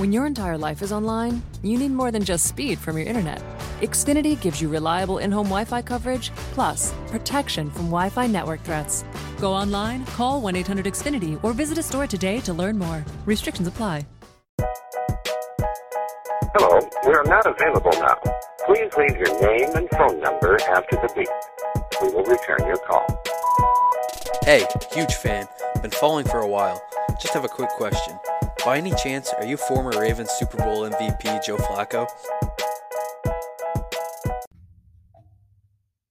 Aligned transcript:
When 0.00 0.14
your 0.14 0.24
entire 0.24 0.56
life 0.56 0.80
is 0.80 0.92
online, 0.92 1.42
you 1.62 1.76
need 1.76 1.90
more 1.90 2.10
than 2.10 2.24
just 2.24 2.46
speed 2.46 2.78
from 2.78 2.96
your 2.96 3.06
internet. 3.06 3.42
Xfinity 3.82 4.40
gives 4.40 4.58
you 4.58 4.70
reliable 4.70 5.18
in 5.18 5.30
home 5.30 5.48
Wi 5.48 5.66
Fi 5.66 5.82
coverage, 5.82 6.30
plus 6.54 6.94
protection 7.08 7.70
from 7.70 7.90
Wi 7.90 8.08
Fi 8.08 8.26
network 8.26 8.62
threats. 8.62 9.04
Go 9.42 9.52
online, 9.52 10.06
call 10.06 10.40
1 10.40 10.56
800 10.56 10.86
Xfinity, 10.86 11.38
or 11.44 11.52
visit 11.52 11.76
a 11.76 11.82
store 11.82 12.06
today 12.06 12.40
to 12.40 12.54
learn 12.54 12.78
more. 12.78 13.04
Restrictions 13.26 13.68
apply. 13.68 14.06
Hello, 16.56 16.80
we 17.06 17.12
are 17.12 17.24
not 17.24 17.44
available 17.44 17.92
now. 17.92 18.16
Please 18.64 18.90
leave 18.96 19.18
your 19.18 19.38
name 19.42 19.68
and 19.74 19.86
phone 19.90 20.18
number 20.18 20.58
after 20.62 20.96
the 20.96 21.12
beep. 21.14 21.28
We 22.00 22.08
will 22.08 22.24
return 22.24 22.66
your 22.66 22.78
call. 22.78 23.04
Hey, 24.44 24.64
huge 24.94 25.12
fan. 25.16 25.46
Been 25.82 25.90
following 25.90 26.24
for 26.24 26.38
a 26.38 26.48
while. 26.48 26.82
Just 27.20 27.34
have 27.34 27.44
a 27.44 27.48
quick 27.48 27.68
question. 27.76 28.18
By 28.62 28.76
any 28.76 28.94
chance, 28.94 29.32
are 29.32 29.46
you 29.46 29.56
former 29.56 29.98
Ravens 29.98 30.28
Super 30.32 30.58
Bowl 30.58 30.82
MVP 30.82 31.42
Joe 31.42 31.56
Flacco? 31.56 32.06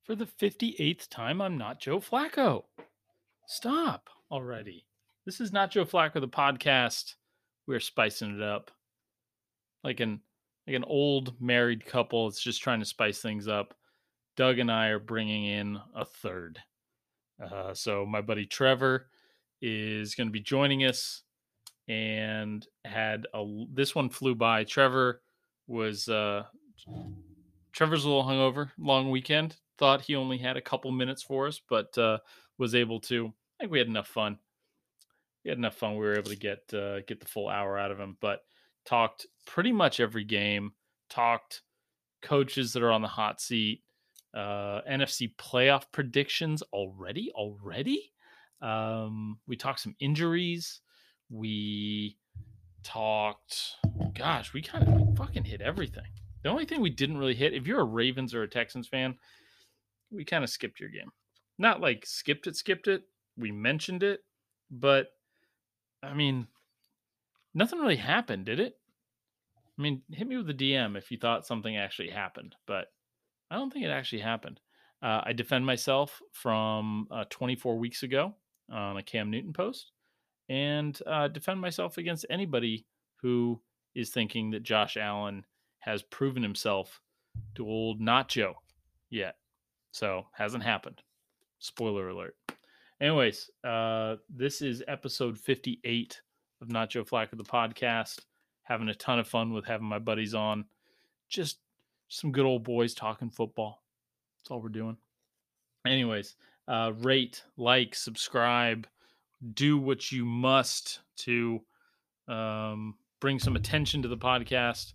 For 0.04 0.16
the 0.16 0.26
58th 0.26 1.08
time, 1.10 1.44
I'm 1.44 1.60
not 1.60 1.80
Joe 1.80 2.00
Flacco. 2.00 2.64
Stop 3.46 4.10
already. 4.32 4.88
This 5.28 5.40
is 5.40 5.54
not 5.54 5.70
Joe 5.70 5.86
Flacco, 5.86 6.20
the 6.20 6.28
podcast. 6.28 7.14
We're 7.68 7.80
spicing 7.80 8.38
it 8.38 8.42
up. 8.42 8.72
Like 9.84 10.00
an 10.00 10.20
like 10.66 10.76
an 10.76 10.86
old 10.86 11.40
married 11.40 11.86
couple 11.86 12.28
It's 12.28 12.42
just 12.42 12.64
trying 12.64 12.80
to 12.80 12.86
spice 12.86 13.22
things 13.22 13.48
up. 13.48 13.76
Doug 14.36 14.58
and 14.58 14.72
I 14.72 14.88
are 14.88 14.98
bringing 14.98 15.46
in 15.46 15.78
a 15.96 16.04
third. 16.04 16.58
Uh, 17.40 17.76
so 17.76 18.08
my 18.08 18.22
buddy 18.22 18.48
Trevor 18.48 19.06
is 19.62 20.16
going 20.16 20.28
to 20.28 20.34
be 20.34 20.42
joining 20.42 20.86
us 20.86 21.22
and 21.90 22.66
had 22.86 23.26
a 23.34 23.44
this 23.74 23.96
one 23.96 24.10
flew 24.10 24.36
by. 24.36 24.64
Trevor 24.64 25.22
was 25.68 26.08
uh 26.08 26.44
Trevor's 27.74 28.06
a 28.06 28.08
little 28.08 28.24
hungover, 28.24 28.72
long 28.78 29.10
weekend. 29.10 29.58
Thought 29.78 30.02
he 30.02 30.16
only 30.16 30.38
had 30.38 30.56
a 30.56 30.62
couple 30.62 30.92
minutes 30.92 31.24
for 31.24 31.48
us, 31.48 31.60
but 31.68 31.98
uh 31.98 32.20
was 32.58 32.76
able 32.76 33.00
to. 33.02 33.34
I 33.60 33.64
think 33.64 33.72
we 33.72 33.80
had 33.80 33.88
enough 33.88 34.08
fun. 34.08 34.38
We 35.44 35.50
had 35.50 35.58
enough 35.58 35.76
fun. 35.76 35.94
We 35.94 36.00
were 36.00 36.18
able 36.18 36.30
to 36.30 36.38
get 36.38 36.72
uh, 36.74 37.02
get 37.02 37.20
the 37.20 37.28
full 37.28 37.50
hour 37.50 37.78
out 37.78 37.92
of 37.92 38.00
him, 38.00 38.18
but 38.22 38.42
talked 38.86 39.26
pretty 39.48 39.72
much 39.72 40.00
every 40.00 40.24
game. 40.24 40.74
Talked 41.10 41.64
coaches 42.22 42.74
that 42.74 42.84
are 42.84 42.92
on 42.92 43.02
the 43.02 43.08
hot 43.08 43.42
seat. 43.42 43.82
Uh, 44.34 44.82
NFC 44.90 45.34
playoff 45.38 45.86
predictions 45.92 46.62
already. 46.74 47.32
Already, 47.34 48.12
um, 48.62 49.40
we 49.48 49.56
talked 49.56 49.80
some 49.80 49.96
injuries. 50.00 50.82
We 51.30 52.18
talked, 52.84 53.76
gosh, 54.18 54.54
we 54.54 54.62
kind 54.62 54.88
of 54.88 55.18
fucking 55.18 55.44
hit 55.44 55.62
everything. 55.62 56.06
The 56.44 56.50
only 56.50 56.66
thing 56.66 56.82
we 56.82 56.90
didn't 56.90 57.18
really 57.18 57.36
hit, 57.36 57.54
if 57.54 57.68
you're 57.68 57.82
a 57.82 57.86
Ravens 57.86 58.34
or 58.34 58.44
a 58.44 58.48
Texans 58.48 58.88
fan, 58.88 59.16
we 60.12 60.26
kind 60.26 60.44
of 60.44 60.50
skipped 60.50 60.80
your 60.80 60.90
game. 60.90 61.12
Not 61.58 61.82
like 61.82 62.06
skipped 62.06 62.48
it, 62.48 62.56
skipped 62.56 62.88
it. 62.88 63.04
We 63.38 63.52
mentioned 63.52 64.04
it, 64.04 64.22
but 64.72 65.08
I 66.02 66.14
mean, 66.14 66.48
nothing 67.54 67.80
really 67.80 67.98
happened, 67.98 68.46
did 68.46 68.60
it? 68.60 68.78
I 69.78 69.82
mean, 69.82 70.02
hit 70.12 70.28
me 70.28 70.38
with 70.38 70.48
the 70.48 70.54
DM 70.54 70.98
if 70.98 71.12
you 71.12 71.18
thought 71.18 71.46
something 71.46 71.78
actually 71.78 72.10
happened, 72.10 72.56
but 72.66 72.88
I 73.52 73.56
don't 73.56 73.72
think 73.72 73.86
it 73.86 73.90
actually 73.90 74.22
happened. 74.22 74.60
Uh, 75.02 75.22
I 75.24 75.34
defend 75.34 75.66
myself 75.66 76.22
from 76.32 77.08
uh, 77.12 77.26
24 77.30 77.78
weeks 77.78 78.04
ago 78.04 78.36
on 78.70 78.98
a 78.98 79.04
Cam 79.04 79.30
Newton 79.30 79.54
post 79.54 79.92
and 80.50 81.00
uh, 81.06 81.28
defend 81.28 81.62
myself 81.62 81.98
against 81.98 82.26
anybody 82.30 82.86
who 83.22 83.60
is 83.96 84.10
thinking 84.10 84.52
that 84.52 84.64
Josh 84.64 84.98
Allen 84.98 85.46
has 85.80 86.04
proven 86.04 86.44
himself 86.44 87.02
to 87.56 87.68
old 87.68 88.02
Nacho 88.02 88.54
yet. 89.10 89.36
So 89.92 90.26
hasn't 90.34 90.64
happened. 90.64 91.02
Spoiler 91.60 92.10
alert. 92.10 92.36
Anyways, 93.02 93.50
uh, 93.64 94.16
this 94.30 94.62
is 94.62 94.84
episode 94.88 95.38
58 95.38 96.22
of 96.62 96.70
Not 96.70 96.90
Joe 96.90 97.04
Flacco 97.04 97.38
the 97.38 97.44
podcast. 97.44 98.20
Having 98.64 98.90
a 98.90 98.96
ton 98.96 99.20
of 99.20 99.28
fun 99.28 99.54
with 99.54 99.66
having 99.66 99.88
my 99.88 100.00
buddies 100.00 100.34
on. 100.34 100.66
Just 101.28 101.60
some 102.10 102.32
good 102.32 102.46
old 102.46 102.64
boys 102.64 102.94
talking 102.94 103.30
football. 103.30 103.84
That's 104.38 104.52
all 104.52 104.62
we're 104.62 104.70
doing. 104.70 104.98
Anyways, 105.86 106.36
uh, 106.68 106.92
rate, 106.98 107.44
like, 107.58 107.96
subscribe, 107.96 108.88
do 109.54 109.78
what 109.78 110.12
you 110.12 110.26
must 110.26 111.00
to 111.18 111.62
um, 112.28 112.96
bring 113.20 113.40
some 113.40 113.56
attention 113.56 114.02
to 114.02 114.08
the 114.08 114.18
podcast. 114.18 114.94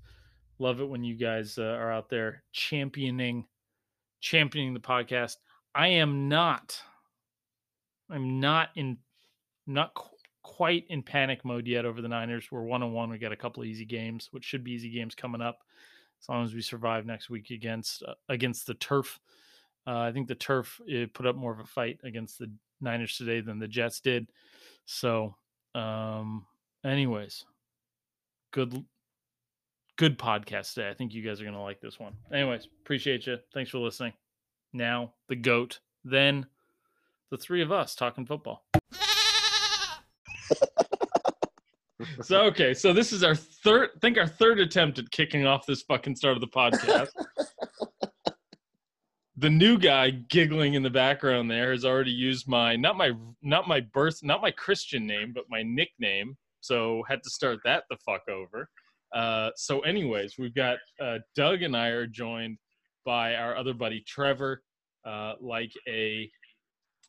Love 0.59 0.81
it 0.81 0.89
when 0.89 1.03
you 1.03 1.15
guys 1.15 1.59
uh, 1.59 1.63
are 1.63 1.93
out 1.93 2.09
there 2.09 2.43
championing 2.53 3.47
championing 4.21 4.73
the 4.73 4.81
podcast. 4.81 5.37
I 5.75 5.89
am 5.89 6.29
not 6.29 6.81
I'm 8.11 8.41
not 8.41 8.71
in 8.77 8.99
not 9.67 9.95
qu- 9.95 10.17
quite 10.43 10.85
in 10.89 11.03
panic 11.03 11.45
mode 11.45 11.67
yet 11.67 11.85
over 11.85 12.01
the 12.01 12.09
Niners. 12.09 12.49
We're 12.51 12.63
one 12.63 12.83
on 12.83 12.93
one. 12.93 13.11
We 13.11 13.19
got 13.19 13.33
a 13.33 13.37
couple 13.37 13.65
easy 13.65 13.85
games, 13.85 14.29
which 14.31 14.45
should 14.45 14.65
be 14.65 14.73
easy 14.73 14.91
games 14.91 15.15
coming 15.15 15.41
up 15.41 15.59
as 16.23 16.29
long 16.29 16.45
as 16.45 16.55
we 16.55 16.63
survive 16.63 17.07
next 17.07 17.31
week 17.31 17.51
against 17.51 18.03
uh, 18.03 18.15
against 18.29 18.67
the 18.67 18.75
turf. 18.75 19.19
Uh, 19.87 19.99
I 19.99 20.13
think 20.13 20.29
the 20.29 20.35
turf 20.35 20.81
put 21.13 21.27
up 21.27 21.37
more 21.37 21.53
of 21.53 21.61
a 21.61 21.65
fight 21.65 21.99
against 22.05 22.39
the 22.39 22.51
Niners 22.81 23.17
today 23.17 23.41
than 23.41 23.59
the 23.59 23.69
Jets 23.69 24.01
did. 24.01 24.29
So, 24.87 25.37
um, 25.75 26.47
anyways, 26.85 27.45
good 28.53 28.85
good 29.97 30.19
podcast 30.19 30.75
today. 30.75 30.91
I 30.91 30.95
think 30.95 31.15
you 31.15 31.23
guys 31.23 31.41
are 31.41 31.45
gonna 31.45 31.63
like 31.63 31.81
this 31.81 31.99
one. 31.99 32.15
Anyways, 32.33 32.69
appreciate 32.83 33.27
you. 33.27 33.39
Thanks 33.53 33.71
for 33.71 33.79
listening. 33.79 34.13
Now 34.73 35.13
the 35.29 35.37
goat, 35.37 35.81
then 36.05 36.47
the 37.31 37.39
three 37.39 37.63
of 37.63 37.73
us 37.73 37.95
talking 37.95 38.27
football. 38.27 38.65
so 42.23 42.43
okay, 42.43 42.75
so 42.75 42.93
this 42.93 43.13
is 43.13 43.23
our 43.23 43.35
third 43.35 43.91
think 44.01 44.19
our 44.19 44.27
third 44.27 44.61
attempt 44.61 44.99
at 44.99 45.11
kicking 45.11 45.47
off 45.47 45.67
this 45.67 45.83
fucking 45.83 46.17
start 46.17 46.37
of 46.37 46.41
the 46.41 46.49
podcast. 46.49 47.09
the 49.37 49.51
new 49.51 49.79
guy 49.79 50.11
giggling 50.11 50.75
in 50.75 50.83
the 50.83 50.91
background 50.91 51.51
there 51.51 51.73
has 51.73 51.85
already 51.85 52.13
used 52.13 52.47
my 52.47 52.77
not 52.77 52.97
my 52.97 53.13
not 53.43 53.67
my 53.67 53.81
birth 53.81 54.23
not 54.23 54.41
my 54.41 54.51
Christian 54.51 55.07
name, 55.07 55.33
but 55.35 55.45
my 55.49 55.63
nickname. 55.63 56.37
So 56.61 57.03
had 57.09 57.23
to 57.23 57.31
start 57.31 57.59
that 57.65 57.85
the 57.91 57.97
fuck 58.07 58.23
over. 58.29 58.69
Uh, 59.15 59.51
so 59.57 59.81
anyways, 59.81 60.35
we've 60.39 60.55
got 60.55 60.79
uh, 61.01 61.19
Doug 61.37 61.63
and 61.63 61.77
I 61.77 61.89
are 61.89 62.07
joined 62.07 62.59
by 63.05 63.35
our 63.35 63.57
other 63.57 63.75
buddy 63.75 64.03
Trevor, 64.07 64.63
uh, 65.07 65.35
like 65.41 65.73
a 65.89 66.31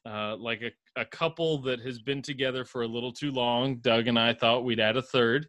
uh, 0.05 0.35
like 0.37 0.61
a, 0.61 1.01
a 1.01 1.05
couple 1.05 1.59
that 1.63 1.79
has 1.79 1.99
been 1.99 2.21
together 2.21 2.63
for 2.63 2.83
a 2.83 2.87
little 2.87 3.11
too 3.11 3.31
long. 3.31 3.77
Doug 3.77 4.07
and 4.07 4.19
I 4.19 4.33
thought 4.33 4.63
we'd 4.63 4.79
add 4.79 4.97
a 4.97 5.01
third 5.01 5.47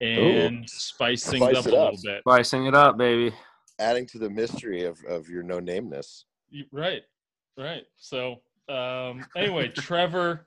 and 0.00 0.64
Ooh. 0.64 0.68
spice 0.68 1.24
things 1.28 1.42
Spice 1.42 1.56
up 1.56 1.66
a 1.66 1.68
little 1.68 1.98
bit. 2.02 2.20
Spicing 2.20 2.66
it 2.66 2.74
up, 2.74 2.96
baby. 2.98 3.32
Adding 3.78 4.06
to 4.06 4.18
the 4.18 4.28
mystery 4.30 4.84
of, 4.84 4.98
of 5.04 5.28
your 5.28 5.42
no 5.42 5.60
nameness. 5.60 6.24
Right, 6.72 7.02
right. 7.56 7.84
So 7.96 8.40
um, 8.68 9.24
anyway, 9.36 9.68
Trevor, 9.74 10.46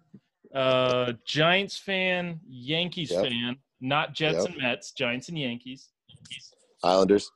uh, 0.53 1.13
Giants 1.25 1.77
fan, 1.77 2.39
Yankees 2.47 3.11
Yep. 3.11 3.21
fan, 3.25 3.57
not 3.79 4.13
Jets 4.13 4.39
Yep. 4.39 4.49
and 4.49 4.57
Mets, 4.61 4.91
Giants 4.91 5.29
and 5.29 5.39
Yankees. 5.39 5.89
Islanders. 6.83 7.31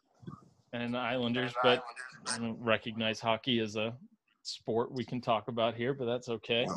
and 0.73 0.93
the 0.93 0.97
Islanders, 0.97 1.53
but 1.63 1.83
I 2.27 2.37
don't 2.39 2.59
recognize 2.59 3.19
hockey 3.19 3.59
as 3.59 3.75
a 3.77 3.95
sport 4.43 4.91
we 4.91 5.05
can 5.05 5.21
talk 5.21 5.47
about 5.47 5.75
here, 5.75 5.93
but 5.93 6.05
that's 6.05 6.27
okay. 6.29 6.67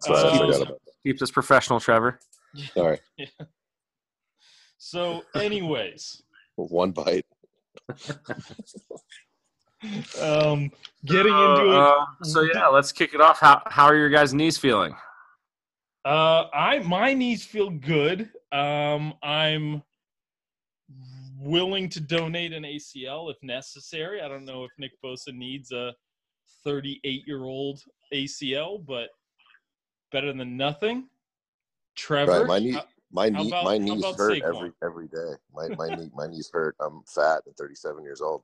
Sorry, 0.00 0.18
I 0.18 0.26
Uh, 0.34 0.38
forgot 0.38 0.62
about 0.62 0.80
Keeps 1.04 1.22
us 1.22 1.30
professional, 1.30 1.78
Trevor. 1.78 2.18
that. 2.54 2.68
Sorry. 2.74 2.98
So, 4.78 5.22
anyways, 5.34 6.22
One 6.56 6.90
bite. 6.92 7.24
Um, 10.20 10.70
getting 11.04 11.32
into 11.32 11.70
it. 11.70 11.76
Uh, 11.76 12.04
so 12.22 12.42
yeah, 12.42 12.68
let's 12.68 12.92
kick 12.92 13.14
it 13.14 13.20
off. 13.20 13.40
How 13.40 13.62
how 13.66 13.84
are 13.86 13.96
your 13.96 14.10
guys' 14.10 14.34
knees 14.34 14.58
feeling? 14.58 14.94
Uh, 16.04 16.46
I 16.54 16.78
my 16.80 17.14
knees 17.14 17.44
feel 17.44 17.70
good. 17.70 18.30
Um, 18.52 19.14
I'm 19.22 19.82
willing 21.38 21.88
to 21.90 22.00
donate 22.00 22.52
an 22.52 22.62
ACL 22.62 23.30
if 23.30 23.36
necessary. 23.42 24.20
I 24.20 24.28
don't 24.28 24.44
know 24.44 24.64
if 24.64 24.70
Nick 24.78 24.92
Bosa 25.04 25.32
needs 25.32 25.72
a 25.72 25.94
38 26.64 27.22
year 27.26 27.44
old 27.44 27.80
ACL, 28.12 28.84
but 28.86 29.08
better 30.12 30.32
than 30.32 30.56
nothing. 30.56 31.08
Trevor, 31.96 32.40
Right. 32.40 32.46
My 32.46 32.58
knee 32.58 32.76
uh, 32.76 32.82
my 33.12 33.28
knee 33.28 33.48
about- 33.48 33.64
my 33.64 33.78
knees 33.78 34.04
hurt 34.16 34.42
Saquon? 34.42 34.56
every 34.56 34.72
every 34.82 35.08
day. 35.08 35.34
My 35.54 35.68
my 35.76 35.88
knee 35.96 36.10
my 36.14 36.26
knees 36.26 36.50
hurt. 36.52 36.76
I'm 36.80 37.02
fat 37.06 37.42
and 37.46 37.56
37 37.56 38.04
years 38.04 38.20
old. 38.20 38.42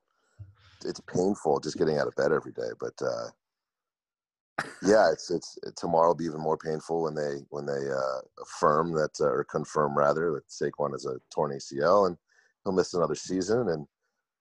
It's 0.85 1.01
painful 1.01 1.59
just 1.61 1.77
getting 1.77 1.97
out 1.97 2.07
of 2.07 2.15
bed 2.15 2.31
every 2.31 2.51
day, 2.53 2.71
but 2.79 2.93
uh 3.01 3.29
Yeah, 4.83 5.11
it's 5.11 5.31
it's 5.31 5.57
tomorrow 5.77 6.09
will 6.09 6.15
be 6.15 6.25
even 6.25 6.41
more 6.41 6.57
painful 6.57 7.03
when 7.03 7.15
they 7.15 7.45
when 7.49 7.65
they 7.65 7.89
uh, 7.91 8.21
affirm 8.41 8.93
that 8.93 9.11
uh, 9.19 9.25
or 9.25 9.43
confirm 9.45 9.97
rather 9.97 10.31
that 10.33 10.47
Saquon 10.49 10.91
has 10.91 11.05
a 11.05 11.19
torn 11.33 11.51
ACL 11.51 12.07
and 12.07 12.17
he'll 12.63 12.73
miss 12.73 12.93
another 12.93 13.15
season, 13.15 13.69
and 13.69 13.87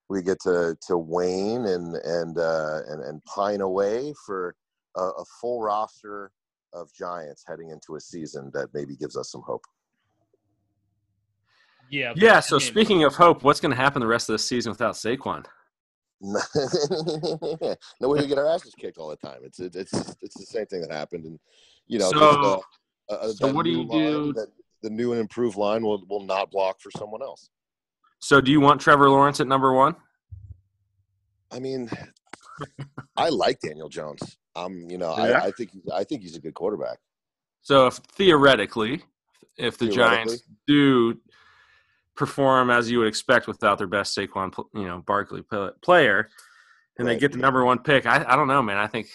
we 0.08 0.22
get 0.22 0.40
to 0.42 0.76
to 0.88 0.96
wane 0.98 1.64
and 1.66 1.96
and 1.96 2.38
uh, 2.38 2.82
and 2.88 3.02
and 3.02 3.24
pine 3.24 3.60
away 3.62 4.14
for 4.26 4.54
a, 4.96 5.02
a 5.02 5.24
full 5.40 5.62
roster 5.62 6.32
of 6.72 6.92
Giants 6.94 7.44
heading 7.46 7.70
into 7.70 7.96
a 7.96 8.00
season 8.00 8.50
that 8.54 8.68
maybe 8.74 8.96
gives 8.96 9.16
us 9.16 9.30
some 9.30 9.42
hope. 9.42 9.64
Yeah. 11.92 12.12
but 12.14 12.22
Yeah. 12.22 12.38
I 12.38 12.40
So 12.40 12.56
mean, 12.56 12.60
speaking 12.66 13.04
of 13.04 13.14
hope, 13.14 13.44
what's 13.44 13.60
going 13.60 13.70
to 13.70 13.76
happen 13.76 14.00
the 14.00 14.06
rest 14.06 14.28
of 14.28 14.32
the 14.34 14.38
season 14.38 14.70
without 14.70 14.94
Saquon? 14.94 15.44
no, 16.22 18.08
way 18.08 18.20
we 18.20 18.26
get 18.26 18.38
our 18.38 18.48
asses 18.48 18.74
kicked 18.74 18.96
all 18.98 19.08
the 19.08 19.16
time. 19.16 19.40
It's 19.44 19.58
it's 19.60 19.76
it's 19.76 20.16
it's 20.22 20.38
the 20.38 20.46
same 20.46 20.66
thing 20.66 20.80
that 20.82 20.92
happened, 20.92 21.24
and 21.26 21.38
you 21.86 21.98
know, 21.98 22.10
So- 22.10 22.18
just, 22.18 22.64
uh, 23.10 23.14
uh, 23.14 23.32
so 23.32 23.52
what 23.52 23.64
do 23.64 23.70
you 23.70 23.82
line, 23.84 23.98
do- 23.98 24.32
That 24.32 24.48
the 24.82 24.90
new 24.90 25.12
and 25.12 25.20
improved 25.20 25.56
line 25.56 25.82
will 25.84 26.04
will 26.08 26.24
not 26.24 26.50
block 26.50 26.80
for 26.80 26.90
someone 26.96 27.22
else. 27.22 27.50
So 28.20 28.40
do 28.40 28.50
you 28.52 28.60
want 28.60 28.80
Trevor 28.80 29.10
Lawrence 29.10 29.40
at 29.40 29.46
number 29.48 29.72
one? 29.72 29.96
I 31.50 31.58
mean, 31.58 31.90
I 33.16 33.28
like 33.28 33.58
Daniel 33.60 33.88
Jones. 33.88 34.38
Um, 34.54 34.86
you 34.88 34.96
know, 34.98 35.14
Yeah. 35.18 35.40
I, 35.42 35.46
I 35.46 35.50
think 35.50 35.70
he's, 35.72 35.82
I 35.92 36.04
think 36.04 36.22
he's 36.22 36.36
a 36.36 36.40
good 36.40 36.54
quarterback. 36.54 36.98
So 37.62 37.88
if 37.88 37.94
theoretically, 37.96 39.02
if 39.56 39.76
the 39.76 39.88
Theoretically. 39.88 40.36
Giants 40.36 40.42
do 40.68 41.18
perform 42.16 42.70
as 42.70 42.90
you 42.90 42.98
would 42.98 43.08
expect 43.08 43.46
without 43.46 43.78
their 43.78 43.86
best 43.86 44.16
Saquon, 44.16 44.52
you 44.74 44.86
know, 44.86 45.02
Barkley 45.06 45.42
player, 45.82 46.28
and 46.98 47.08
they 47.08 47.18
get 47.18 47.32
the 47.32 47.38
number 47.38 47.64
one 47.64 47.78
pick, 47.78 48.06
I, 48.06 48.24
I 48.26 48.36
don't 48.36 48.48
know, 48.48 48.62
man. 48.62 48.76
I 48.76 48.86
think 48.86 49.08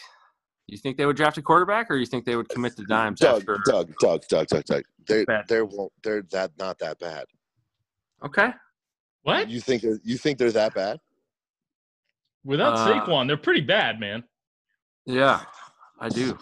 you 0.66 0.78
think 0.78 0.98
they 0.98 1.06
would 1.06 1.16
draft 1.16 1.38
a 1.38 1.42
quarterback, 1.42 1.90
or 1.92 1.96
you 1.96 2.06
think 2.06 2.26
they 2.26 2.36
would 2.36 2.50
commit 2.50 2.76
to 2.78 2.84
dimes 2.86 3.20
Doug, 3.20 3.42
after? 3.42 3.60
Doug, 3.66 3.94
Doug, 4.00 4.24
Doug, 4.28 4.48
Doug, 4.48 4.64
Doug. 4.66 4.84
They're 5.08 5.26
they're 5.48 5.66
won't 5.66 5.94
they're 6.04 6.24
that 6.32 6.52
not 6.58 6.80
that 6.80 7.00
bad. 7.00 7.26
Okay, 8.26 8.50
What? 9.22 9.50
You 9.50 9.62
think 9.62 9.84
you 9.84 10.18
think 10.18 10.38
they're 10.40 10.52
that 10.52 10.74
bad? 10.74 11.00
Without 12.44 12.74
Uh, 12.74 12.88
Saquon, 13.06 13.28
they're 13.28 13.38
pretty 13.38 13.62
bad, 13.62 14.00
man. 14.00 14.24
yeah, 15.06 15.42
I 16.00 16.10
do. 16.10 16.38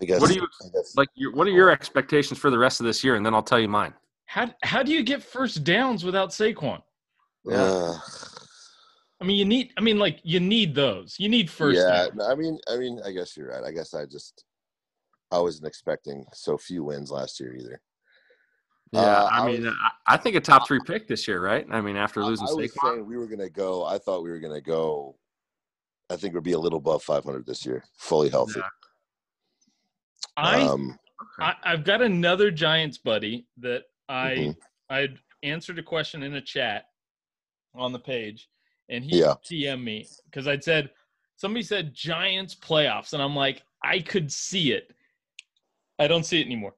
I 0.00 0.04
guess. 0.04 0.20
What 0.20 0.28
do 0.30 0.36
you 0.36 0.42
I 0.64 0.68
guess. 0.72 0.96
like? 0.96 1.08
Your, 1.14 1.32
what 1.32 1.46
are 1.46 1.50
your 1.50 1.70
expectations 1.70 2.38
for 2.38 2.50
the 2.50 2.58
rest 2.58 2.80
of 2.80 2.86
this 2.86 3.02
year? 3.04 3.16
And 3.16 3.24
then 3.26 3.34
I'll 3.34 3.42
tell 3.42 3.60
you 3.60 3.68
mine. 3.68 3.92
How 4.32 4.50
how 4.62 4.82
do 4.82 4.92
you 4.92 5.02
get 5.02 5.22
first 5.22 5.62
downs 5.62 6.04
without 6.04 6.30
Saquon? 6.30 6.80
Uh, 7.50 7.98
I 9.20 9.24
mean, 9.26 9.36
you 9.36 9.44
need. 9.44 9.72
I 9.76 9.82
mean, 9.82 9.98
like 9.98 10.20
you 10.22 10.40
need 10.40 10.74
those. 10.74 11.16
You 11.18 11.28
need 11.28 11.50
first. 11.50 11.78
yeah, 11.78 12.06
downs. 12.06 12.22
I 12.30 12.34
mean, 12.34 12.58
I 12.66 12.78
mean, 12.78 12.98
I 13.04 13.12
guess 13.12 13.36
you're 13.36 13.48
right. 13.50 13.62
I 13.62 13.72
guess 13.72 13.92
I 13.92 14.06
just 14.06 14.44
I 15.30 15.38
wasn't 15.38 15.66
expecting 15.66 16.24
so 16.32 16.56
few 16.56 16.82
wins 16.84 17.10
last 17.10 17.40
year 17.40 17.54
either. 17.54 17.82
Yeah, 18.92 19.00
Uh, 19.00 19.28
I 19.30 19.38
I 19.42 19.46
mean, 19.52 19.64
was- 19.66 19.74
I, 20.06 20.14
I 20.14 20.16
think 20.16 20.36
a 20.36 20.40
top 20.40 20.66
three 20.66 20.80
pick 20.86 21.06
this 21.08 21.28
year, 21.28 21.42
right? 21.42 21.66
I 21.70 21.82
mean, 21.82 21.96
after 21.96 22.22
I, 22.22 22.24
losing 22.24 22.48
I 22.48 22.52
was 22.54 22.72
Saquon. 22.72 22.90
saying 22.94 23.06
we 23.06 23.18
were 23.18 23.26
gonna 23.26 23.50
go. 23.50 23.84
I 23.84 23.98
thought 23.98 24.22
we 24.22 24.30
were 24.30 24.40
gonna 24.40 24.62
go. 24.62 25.18
I 26.08 26.16
think 26.16 26.32
we'd 26.32 26.42
be 26.42 26.52
a 26.52 26.58
little 26.58 26.78
above 26.78 27.02
500 27.02 27.44
this 27.44 27.66
year, 27.66 27.84
fully 27.98 28.30
healthy. 28.30 28.60
Yeah. 28.60 28.68
I, 30.38 30.62
um, 30.62 30.98
I 31.38 31.54
I've 31.62 31.84
got 31.84 32.00
another 32.00 32.50
Giants 32.50 32.96
buddy 32.96 33.46
that 33.58 33.82
I 34.08 34.30
Mhm. 34.34 34.56
I 34.90 35.08
answered 35.42 35.78
a 35.78 35.82
question 35.82 36.22
in 36.22 36.34
a 36.34 36.40
chat 36.40 36.86
on 37.74 37.92
the 37.92 37.98
page, 37.98 38.48
and 38.88 39.04
he 39.04 39.20
Yeah. 39.20 39.34
TM 39.44 39.82
me 39.82 40.06
because 40.26 40.46
I'd 40.46 40.62
said 40.64 40.90
somebody 41.36 41.62
said 41.62 41.94
Giants 41.94 42.54
playoffs, 42.54 43.12
and 43.12 43.22
I'm 43.22 43.34
like 43.36 43.62
I 43.84 44.00
could 44.00 44.30
see 44.32 44.72
it. 44.72 44.94
I 45.98 46.06
don't 46.06 46.24
see 46.24 46.40
it 46.40 46.46
anymore. 46.46 46.74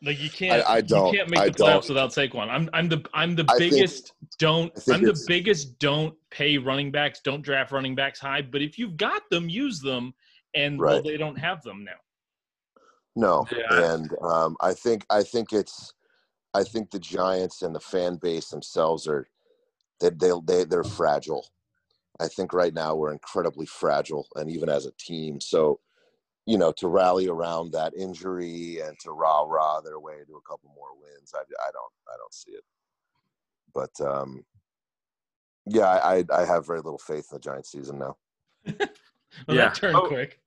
Like 0.00 0.20
you 0.20 0.30
can't, 0.30 0.64
I 0.68 0.80
don't. 0.80 1.12
you 1.12 1.18
can't 1.18 1.30
make 1.30 1.40
I 1.40 1.46
the 1.46 1.50
playoffs 1.52 1.86
don't. 1.86 1.88
without 1.88 2.10
Saquon. 2.10 2.48
I'm, 2.48 2.70
I'm 2.72 2.88
the, 2.88 3.04
I'm 3.14 3.34
the 3.34 3.44
I 3.48 3.58
think- 3.58 3.72
biggest. 3.74 4.12
don't. 4.38 4.70
I 4.76 4.80
think 4.80 4.96
I'm 4.98 5.04
the 5.04 5.24
biggest. 5.26 5.78
Don't 5.80 6.16
pay 6.30 6.56
running 6.56 6.92
backs. 6.92 7.20
Don't 7.20 7.42
draft 7.42 7.72
running 7.72 7.96
backs 7.96 8.20
high. 8.20 8.42
But 8.42 8.62
if 8.62 8.78
you've 8.78 8.96
got 8.96 9.28
them, 9.30 9.48
use 9.48 9.80
them. 9.80 10.14
And 10.54 10.78
well, 10.78 11.02
they 11.02 11.16
don't 11.16 11.36
have 11.36 11.62
them 11.62 11.84
now. 11.84 11.98
No, 13.18 13.48
Yeah. 13.50 13.96
and 13.96 14.14
um, 14.22 14.56
I 14.60 14.74
think 14.74 15.04
I 15.10 15.24
think 15.24 15.52
it's 15.52 15.92
I 16.54 16.62
think 16.62 16.92
the 16.92 17.00
Giants 17.00 17.62
and 17.62 17.74
the 17.74 17.80
fan 17.80 18.14
base 18.14 18.48
themselves 18.50 19.08
are 19.08 19.26
they 19.98 20.10
they 20.10 20.30
they 20.44 20.62
they're 20.62 20.84
fragile. 20.84 21.48
I 22.20 22.28
think 22.28 22.52
right 22.52 22.72
now 22.72 22.94
we're 22.94 23.10
incredibly 23.10 23.66
fragile, 23.66 24.28
and 24.36 24.48
even 24.48 24.68
as 24.68 24.86
a 24.86 24.92
team. 25.00 25.40
So, 25.40 25.80
you 26.46 26.58
know, 26.58 26.70
to 26.76 26.86
rally 26.86 27.26
around 27.26 27.72
that 27.72 27.92
injury 27.96 28.78
and 28.84 28.96
to 29.00 29.10
rah 29.10 29.42
rah 29.42 29.80
their 29.80 29.98
way 29.98 30.18
to 30.24 30.36
a 30.36 30.48
couple 30.48 30.70
more 30.76 30.94
wins, 31.00 31.32
I, 31.34 31.40
I 31.40 31.70
don't 31.72 31.92
I 32.08 32.16
don't 32.18 32.32
see 32.34 32.52
it. 32.52 32.64
But 33.74 34.00
um, 34.00 34.44
yeah, 35.66 35.86
I 35.88 36.18
I 36.18 36.24
I 36.42 36.44
have 36.44 36.68
very 36.68 36.82
little 36.82 36.98
faith 36.98 37.26
in 37.32 37.36
the 37.36 37.40
Giants 37.40 37.72
season 37.72 37.98
now. 37.98 38.16
Well, 39.48 39.56
Yeah. 39.56 39.68
that 39.70 39.74
turned 39.74 39.96
Oh. 39.96 40.06
quick. 40.06 40.40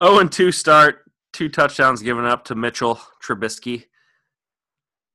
Oh, 0.00 0.18
and 0.20 0.30
two 0.30 0.52
start, 0.52 1.07
two 1.32 1.48
touchdowns 1.48 2.02
given 2.02 2.24
up 2.24 2.44
to 2.46 2.54
Mitchell 2.54 3.00
Trubisky. 3.22 3.84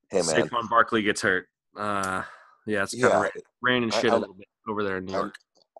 Hey 0.09 0.17
man, 0.21 0.25
Saquon 0.47 0.69
Barkley 0.69 1.01
gets 1.01 1.21
hurt. 1.21 1.47
Uh, 1.77 2.23
yeah, 2.67 2.83
it's 2.83 2.93
kind 2.93 3.03
yeah, 3.13 3.23
of 3.25 3.31
rain 3.61 3.83
and 3.83 3.93
shit 3.93 4.11
I- 4.11 4.15
a 4.15 4.19
little 4.19 4.35
bit 4.35 4.47
over 4.67 4.83
there 4.83 4.97
in 4.97 5.05
New 5.05 5.13
I- 5.13 5.17
York. 5.19 5.35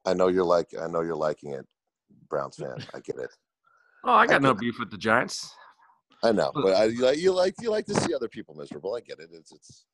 I 0.06 0.14
know 0.14 0.28
you're 0.28 0.44
like 0.44 0.68
I 0.80 0.88
know 0.88 1.02
you're 1.02 1.16
liking 1.16 1.54
it, 1.54 1.66
Browns 2.30 2.58
fan. 2.58 2.76
I 2.94 3.00
get 3.00 3.18
it. 3.18 3.30
Oh, 4.04 4.12
I 4.14 4.28
got 4.28 4.42
no 4.42 4.54
get- 4.54 4.60
beef 4.62 4.80
with 4.80 4.92
the 4.92 4.98
Giants. 4.98 5.54
I 6.24 6.32
know, 6.32 6.52
but 6.54 6.74
I, 6.74 6.86
you 6.86 7.02
like 7.04 7.18
you 7.20 7.34
like 7.34 7.54
you 7.62 7.70
like 7.70 7.86
to 7.88 7.96
see 7.96 8.14
other 8.14 8.28
people 8.30 8.56
miserable. 8.56 8.96
I 8.96 9.02
get 9.02 9.20
it. 9.20 9.30
It's 9.34 9.52
it's 9.52 9.86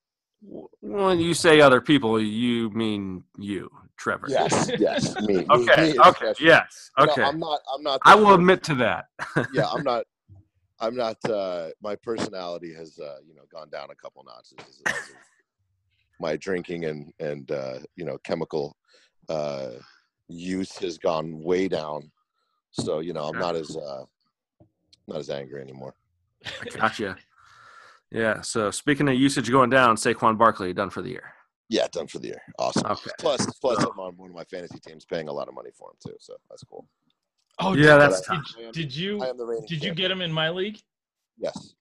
When 0.82 1.20
you 1.20 1.34
say 1.34 1.60
other 1.60 1.82
people, 1.82 2.22
you 2.22 2.70
mean 2.70 3.24
you, 3.38 3.70
Trevor. 3.98 4.28
yes, 4.30 4.70
yes, 4.80 5.20
me. 5.22 5.38
me- 5.38 5.46
Okay. 5.50 5.94
me 5.94 6.00
Okay. 6.00 6.34
Yes. 6.40 6.92
Okay. 7.00 7.24
I'm 7.24 7.40
not. 7.40 7.60
I'm 7.76 7.82
not. 7.84 8.00
I 8.04 8.14
will 8.16 8.26
first- 8.28 8.36
admit 8.40 8.64
to 8.64 8.76
that. 8.76 9.06
Yeah, 9.54 9.68
I'm 9.68 9.84
not. 9.84 10.06
I'm 10.82 10.96
not. 10.96 11.18
Uh, 11.26 11.70
my 11.82 11.96
personality 11.96 12.74
has, 12.74 13.00
uh, 13.00 13.18
you 13.28 13.36
know, 13.36 13.44
gone 13.52 13.70
down 13.70 13.90
a 13.92 13.96
couple 13.96 14.24
notches. 14.24 14.58
As, 14.60 14.94
as 14.94 15.12
my 16.20 16.36
drinking 16.38 16.86
and 16.86 17.14
and 17.20 17.52
uh, 17.52 17.80
you 17.96 18.06
know 18.06 18.18
chemical 18.20 18.76
uh, 19.30 19.72
use 20.28 20.78
has 20.78 20.98
gone 20.98 21.42
way 21.42 21.68
down. 21.68 22.12
So 22.72 23.00
you 23.00 23.14
know, 23.14 23.24
I'm 23.24 23.40
not 23.40 23.56
as 23.56 23.76
uh, 23.76 24.04
not 25.08 25.20
as 25.20 25.30
angry 25.30 25.62
anymore. 25.62 25.96
Gotcha. 26.74 27.18
Yeah. 28.12 28.42
So 28.42 28.72
speaking 28.72 29.08
of 29.08 29.16
usage 29.16 29.50
going 29.52 29.70
down, 29.70 29.96
Saquon 29.96 30.38
Barkley 30.38 30.74
done 30.74 30.90
for 30.90 31.02
the 31.02 31.10
year. 31.10 31.34
Yeah, 31.70 31.88
done 31.92 32.08
for 32.08 32.18
the 32.18 32.28
year. 32.28 32.42
Awesome. 32.58 32.92
Okay. 32.92 33.12
Plus, 33.20 33.46
plus, 33.60 33.78
I'm 33.84 34.00
on 34.00 34.18
one 34.18 34.30
of 34.30 34.36
my 34.36 34.44
fantasy 34.46 34.80
teams, 34.80 35.06
paying 35.06 35.28
a 35.28 35.32
lot 35.32 35.48
of 35.48 35.54
money 35.54 35.70
for 35.78 35.92
him 35.92 35.98
too. 36.04 36.16
So 36.20 36.36
that's 36.50 36.64
cool. 36.64 36.88
Oh, 37.60 37.74
Yeah, 37.74 37.94
did, 37.94 38.02
that's 38.02 38.22
But 38.22 38.32
I- 38.34 38.36
tough. 38.38 38.56
Am- 38.60 38.72
did 38.72 38.96
you 38.96 39.22
I 39.22 39.28
am 39.30 39.38
the 39.38 39.46
reigning 39.46 39.66
did 39.68 39.84
you 39.84 39.94
get 39.94 40.10
him 40.12 40.22
in 40.22 40.32
my 40.32 40.50
league? 40.50 40.82
Yes. 41.38 41.74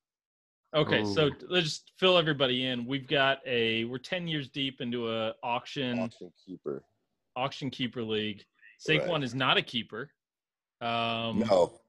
Okay, 0.74 1.02
so 1.04 1.30
let's 1.48 1.64
just 1.66 1.92
fill 1.98 2.18
everybody 2.18 2.66
in. 2.66 2.84
We've 2.86 3.06
got 3.06 3.38
a 3.46 3.84
we're 3.86 3.98
ten 3.98 4.28
years 4.28 4.48
deep 4.48 4.80
into 4.80 5.10
a 5.10 5.34
auction 5.42 5.98
Auction 5.98 6.30
keeper. 6.44 6.84
auction 7.36 7.70
keeper 7.70 8.02
league. 8.02 8.44
Saquon 8.86 9.08
Right. 9.08 9.22
is 9.24 9.34
not 9.34 9.56
a 9.56 9.62
keeper. 9.62 10.10
Um, 10.80 11.40
No. 11.40 11.80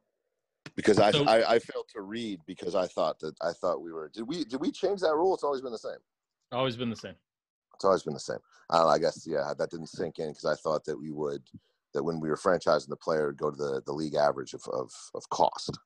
Because 0.76 1.00
I, 1.00 1.12
So- 1.12 1.26
I 1.26 1.56
I 1.56 1.60
failed 1.60 1.88
to 1.94 2.02
read 2.02 2.40
because 2.46 2.74
I 2.76 2.88
thought 2.88 3.20
that 3.20 3.36
I 3.42 3.52
thought 3.54 3.82
we 3.82 3.92
were 3.92 4.10
did 4.10 4.24
we 4.24 4.46
did 4.46 4.62
we 4.62 4.72
change 4.72 5.02
that 5.02 5.16
rule? 5.16 5.34
It's 5.34 5.44
always 5.44 5.62
been 5.62 5.72
the 5.74 5.78
same. 5.78 5.98
always 6.52 6.78
been 6.78 6.90
the 6.90 6.96
same. 6.96 7.16
It's 7.76 7.86
always 7.86 8.04
been 8.04 8.14
the 8.14 8.20
same. 8.20 8.40
I 8.70 8.78
don't 8.78 8.86
know, 8.88 8.92
I 8.94 8.98
guess 9.00 9.26
yeah, 9.28 9.54
that 9.58 9.70
didn't 9.72 9.88
sink 9.88 10.20
in 10.20 10.30
because 10.30 10.46
I 10.46 10.56
thought 10.56 10.84
that 10.86 10.98
we 10.98 11.12
would 11.12 11.44
that 11.94 12.04
when 12.04 12.20
we 12.20 12.30
were 12.30 12.38
franchising 12.38 12.90
the 12.90 12.96
player 12.96 13.30
it'd 13.30 13.38
go 13.38 13.52
to 13.52 13.58
the, 13.58 13.82
the 13.86 13.94
league 13.94 14.16
average 14.16 14.54
of, 14.54 14.62
of, 14.72 14.92
of 15.16 15.28
cost. 15.30 15.78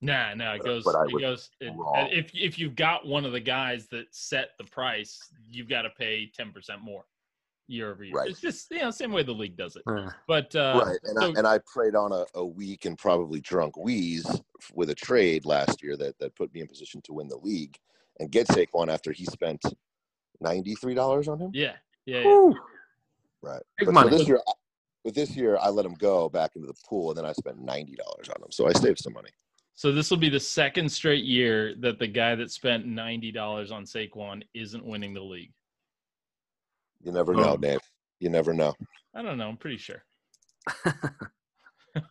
Nah, 0.00 0.34
no, 0.34 0.52
it 0.52 0.64
goes. 0.64 0.82
but 0.82 0.96
I 0.96 1.04
It 1.04 1.20
goes. 1.20 1.48
It, 1.60 1.72
if 2.10 2.32
if 2.34 2.58
you've 2.58 2.74
got 2.74 3.06
one 3.06 3.24
of 3.24 3.30
the 3.30 3.40
guys 3.40 3.86
that 3.92 4.06
set 4.10 4.48
the 4.58 4.64
price, 4.64 5.20
you've 5.48 5.68
got 5.68 5.82
to 5.82 5.90
pay 5.90 6.28
ten 6.34 6.50
percent 6.50 6.82
more 6.82 7.04
year 7.68 7.92
over 7.92 8.02
year. 8.02 8.14
Right. 8.16 8.28
It's 8.28 8.40
just 8.40 8.68
you 8.72 8.80
know 8.80 8.90
same 8.90 9.12
way 9.12 9.22
the 9.22 9.30
league 9.30 9.56
does 9.56 9.76
it. 9.76 9.84
But 10.26 10.56
uh, 10.56 10.82
right. 10.84 10.98
And 11.04 11.16
so- 11.20 11.26
I 11.26 11.38
and 11.38 11.46
I 11.46 11.60
preyed 11.72 11.94
on 11.94 12.10
a, 12.10 12.24
a 12.34 12.44
weak 12.44 12.84
and 12.84 12.98
probably 12.98 13.40
drunk 13.40 13.76
wheeze 13.76 14.26
with 14.74 14.90
a 14.90 14.94
trade 14.94 15.44
last 15.46 15.82
year 15.84 15.96
that, 15.96 16.18
that 16.18 16.34
put 16.34 16.52
me 16.52 16.62
in 16.62 16.66
position 16.66 17.00
to 17.02 17.12
win 17.12 17.28
the 17.28 17.36
league 17.36 17.76
and 18.18 18.28
get 18.30 18.48
Saquon 18.48 18.88
after 18.88 19.12
he 19.12 19.24
spent 19.24 19.62
ninety 20.40 20.74
three 20.74 20.94
dollars 20.94 21.28
on 21.28 21.38
him. 21.38 21.52
yeah, 21.54 21.74
yeah, 22.06 22.22
yeah. 22.24 22.50
Right. 23.40 23.62
Big 23.78 23.86
But 23.86 23.94
money. 23.94 24.10
So 24.10 24.18
this 24.18 24.28
year, 24.28 24.40
but 25.04 25.14
this 25.14 25.36
year 25.36 25.58
I 25.60 25.68
let 25.68 25.84
him 25.86 25.94
go 25.94 26.28
back 26.28 26.52
into 26.56 26.66
the 26.66 26.74
pool, 26.88 27.10
and 27.10 27.18
then 27.18 27.24
I 27.26 27.32
spent 27.32 27.58
ninety 27.60 27.94
dollars 27.96 28.28
on 28.28 28.42
him, 28.42 28.50
so 28.50 28.66
I 28.68 28.72
saved 28.72 28.98
some 28.98 29.12
money. 29.12 29.30
So 29.74 29.90
this 29.90 30.10
will 30.10 30.18
be 30.18 30.28
the 30.28 30.38
second 30.40 30.90
straight 30.90 31.24
year 31.24 31.74
that 31.80 31.98
the 31.98 32.06
guy 32.06 32.34
that 32.34 32.50
spent 32.50 32.86
ninety 32.86 33.32
dollars 33.32 33.70
on 33.72 33.84
Saquon 33.84 34.42
isn't 34.54 34.84
winning 34.84 35.14
the 35.14 35.22
league. 35.22 35.52
You 37.02 37.12
never 37.12 37.34
know, 37.34 37.50
Oh. 37.54 37.56
Dave. 37.56 37.80
You 38.20 38.28
never 38.30 38.54
know. 38.54 38.74
I 39.14 39.22
don't 39.22 39.36
know. 39.38 39.48
I'm 39.48 39.56
pretty 39.56 39.78
sure. 39.78 40.04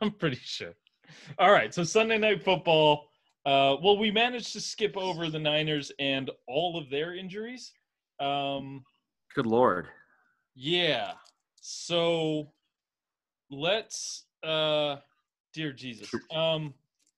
I'm 0.02 0.12
pretty 0.12 0.40
sure. 0.42 0.74
All 1.40 1.52
right, 1.52 1.74
so 1.74 1.84
Sunday 1.84 2.18
night 2.18 2.44
football. 2.44 3.08
Uh, 3.46 3.76
well, 3.82 3.98
we 3.98 4.12
managed 4.12 4.54
to 4.54 4.62
skip 4.62 4.96
over 4.96 5.30
the 5.30 5.40
Niners 5.40 5.92
and 6.00 6.30
all 6.48 6.78
of 6.78 6.90
their 6.92 7.16
injuries. 7.16 7.72
Um, 8.20 8.84
Good 9.34 9.48
lord. 9.48 9.88
yeah. 10.56 11.14
So 11.60 12.52
let's, 13.52 14.26
uh, 14.44 14.96
dear 15.54 15.72
Jesus. 15.74 16.10
Um, 16.34 16.74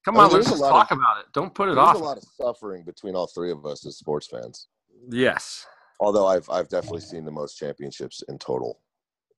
Come 0.05 0.17
I 0.17 0.19
mean, 0.19 0.25
on, 0.25 0.31
let's 0.31 0.33
there's 0.33 0.47
a 0.47 0.49
just 0.49 0.61
lot 0.61 0.69
talk 0.71 0.91
of- 0.91 0.97
about 0.97 1.19
it. 1.19 1.25
Don't 1.33 1.53
put 1.53 1.69
it 1.69 1.75
There's 1.75 1.87
off. 1.87 1.95
a 1.95 1.99
lot 1.99 2.17
of 2.17 2.23
suffering 2.23 2.83
between 2.83 3.15
all 3.15 3.27
three 3.27 3.51
of 3.51 3.65
us 3.65 3.85
as 3.85 3.95
sports 3.97 4.27
fans. 4.27 4.67
yes. 5.09 5.65
Although 5.99 6.25
I've 6.27 6.49
I've 6.49 6.67
definitely 6.67 6.99
seen 7.01 7.23
the 7.23 7.31
most 7.31 7.53
championships 7.57 8.23
in 8.27 8.37
total. 8.37 8.81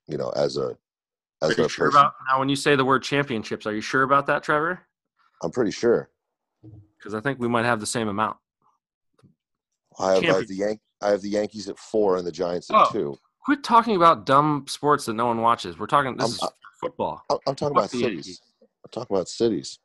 You 0.07 0.17
know, 0.17 0.29
as 0.31 0.57
a 0.57 0.69
Are 0.69 0.77
as 1.51 1.57
you 1.57 1.65
a 1.65 1.69
sure 1.69 1.87
person, 1.87 1.99
about 1.99 2.13
now? 2.27 2.39
When 2.39 2.49
you 2.49 2.55
say 2.55 2.75
the 2.75 2.85
word 2.85 3.03
championships, 3.03 3.67
are 3.67 3.73
you 3.75 3.81
sure 3.81 4.01
about 4.01 4.25
that, 4.27 4.41
Trevor? 4.41 4.81
I'm 5.43 5.51
pretty 5.51 5.69
sure. 5.71 6.09
Because 6.97 7.13
I 7.13 7.19
think 7.19 7.37
we 7.39 7.47
might 7.47 7.65
have 7.65 7.79
the 7.79 7.85
same 7.85 8.07
amount. 8.07 8.37
I 9.99 10.13
have, 10.13 10.23
I 10.23 10.27
have 10.27 10.47
the 10.47 10.55
Yan- 10.55 10.79
I 11.03 11.09
have 11.09 11.21
the 11.21 11.29
Yankees 11.29 11.69
at 11.69 11.77
four 11.77 12.17
and 12.17 12.25
the 12.25 12.31
Giants 12.31 12.71
at 12.71 12.75
Oh. 12.87 12.89
two. 12.91 13.17
Quit 13.43 13.63
talking 13.63 13.95
about 13.95 14.25
dumb 14.25 14.65
sports 14.67 15.05
that 15.05 15.13
no 15.13 15.27
one 15.27 15.41
watches. 15.41 15.77
We're 15.77 15.85
talking. 15.85 16.15
This 16.17 16.41
I'm- 16.41 16.49
is 16.49 16.55
football. 16.79 17.23
I'm, 17.29 17.37
I'm 17.47 17.55
talking 17.55 17.75
about 17.77 17.89
cities. 17.89 18.01
Yankees. 18.03 18.41
I'm 18.61 18.89
talking 18.91 19.15
about 19.15 19.27
cities. 19.29 19.79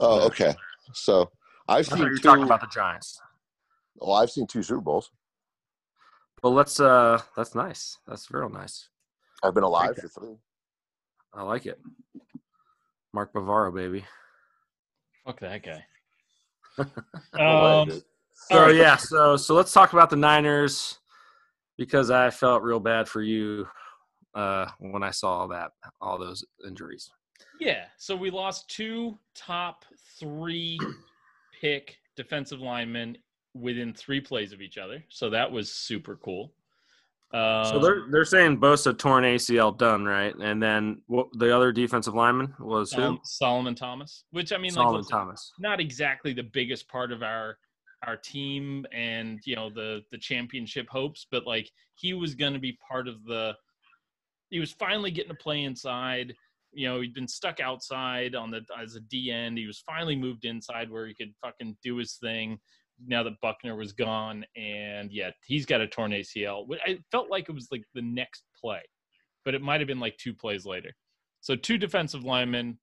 Oh, 0.00 0.26
okay. 0.26 0.54
So 0.92 1.30
I've 1.68 1.86
seen 1.86 1.98
you 1.98 2.04
were 2.04 2.10
two. 2.16 2.22
talking 2.22 2.44
about 2.44 2.60
the 2.60 2.66
Giants. 2.68 3.20
well, 3.96 4.16
I've 4.16 4.30
seen 4.30 4.46
two 4.46 4.62
Super 4.62 4.80
Bowls. 4.80 5.10
Well, 6.42 6.54
let's. 6.54 6.80
uh 6.80 7.20
That's 7.36 7.54
nice. 7.54 7.98
That's 8.06 8.30
real 8.30 8.48
nice. 8.48 8.88
I've 9.42 9.54
been 9.54 9.64
alive 9.64 9.90
Okay. 9.90 10.02
for 10.02 10.08
three. 10.08 10.36
I 11.34 11.42
like 11.42 11.66
it. 11.66 11.78
Mark 13.12 13.32
Bavaro, 13.32 13.74
baby. 13.74 14.04
fuck 15.24 15.40
that 15.40 15.62
guy. 15.62 15.84
Um. 17.38 17.90
So 18.48 18.58
All 18.58 18.66
right. 18.66 18.74
yeah, 18.74 18.96
so 18.96 19.36
so 19.36 19.54
let's 19.54 19.72
talk 19.72 19.92
about 19.92 20.08
the 20.08 20.16
Niners 20.16 20.98
because 21.76 22.10
I 22.10 22.30
felt 22.30 22.62
real 22.62 22.80
bad 22.80 23.06
for 23.08 23.20
you 23.22 23.66
uh 24.34 24.66
when 24.78 25.02
I 25.02 25.10
saw 25.10 25.46
that 25.48 25.72
all 26.00 26.18
those 26.18 26.44
injuries. 26.66 27.10
Yeah, 27.58 27.84
so 27.98 28.16
we 28.16 28.30
lost 28.30 28.68
two 28.70 29.18
top 29.34 29.84
three 30.18 30.78
pick 31.60 31.98
defensive 32.16 32.60
linemen 32.60 33.18
within 33.54 33.92
three 33.92 34.20
plays 34.20 34.52
of 34.52 34.60
each 34.60 34.78
other. 34.78 35.02
So 35.08 35.30
that 35.30 35.50
was 35.50 35.70
super 35.70 36.16
cool. 36.16 36.52
Um, 37.32 37.64
so 37.64 37.78
they're 37.78 38.06
they're 38.10 38.24
saying 38.24 38.58
Bosa 38.58 38.96
torn 38.96 39.22
ACL 39.22 39.76
done 39.76 40.04
right, 40.04 40.34
and 40.40 40.60
then 40.60 41.02
what 41.06 41.28
the 41.34 41.54
other 41.54 41.70
defensive 41.70 42.14
lineman 42.14 42.52
was 42.58 42.92
who? 42.92 43.02
Sol- 43.02 43.20
Solomon 43.22 43.74
Thomas, 43.76 44.24
which 44.32 44.52
I 44.52 44.56
mean, 44.56 44.74
like, 44.74 44.82
Solomon 44.82 44.96
listen, 44.96 45.16
Thomas. 45.16 45.52
not 45.60 45.78
exactly 45.80 46.32
the 46.32 46.42
biggest 46.42 46.88
part 46.88 47.12
of 47.12 47.22
our 47.22 47.56
our 48.04 48.16
team 48.16 48.84
and 48.92 49.38
you 49.44 49.54
know 49.54 49.70
the 49.70 50.02
the 50.10 50.18
championship 50.18 50.88
hopes, 50.88 51.26
but 51.30 51.46
like 51.46 51.70
he 51.94 52.14
was 52.14 52.34
going 52.34 52.52
to 52.52 52.58
be 52.58 52.78
part 52.86 53.06
of 53.06 53.24
the. 53.24 53.54
He 54.50 54.60
was 54.60 54.72
finally 54.72 55.10
getting 55.10 55.30
to 55.30 55.36
play 55.36 55.62
inside. 55.62 56.34
You 56.72 56.88
know, 56.88 57.00
he'd 57.00 57.14
been 57.14 57.28
stuck 57.28 57.60
outside 57.60 58.34
on 58.34 58.50
the 58.50 58.60
as 58.80 58.94
a 58.94 59.00
D 59.00 59.30
end. 59.30 59.58
He 59.58 59.66
was 59.66 59.82
finally 59.86 60.16
moved 60.16 60.44
inside 60.44 60.90
where 60.90 61.06
he 61.06 61.14
could 61.14 61.32
fucking 61.42 61.76
do 61.82 61.96
his 61.96 62.14
thing. 62.14 62.58
Now 63.06 63.22
that 63.22 63.40
Buckner 63.40 63.76
was 63.76 63.92
gone, 63.92 64.44
and 64.56 65.10
yet 65.10 65.34
he's 65.46 65.64
got 65.64 65.80
a 65.80 65.86
torn 65.86 66.12
ACL. 66.12 66.66
I 66.86 66.98
felt 67.10 67.30
like 67.30 67.48
it 67.48 67.54
was 67.54 67.68
like 67.72 67.84
the 67.94 68.02
next 68.02 68.44
play, 68.60 68.82
but 69.44 69.54
it 69.54 69.62
might 69.62 69.80
have 69.80 69.88
been 69.88 70.00
like 70.00 70.18
two 70.18 70.34
plays 70.34 70.66
later. 70.66 70.90
So 71.40 71.56
two 71.56 71.78
defensive 71.78 72.24
linemen 72.24 72.78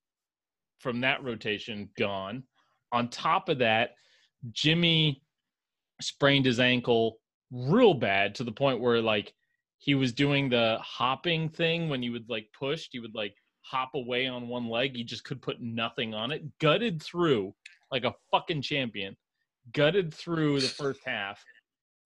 from 0.80 1.00
that 1.00 1.22
rotation 1.22 1.88
gone. 1.96 2.42
On 2.92 3.08
top 3.08 3.48
of 3.48 3.58
that, 3.58 3.90
Jimmy 4.52 5.22
sprained 6.00 6.46
his 6.46 6.60
ankle 6.60 7.18
real 7.50 7.94
bad 7.94 8.34
to 8.36 8.44
the 8.44 8.52
point 8.52 8.80
where 8.80 9.00
like 9.00 9.32
he 9.78 9.94
was 9.94 10.12
doing 10.12 10.48
the 10.48 10.78
hopping 10.80 11.48
thing 11.48 11.88
when 11.88 12.02
he 12.02 12.10
would 12.10 12.28
like 12.28 12.48
pushed, 12.58 12.90
he 12.92 13.00
would 13.00 13.14
like 13.14 13.34
hop 13.62 13.90
away 13.94 14.26
on 14.26 14.48
one 14.48 14.68
leg. 14.68 14.96
He 14.96 15.04
just 15.04 15.24
could 15.24 15.40
put 15.40 15.60
nothing 15.60 16.14
on 16.14 16.30
it. 16.32 16.42
Gutted 16.58 17.02
through 17.02 17.54
like 17.92 18.04
a 18.04 18.14
fucking 18.30 18.62
champion. 18.62 19.16
Gutted 19.72 20.12
through 20.12 20.60
the 20.60 20.68
first 20.68 21.00
half. 21.06 21.42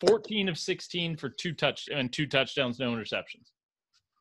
14 0.07 0.49
of 0.49 0.59
16 0.59 1.17
for 1.17 1.29
two 1.29 1.53
touch 1.55 1.89
and 1.93 2.13
two 2.13 2.27
touchdowns, 2.27 2.79
no 2.79 2.91
interceptions 2.93 3.51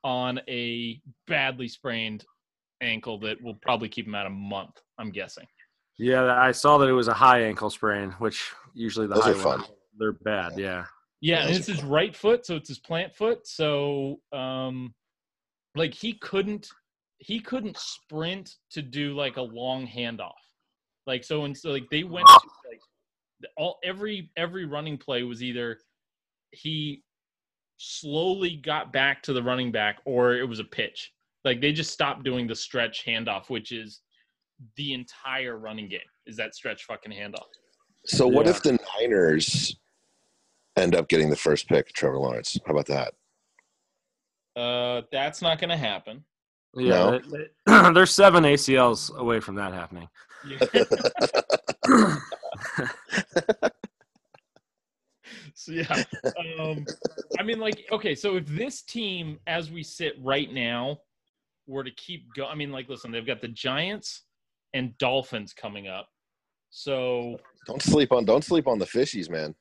on 0.04 0.40
a 0.48 1.00
badly 1.28 1.68
sprained 1.68 2.26
ankle 2.82 3.20
that 3.20 3.42
will 3.42 3.56
probably 3.62 3.90
keep 3.90 4.08
him 4.08 4.16
out 4.16 4.26
a 4.26 4.30
month, 4.32 4.82
I'm 4.98 5.12
guessing. 5.12 5.46
Yeah, 5.98 6.36
I 6.40 6.52
saw 6.52 6.78
that 6.80 6.88
it 6.88 6.94
was 6.94 7.08
a 7.08 7.14
high 7.14 7.42
ankle 7.44 7.70
sprain, 7.70 8.12
which 8.18 8.52
usually 8.74 9.08
the 9.08 9.16
Those 9.16 9.24
high 9.24 9.32
are 9.32 9.36
fun. 9.36 9.60
ones, 9.60 9.72
they're 9.98 10.14
bad. 10.14 10.54
Yeah. 10.58 10.86
Yeah, 11.22 11.36
Yeah, 11.36 11.42
and 11.42 11.50
those 11.50 11.58
it's 11.58 11.68
his 11.68 11.84
right 11.84 12.16
foot, 12.16 12.46
so 12.46 12.56
it's 12.56 12.68
his 12.70 12.80
plant 12.80 13.16
foot. 13.16 13.48
So 13.48 14.20
um 14.34 14.94
like 15.76 15.94
he 15.94 16.14
couldn't 16.14 16.68
he 17.20 17.40
couldn't 17.40 17.78
sprint 17.78 18.56
to 18.72 18.82
do 18.82 19.16
like 19.16 19.38
a 19.38 19.42
long 19.42 19.88
handoff. 19.88 20.32
Like 21.08 21.24
so 21.24 21.46
and 21.46 21.58
so 21.58 21.70
like 21.72 21.88
they 21.92 22.04
went 22.04 22.28
to 22.28 22.40
like 22.70 22.82
all 23.58 23.78
every 23.84 24.32
every 24.38 24.66
running 24.66 24.98
play 24.98 25.24
was 25.24 25.42
either 25.44 25.78
he 26.52 27.04
slowly 27.78 28.58
got 28.58 28.92
back 28.94 29.24
to 29.24 29.34
the 29.34 29.42
running 29.42 29.72
back 29.72 30.00
or 30.06 30.36
it 30.36 30.48
was 30.48 30.60
a 30.60 30.64
pitch. 30.64 31.12
Like 31.44 31.62
they 31.62 31.72
just 31.72 31.92
stopped 31.92 32.24
doing 32.24 32.46
the 32.48 32.56
stretch 32.56 33.04
handoff, 33.06 33.50
which 33.50 33.72
is 33.72 34.02
the 34.76 34.94
entire 34.94 35.58
running 35.58 35.88
game. 35.90 36.00
Is 36.28 36.38
that 36.38 36.54
stretch 36.54 36.84
fucking 36.84 37.12
handoff. 37.12 37.46
So 38.06 38.28
what 38.28 38.46
Yeah. 38.46 38.52
if 38.52 38.62
the 38.64 38.78
Niners 39.00 39.76
end 40.78 40.96
up 40.96 41.08
getting 41.10 41.30
the 41.30 41.36
first 41.36 41.68
pick, 41.68 41.88
Trevor 41.94 42.18
Lawrence? 42.20 42.58
How 42.66 42.74
about 42.74 42.88
that? 42.88 43.14
Uh 44.60 45.02
that's 45.12 45.42
not 45.42 45.60
gonna 45.60 45.78
happen. 45.78 46.24
Yeah. 46.76 46.90
No. 46.90 47.20
they- 47.20 47.38
they- 47.68 47.92
there's 47.94 48.12
seven 48.12 48.44
ACLs 48.44 49.16
away 49.16 49.40
from 49.40 49.56
that 49.56 49.74
happening. 49.74 50.08
Yeah. 50.46 52.16
So 55.54 55.74
yeah, 55.74 56.04
um, 56.60 56.86
I 57.40 57.44
mean, 57.44 57.60
like, 57.60 57.86
okay, 57.92 58.16
so 58.16 58.38
if 58.38 58.46
this 58.48 58.82
team, 58.82 59.38
as 59.48 59.70
we 59.70 59.84
sit 59.84 60.14
right 60.20 60.52
now, 60.52 60.98
were 61.68 61.84
to 61.84 61.92
keep 61.92 62.26
going, 62.36 62.50
I 62.50 62.56
mean, 62.56 62.72
like, 62.72 62.90
listen, 62.90 63.12
they've 63.12 63.26
got 63.26 63.42
the 63.42 63.48
Giants 63.50 64.24
and 64.74 64.98
Dolphins 64.98 65.54
coming 65.54 65.88
up, 65.88 66.08
so 66.70 67.38
Don't 67.68 67.82
sleep 67.82 68.12
on 68.12 68.26
don't 68.26 68.44
sleep 68.44 68.68
on 68.68 68.80
the 68.80 68.86
fishies, 68.86 69.30
man. 69.30 69.54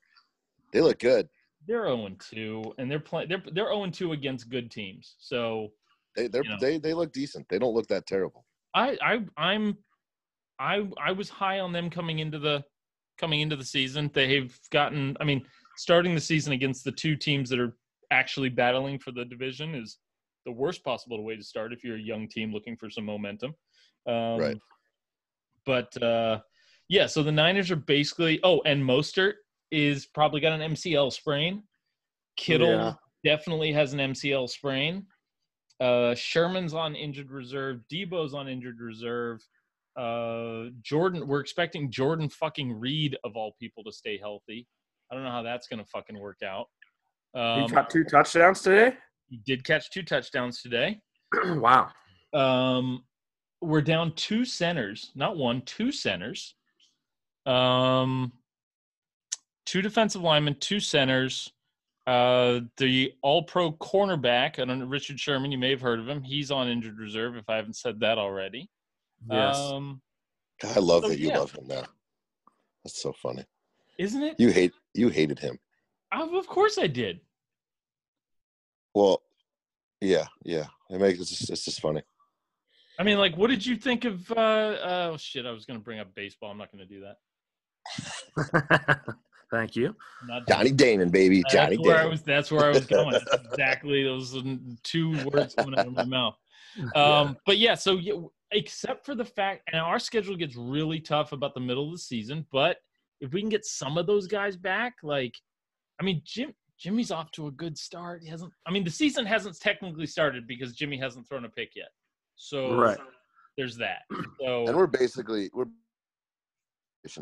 They 0.72 0.80
look 0.80 0.98
good. 0.98 1.28
they're 1.66 1.84
zero 1.86 2.08
two, 2.18 2.74
and 2.78 2.90
they're 2.90 3.00
playing, 3.00 3.28
they're 3.28 3.42
they're 3.52 3.72
0 3.72 3.90
2 3.90 4.12
against 4.12 4.48
good 4.48 4.70
teams. 4.70 5.16
So 5.18 5.72
They 6.16 6.28
they 6.28 6.40
Yeah. 6.40 6.56
they 6.60 6.78
they 6.78 6.94
look 6.94 7.12
decent. 7.12 7.48
They 7.48 7.58
don't 7.58 7.74
look 7.74 7.86
that 7.88 8.06
terrible. 8.06 8.46
I 8.74 8.96
I 9.02 9.24
I'm 9.36 9.76
I 10.58 10.88
I 10.98 11.12
was 11.12 11.28
high 11.28 11.60
on 11.60 11.72
them 11.72 11.90
coming 11.90 12.18
into 12.20 12.38
the 12.38 12.64
coming 13.18 13.40
into 13.40 13.56
the 13.56 13.64
season. 13.64 14.10
They've 14.12 14.58
gotten 14.70 15.16
I 15.20 15.24
mean, 15.24 15.44
starting 15.76 16.14
the 16.14 16.20
season 16.20 16.52
against 16.52 16.84
the 16.84 16.92
two 16.92 17.16
teams 17.16 17.50
that 17.50 17.58
are 17.60 17.76
actually 18.10 18.48
battling 18.48 18.98
for 18.98 19.12
the 19.12 19.24
division 19.24 19.74
is 19.74 19.98
the 20.46 20.52
worst 20.52 20.82
possible 20.82 21.22
way 21.22 21.36
to 21.36 21.44
start 21.44 21.72
if 21.72 21.84
you're 21.84 21.96
a 21.96 22.00
young 22.00 22.26
team 22.28 22.52
looking 22.52 22.76
for 22.76 22.88
some 22.90 23.04
momentum. 23.04 23.54
Um, 24.06 24.38
Right. 24.38 24.58
But 25.66 26.02
uh, 26.02 26.40
yeah, 26.88 27.06
so 27.06 27.22
the 27.22 27.30
Niners 27.32 27.70
are 27.70 27.76
basically. 27.76 28.40
Oh, 28.42 28.62
and 28.64 28.82
Mostert 28.82 29.34
is 29.70 30.06
probably 30.06 30.40
got 30.40 30.52
an 30.58 30.72
MCL 30.72 31.12
sprain. 31.12 31.62
Kittle 32.36 32.68
Yeah. 32.70 32.94
definitely 33.24 33.72
has 33.72 33.92
an 33.92 34.00
MCL 34.00 34.48
sprain. 34.48 35.06
Uh, 35.80 36.14
Sherman's 36.14 36.74
on 36.74 36.94
injured 36.94 37.30
reserve. 37.30 37.80
Deebo's 37.90 38.34
on 38.34 38.48
injured 38.48 38.80
reserve. 38.80 39.40
Uh, 39.96 40.66
Jordan, 40.82 41.26
we're 41.26 41.40
expecting 41.40 41.90
Jordan 41.90 42.28
fucking 42.28 42.72
Reed 42.78 43.16
of 43.24 43.36
all 43.36 43.56
people 43.58 43.82
to 43.84 43.92
stay 43.92 44.18
healthy. 44.18 44.66
I 45.10 45.14
don't 45.14 45.24
know 45.24 45.30
how 45.30 45.42
that's 45.42 45.66
gonna 45.68 45.84
fucking 45.84 46.18
work 46.18 46.42
out. 46.44 46.66
Um, 47.34 47.62
he 47.62 47.68
got 47.68 47.90
two 47.90 48.04
touchdowns 48.04 48.60
today. 48.62 48.96
he 49.28 49.38
did 49.38 49.64
catch 49.64 49.90
two 49.90 50.02
touchdowns 50.02 50.62
today. 50.62 51.00
wow. 51.44 51.90
Um, 52.32 53.04
we're 53.60 53.82
down 53.82 54.14
two 54.14 54.44
centers, 54.44 55.10
not 55.14 55.36
one, 55.36 55.62
two 55.62 55.92
centers. 55.92 56.54
Um, 57.46 58.32
two 59.70 59.80
defensive 59.82 60.20
linemen, 60.20 60.56
two 60.58 60.80
centers. 60.80 61.52
Uh, 62.04 62.60
the 62.76 63.12
All-Pro 63.22 63.70
cornerback, 63.72 64.58
I 64.58 64.64
don't 64.64 64.80
know, 64.80 64.86
Richard 64.86 65.20
Sherman. 65.20 65.52
You 65.52 65.58
may 65.58 65.70
have 65.70 65.80
heard 65.80 66.00
of 66.00 66.08
him. 66.08 66.22
He's 66.22 66.50
on 66.50 66.66
injured 66.68 66.98
reserve. 66.98 67.36
If 67.36 67.48
I 67.48 67.54
haven't 67.54 67.76
said 67.76 68.00
that 68.00 68.18
already. 68.18 68.68
Yes. 69.30 69.56
Um, 69.56 70.00
I 70.64 70.80
love 70.80 71.04
So, 71.04 71.10
that 71.10 71.20
you 71.20 71.28
yeah. 71.28 71.38
love 71.38 71.52
him 71.52 71.68
now. 71.68 71.84
That's 72.82 73.00
so 73.00 73.12
funny. 73.12 73.44
isn't 73.96 74.22
it? 74.22 74.36
You 74.40 74.48
hate 74.48 74.72
you 74.94 75.08
hated 75.08 75.38
him. 75.38 75.56
Of 76.10 76.34
of 76.34 76.48
course 76.48 76.76
I 76.78 76.88
did. 76.88 77.20
Well, 78.94 79.22
yeah, 80.00 80.26
yeah. 80.42 80.66
It 80.88 81.00
makes 81.00 81.20
it's 81.20 81.30
just, 81.30 81.50
it's 81.50 81.64
just 81.64 81.80
funny. 81.80 82.02
I 82.98 83.04
mean, 83.04 83.18
like, 83.18 83.36
what 83.36 83.50
did 83.50 83.64
you 83.64 83.76
think 83.76 84.04
of? 84.04 84.30
Uh, 84.32 84.76
oh 84.82 85.16
shit! 85.16 85.46
I 85.46 85.52
was 85.52 85.64
going 85.64 85.78
to 85.78 85.84
bring 85.84 86.00
up 86.00 86.12
baseball. 86.14 86.50
I'm 86.50 86.58
not 86.58 86.72
going 86.72 86.86
to 86.86 86.92
do 86.92 87.04
that. 87.04 89.00
Thank 89.50 89.74
you. 89.76 89.94
Not 90.26 90.46
Johnny 90.48 90.70
Damon, 90.70 91.10
baby. 91.10 91.42
Johnny 91.50 91.76
that's 91.76 91.86
where 91.86 91.96
I 91.96 91.98
Damon. 92.00 92.10
was. 92.12 92.22
That's 92.22 92.50
where 92.52 92.64
I 92.66 92.68
was 92.70 92.86
going. 92.86 93.12
That's 93.12 93.34
exactly 93.50 94.04
those 94.04 94.36
two 94.84 95.24
words 95.26 95.54
coming 95.54 95.78
out 95.78 95.86
of 95.86 95.92
my 95.92 96.04
mouth. 96.04 96.36
Um, 96.94 97.36
But 97.46 97.58
yeah, 97.58 97.74
so 97.74 97.94
yeah, 97.96 98.12
except 98.52 99.04
for 99.04 99.16
the 99.16 99.24
fact, 99.24 99.62
and 99.72 99.80
our 99.82 99.98
schedule 99.98 100.36
gets 100.36 100.54
really 100.54 101.00
tough 101.00 101.32
about 101.32 101.52
the 101.52 101.60
middle 101.60 101.86
of 101.86 101.92
the 101.92 101.98
season. 101.98 102.46
But 102.52 102.76
if 103.20 103.32
we 103.32 103.40
can 103.40 103.48
get 103.48 103.64
some 103.64 103.98
of 103.98 104.06
those 104.06 104.28
guys 104.28 104.56
back, 104.56 104.94
like, 105.02 105.34
I 106.00 106.04
mean, 106.04 106.22
Jim 106.24 106.54
Jimmy's 106.78 107.10
off 107.10 107.32
to 107.32 107.48
a 107.48 107.50
good 107.50 107.76
start. 107.76 108.22
He 108.22 108.28
hasn't. 108.28 108.52
I 108.66 108.70
mean, 108.70 108.84
the 108.84 108.90
season 108.90 109.26
hasn't 109.26 109.58
technically 109.60 110.06
started 110.06 110.46
because 110.46 110.72
Jimmy 110.74 110.96
hasn't 110.96 111.28
thrown 111.28 111.44
a 111.44 111.48
pick 111.48 111.74
yet. 111.74 111.88
So 112.36 112.72
Right. 112.76 112.98
there's 113.58 113.76
that. 113.78 114.02
So 114.40 114.66
and 114.68 114.76
we're 114.76 114.86
basically 114.86 115.50
we're 115.52 115.66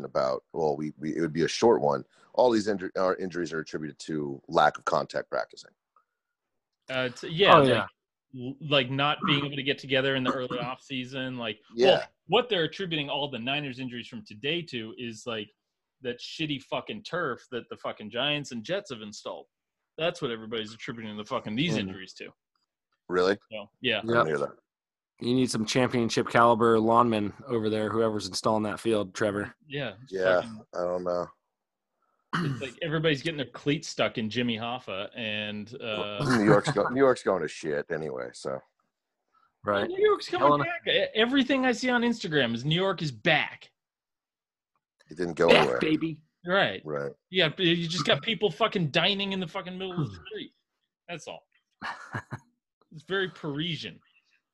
about 0.03 0.43
well, 0.53 0.75
we, 0.75 0.93
we 0.97 1.15
it 1.15 1.21
would 1.21 1.33
be 1.33 1.43
a 1.43 1.47
short 1.47 1.81
one. 1.81 2.03
All 2.33 2.51
these 2.51 2.67
injury, 2.67 2.91
our 2.97 3.15
injuries 3.15 3.53
are 3.53 3.59
attributed 3.59 3.97
to 3.99 4.41
lack 4.47 4.77
of 4.77 4.85
contact 4.85 5.29
practicing. 5.29 5.71
Uh, 6.89 7.09
t- 7.09 7.29
yeah, 7.29 7.55
Oh, 7.57 7.59
like, 7.61 7.69
yeah. 7.69 7.85
l- 8.47 8.55
like 8.69 8.89
not 8.91 9.17
being 9.25 9.45
able 9.45 9.55
to 9.55 9.63
get 9.63 9.77
together 9.77 10.15
in 10.15 10.23
the 10.23 10.31
early 10.31 10.59
off 10.59 10.81
season. 10.81 11.37
Like, 11.37 11.59
Yeah. 11.75 11.87
well, 11.87 12.03
what 12.27 12.49
they're 12.49 12.63
attributing 12.63 13.09
all 13.09 13.29
the 13.29 13.39
Niners 13.39 13.79
injuries 13.79 14.07
from 14.07 14.23
today 14.25 14.61
to 14.63 14.93
is 14.97 15.23
like 15.25 15.49
that 16.01 16.19
shitty 16.19 16.61
fucking 16.63 17.03
turf 17.03 17.45
that 17.51 17.67
the 17.69 17.77
fucking 17.77 18.09
Giants 18.09 18.51
and 18.51 18.63
Jets 18.63 18.89
have 18.91 19.01
installed. 19.01 19.47
That's 19.97 20.21
what 20.21 20.31
everybody's 20.31 20.73
attributing 20.73 21.15
the 21.17 21.25
fucking 21.25 21.55
these 21.55 21.75
Mhm. 21.75 21.79
injuries 21.79 22.13
to. 22.13 22.29
Really? 23.07 23.37
So 23.51 23.69
yeah, 23.81 24.01
I 24.03 24.23
You 25.21 25.33
need 25.35 25.51
some 25.51 25.65
championship 25.65 26.29
caliber 26.29 26.79
lawnmen 26.79 27.33
over 27.47 27.69
there, 27.69 27.89
whoever's 27.89 28.27
installing 28.27 28.63
that 28.63 28.79
field, 28.79 29.13
Trevor. 29.13 29.53
yeah, 29.67 29.93
Yeah, 30.09 30.41
fucking- 30.41 30.61
I 30.75 30.79
don't 30.85 31.03
know. 31.03 31.27
it's 32.35 32.61
like 32.61 32.75
everybody's 32.81 33.21
getting 33.21 33.37
their 33.37 33.47
cleats 33.47 33.87
stuck 33.89 34.17
in 34.17 34.29
Jimmy 34.29 34.57
Hoffa, 34.57 35.09
and 35.15 35.73
uh, 35.81 36.23
New 36.37 36.45
York's 36.45 36.71
go, 36.71 36.87
New 36.89 36.99
York's 37.01 37.23
going 37.23 37.41
to 37.41 37.47
shit 37.47 37.85
anyway. 37.91 38.29
So 38.33 38.59
Right. 39.65 39.89
New 39.89 40.01
York's 40.01 40.29
coming 40.29 40.47
Helena. 40.47 40.63
back. 40.85 41.09
Everything 41.15 41.65
I 41.65 41.73
see 41.73 41.89
on 41.89 42.01
Instagram 42.03 42.53
is 42.55 42.63
New 42.63 42.75
York 42.75 43.01
is 43.01 43.11
back. 43.11 43.69
it 45.09 45.17
didn't 45.17 45.33
go 45.33 45.49
anywhere. 45.49 45.79
baby. 45.79 46.19
Right. 46.45 46.81
Right. 46.85 47.11
Yeah, 47.29 47.49
you 47.57 47.87
just 47.89 48.05
got 48.05 48.21
people 48.21 48.49
fucking 48.51 48.91
dining 48.91 49.33
in 49.33 49.41
the 49.41 49.47
fucking 49.47 49.77
middle 49.77 50.01
of 50.01 50.09
the 50.09 50.15
street. 50.29 50.53
That's 51.09 51.27
all. 51.27 51.43
It's 52.93 53.03
very 53.03 53.29
Parisian. 53.29 53.99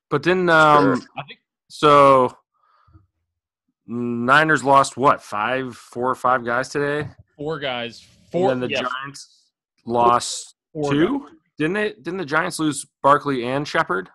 But 0.10 0.24
then, 0.24 0.50
um, 0.50 1.00
Sure. 1.00 1.08
I 1.18 1.24
think 1.28 1.40
so 1.70 2.38
Niners 3.88 4.64
lost 4.64 4.98
what 4.98 5.22
five, 5.22 5.76
four 5.76 6.10
or 6.10 6.16
five 6.16 6.44
guys 6.44 6.70
today, 6.70 7.10
four 7.38 7.60
guys, 7.60 8.06
four. 8.32 8.52
and 8.52 8.62
then 8.62 8.70
the 8.70 8.74
yeah, 8.76 8.82
Giants 8.82 9.44
lost 9.86 10.56
four 10.74 10.92
two. 10.92 11.20
guys. 11.20 11.30
Didn't 11.58 11.74
they? 11.74 11.90
Didn't 11.94 12.18
the 12.18 12.26
Giants 12.26 12.60
lose 12.60 12.86
Barkley 13.04 13.46
and 13.46 13.68
Shepard? 13.68 14.10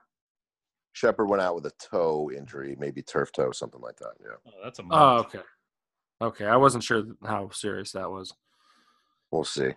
Shepard 0.92 1.28
went 1.28 1.40
out 1.40 1.54
with 1.54 1.66
a 1.66 1.70
toe 1.78 2.30
injury, 2.36 2.76
maybe 2.78 3.00
turf 3.00 3.30
toe, 3.32 3.52
something 3.52 3.80
like 3.80 3.96
that. 3.96 4.12
Yeah. 4.20 4.36
Oh, 4.46 4.50
that's 4.64 4.78
a 4.80 4.82
Oh, 4.90 5.18
okay. 5.20 5.38
Okay, 6.20 6.46
I 6.46 6.56
wasn't 6.56 6.84
sure 6.84 7.04
how 7.24 7.48
serious 7.50 7.92
that 7.92 8.10
was. 8.10 8.34
We'll 9.30 9.44
see. 9.44 9.70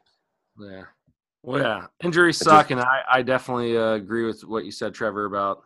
Yeah. 0.60 0.84
Well, 1.43 1.62
yeah, 1.62 1.86
injuries 2.03 2.39
just- 2.39 2.50
suck, 2.50 2.72
and 2.72 2.82
I, 2.82 3.01
I 3.10 3.22
definitely 3.22 3.77
uh, 3.77 3.91
agree 3.93 4.25
with 4.25 4.41
what 4.43 4.65
you 4.65 4.72
said, 4.72 4.93
Trevor, 4.93 5.25
about 5.25 5.63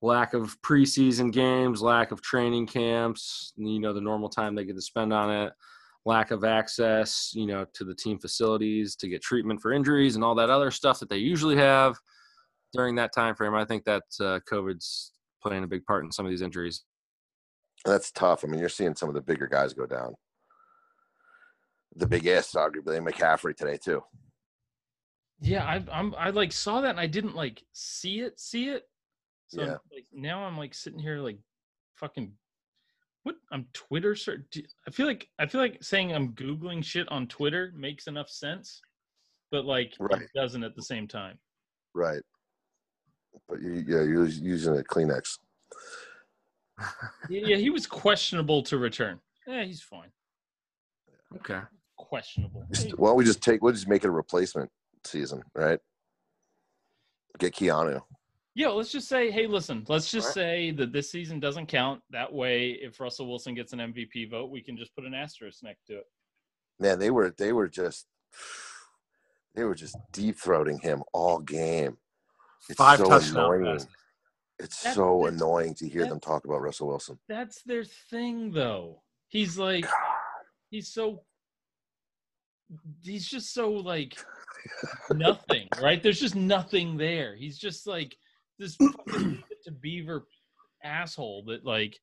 lack 0.00 0.34
of 0.34 0.60
preseason 0.62 1.32
games, 1.32 1.82
lack 1.82 2.12
of 2.12 2.22
training 2.22 2.66
camps, 2.66 3.52
you 3.56 3.80
know, 3.80 3.92
the 3.92 4.00
normal 4.00 4.28
time 4.28 4.54
they 4.54 4.64
get 4.64 4.76
to 4.76 4.82
spend 4.82 5.12
on 5.12 5.30
it, 5.30 5.52
lack 6.04 6.30
of 6.30 6.44
access, 6.44 7.32
you 7.34 7.46
know, 7.46 7.66
to 7.74 7.84
the 7.84 7.94
team 7.94 8.18
facilities 8.18 8.94
to 8.96 9.08
get 9.08 9.22
treatment 9.22 9.60
for 9.60 9.72
injuries 9.72 10.14
and 10.14 10.24
all 10.24 10.34
that 10.34 10.50
other 10.50 10.70
stuff 10.70 11.00
that 11.00 11.08
they 11.08 11.16
usually 11.16 11.56
have 11.56 11.96
during 12.72 12.94
that 12.94 13.12
time 13.14 13.34
frame. 13.34 13.54
I 13.54 13.64
think 13.64 13.84
that 13.84 14.04
uh, 14.20 14.40
COVID's 14.50 15.12
playing 15.42 15.64
a 15.64 15.68
big 15.68 15.84
part 15.84 16.04
in 16.04 16.12
some 16.12 16.26
of 16.26 16.30
these 16.30 16.42
injuries. 16.42 16.84
That's 17.84 18.10
tough. 18.10 18.44
I 18.44 18.48
mean, 18.48 18.60
you're 18.60 18.68
seeing 18.68 18.94
some 18.94 19.08
of 19.08 19.14
the 19.14 19.20
bigger 19.20 19.46
guys 19.46 19.72
go 19.72 19.86
down. 19.86 20.14
The 21.96 22.06
biggest, 22.06 22.54
arguably, 22.54 23.00
McCaffrey 23.00 23.56
today 23.56 23.78
too. 23.82 24.02
Yeah, 25.40 25.64
I, 25.64 25.84
I'm. 25.92 26.14
I 26.16 26.30
like 26.30 26.52
saw 26.52 26.80
that 26.80 26.90
and 26.90 27.00
I 27.00 27.06
didn't 27.06 27.36
like 27.36 27.62
see 27.72 28.20
it. 28.20 28.40
See 28.40 28.68
it. 28.70 28.82
So 29.48 29.62
I'm, 29.62 29.68
Yeah. 29.68 29.76
like 29.92 30.06
now 30.12 30.44
I'm 30.44 30.56
like 30.56 30.74
sitting 30.74 30.98
here 31.00 31.18
like 31.18 31.38
fucking. 31.96 32.32
What 33.24 33.36
I'm 33.50 33.66
Twitter 33.72 34.14
search. 34.14 34.58
I 34.86 34.90
feel 34.90 35.06
like 35.06 35.28
I 35.38 35.46
feel 35.46 35.60
like 35.60 35.82
saying 35.82 36.14
I'm 36.14 36.32
googling 36.34 36.84
shit 36.84 37.10
on 37.10 37.26
Twitter 37.26 37.72
makes 37.76 38.06
enough 38.06 38.28
sense, 38.30 38.80
but 39.50 39.64
like 39.64 39.94
Right. 39.98 40.22
it 40.22 40.30
doesn't 40.34 40.62
at 40.64 40.76
the 40.76 40.82
same 40.82 41.08
time. 41.08 41.38
Right. 41.94 42.22
But 43.48 43.60
you, 43.60 43.84
yeah, 43.86 44.02
you're 44.02 44.26
using 44.26 44.78
a 44.78 44.82
Kleenex. 44.82 45.38
Yeah, 47.28 47.40
yeah, 47.46 47.56
he 47.56 47.70
was 47.70 47.86
questionable 47.86 48.62
to 48.64 48.78
return. 48.78 49.20
Yeah, 49.46 49.64
he's 49.64 49.82
fine. 49.82 50.10
Okay. 51.36 51.60
Questionable. 51.96 52.64
Just- 52.70 52.96
Why 52.98 53.08
don't 53.08 53.16
we 53.16 53.24
just 53.24 53.42
take? 53.42 53.62
We'll 53.62 53.72
just 53.72 53.88
make 53.88 54.04
it 54.04 54.08
a 54.08 54.12
replacement 54.12 54.70
season, 55.04 55.42
right? 55.54 55.80
Get 57.38 57.54
Keanu. 57.54 58.00
Yeah, 58.58 58.70
let's 58.70 58.90
just 58.90 59.06
say, 59.06 59.30
hey, 59.30 59.46
listen, 59.46 59.84
let's 59.86 60.10
just 60.10 60.26
Right. 60.28 60.34
say 60.34 60.70
that 60.72 60.92
this 60.92 61.12
season 61.12 61.38
doesn't 61.38 61.66
count. 61.66 62.02
That 62.10 62.32
way, 62.32 62.70
if 62.72 62.98
Russell 62.98 63.28
Wilson 63.28 63.54
gets 63.54 63.72
an 63.72 63.78
MVP 63.78 64.28
vote, 64.28 64.50
we 64.50 64.60
can 64.60 64.76
just 64.76 64.92
put 64.96 65.04
an 65.04 65.14
asterisk 65.14 65.62
next 65.62 65.84
to 65.86 65.98
it. 65.98 66.06
Man, 66.80 66.98
they 66.98 67.12
were 67.12 67.30
they 67.38 67.52
were 67.52 67.68
just 67.68 68.08
they 69.54 69.62
were 69.62 69.76
just 69.76 69.94
deep 70.12 70.36
throating 70.40 70.80
him 70.82 71.04
all 71.12 71.38
game. 71.38 71.98
It's 72.68 72.76
Five 72.76 72.98
so 72.98 73.04
touchdown 73.08 73.36
annoying. 73.54 73.64
passes. 73.76 73.88
It's 74.58 74.82
That- 74.82 74.94
so 74.96 75.20
that's- 75.22 75.34
annoying 75.40 75.74
to 75.76 75.88
hear 75.88 76.02
that- 76.02 76.08
them 76.08 76.18
talk 76.18 76.44
about 76.44 76.60
Russell 76.60 76.88
Wilson. 76.88 77.20
That's 77.28 77.62
their 77.62 77.84
thing, 77.84 78.50
though. 78.50 79.04
He's 79.28 79.56
like, 79.56 79.86
he's 80.70 80.88
so, 80.92 81.24
he's 83.02 83.28
just 83.28 83.52
so 83.54 83.70
like 83.70 84.18
nothing, 85.12 85.68
right? 85.80 86.02
There's 86.02 86.18
just 86.18 86.34
nothing 86.34 86.96
there. 86.96 87.36
He's 87.36 87.56
just 87.56 87.86
like 87.86 88.16
this 88.58 88.76
fucking 89.06 89.42
to 89.64 89.70
beaver 89.70 90.26
asshole 90.84 91.44
that 91.46 91.64
like, 91.64 91.98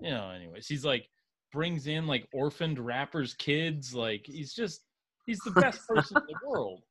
you 0.00 0.10
know. 0.10 0.30
Anyways, 0.30 0.66
he's 0.66 0.84
like 0.84 1.08
brings 1.52 1.86
in 1.86 2.06
like 2.06 2.26
orphaned 2.32 2.78
rappers' 2.78 3.34
kids. 3.34 3.94
Like 3.94 4.22
he's 4.24 4.54
just 4.54 4.82
he's 5.26 5.38
the 5.40 5.50
best 5.52 5.86
person 5.88 6.16
in 6.18 6.22
the 6.28 6.48
world. 6.48 6.82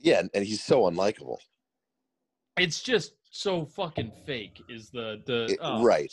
Yeah, 0.00 0.18
and, 0.20 0.30
and 0.34 0.44
he's 0.44 0.62
so 0.62 0.82
unlikable. 0.82 1.36
It's 2.56 2.82
just 2.82 3.14
so 3.30 3.64
fucking 3.64 4.12
fake. 4.26 4.62
Is 4.68 4.90
the 4.90 5.22
the 5.26 5.46
It- 5.52 5.58
oh, 5.60 5.82
Right, 5.82 6.12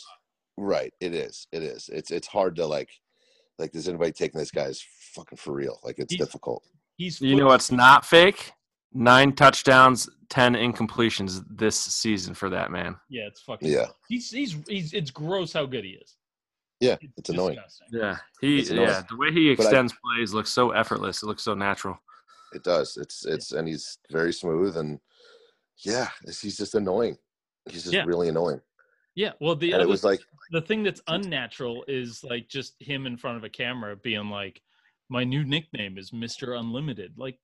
right. 0.56 0.92
It 1.00 1.14
is. 1.14 1.46
It 1.52 1.62
is. 1.62 1.88
It's 1.92 2.10
it's 2.10 2.26
hard 2.26 2.56
to 2.56 2.66
like 2.66 2.90
like. 3.58 3.72
Does 3.72 3.88
anybody 3.88 4.12
taking 4.12 4.38
this 4.38 4.50
guy's 4.50 4.84
fucking 5.14 5.38
for 5.38 5.52
real? 5.52 5.78
Like 5.84 5.98
it's 5.98 6.12
He's- 6.12 6.26
difficult. 6.26 6.64
He's 6.96 7.20
You 7.20 7.36
know 7.36 7.46
what's 7.46 7.72
not 7.72 8.04
fake? 8.04 8.52
Nine 8.94 9.32
touchdowns, 9.32 10.08
ten 10.28 10.54
incompletions 10.54 11.42
this 11.50 11.78
season 11.78 12.34
for 12.34 12.50
that 12.50 12.70
man. 12.70 12.96
Yeah, 13.08 13.26
it's 13.26 13.40
fucking. 13.40 13.70
Yeah. 13.70 13.86
He's 14.08 14.30
he's 14.30 14.56
he's. 14.68 14.92
It's 14.92 15.10
gross 15.10 15.52
how 15.52 15.64
good 15.66 15.84
he 15.84 15.92
is. 15.92 16.16
Yeah, 16.80 16.96
it's 17.16 17.30
annoying. 17.30 17.54
disgusting. 17.54 17.86
Yeah, 17.92 18.16
he 18.40 18.68
annoying. 18.68 18.88
yeah 18.88 19.02
the 19.08 19.16
way 19.16 19.32
he 19.32 19.54
But 19.54 19.62
I- 19.62 19.68
extends 19.68 19.94
plays 20.04 20.34
looks 20.34 20.50
so 20.50 20.72
effortless. 20.72 21.22
It 21.22 21.26
looks 21.26 21.42
so 21.42 21.54
natural. 21.54 21.98
It 22.52 22.64
does. 22.64 22.96
It's 22.96 23.24
it's 23.24 23.52
and 23.52 23.66
he's 23.68 23.98
very 24.10 24.32
smooth 24.32 24.76
and 24.76 24.98
yeah, 25.78 26.08
it's, 26.24 26.40
he's 26.42 26.56
just 26.58 26.74
annoying. 26.74 27.16
He's 27.70 27.84
just 27.84 27.94
Yeah. 27.94 28.04
really 28.04 28.28
annoying. 28.28 28.60
Yeah. 29.14 29.32
Well, 29.40 29.54
the 29.56 29.72
And 29.72 29.76
other 29.76 29.84
it 29.84 29.88
was 29.88 30.04
like 30.04 30.20
the 30.50 30.60
thing 30.60 30.82
that's 30.82 31.00
unnatural 31.06 31.84
is 31.88 32.22
like 32.24 32.48
just 32.48 32.74
him 32.80 33.06
in 33.06 33.16
front 33.16 33.36
of 33.38 33.44
a 33.44 33.48
camera 33.48 33.96
being 33.96 34.28
like, 34.28 34.60
"My 35.08 35.22
new 35.24 35.44
nickname 35.44 35.96
is 35.98 36.12
Mister 36.12 36.54
Unlimited." 36.54 37.14
Like, 37.16 37.38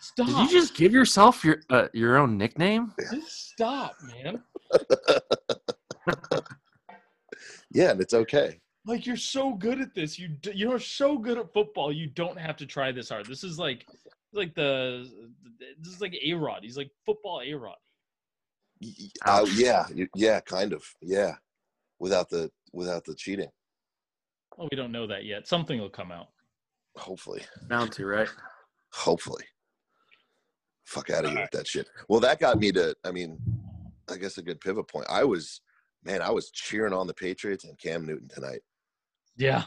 stop. 0.00 0.26
Did 0.26 0.28
you 0.38 0.48
just 0.50 0.74
give 0.74 0.92
yourself 0.92 1.44
your 1.44 1.60
uh, 1.70 1.88
your 1.92 2.16
own 2.16 2.36
nickname? 2.38 2.92
Just 3.12 3.50
stop, 3.50 3.94
man? 4.02 4.42
yeah, 7.70 7.90
and 7.90 8.00
it's 8.00 8.14
okay. 8.14 8.60
Like 8.86 9.06
you're 9.06 9.16
so 9.16 9.52
good 9.52 9.80
at 9.80 9.94
this. 9.94 10.18
You 10.18 10.28
d- 10.28 10.52
you're 10.54 10.78
so 10.80 11.18
good 11.18 11.38
at 11.38 11.52
football. 11.52 11.92
You 11.92 12.06
don't 12.08 12.38
have 12.38 12.56
to 12.58 12.66
try 12.66 12.90
this 12.92 13.08
hard. 13.10 13.26
This 13.26 13.44
is 13.44 13.58
like 13.58 13.86
like 14.32 14.54
the 14.54 15.08
this 15.80 15.92
is 15.94 16.00
like 16.00 16.14
A-Rod. 16.24 16.60
He's 16.62 16.76
like 16.76 16.90
football 17.04 17.40
A-Rod. 17.44 17.76
Y- 18.80 18.92
y- 18.98 19.08
Uh, 19.26 19.46
yeah, 19.54 19.86
yeah, 20.14 20.40
kind 20.40 20.72
of. 20.72 20.82
Yeah. 21.02 21.34
Without 21.98 22.28
the 22.30 22.50
without 22.72 23.04
the 23.04 23.14
cheating. 23.14 23.50
Well, 24.56 24.68
we 24.70 24.76
don't 24.76 24.92
know 24.92 25.06
that 25.06 25.24
yet. 25.24 25.46
Something 25.46 25.80
will 25.80 25.90
come 25.90 26.10
out. 26.12 26.28
Hopefully. 26.96 27.42
bounty, 27.68 28.04
right. 28.04 28.28
Hopefully. 28.92 29.44
Fuck 30.84 31.10
out 31.10 31.24
of 31.24 31.30
here 31.32 31.40
with 31.42 31.50
that 31.50 31.66
shit. 31.66 31.88
Well, 32.08 32.20
that 32.20 32.40
got 32.40 32.58
me 32.58 32.72
to 32.72 32.94
I 33.04 33.10
mean, 33.10 33.38
I 34.10 34.16
guess 34.16 34.38
a 34.38 34.42
good 34.42 34.60
pivot 34.60 34.88
point. 34.88 35.06
I 35.10 35.24
was, 35.24 35.60
man, 36.04 36.22
I 36.22 36.30
was 36.30 36.50
cheering 36.50 36.94
on 36.94 37.06
the 37.06 37.14
Patriots 37.14 37.64
and 37.64 37.78
Cam 37.78 38.06
Newton 38.06 38.28
tonight. 38.28 38.60
Yeah. 39.36 39.64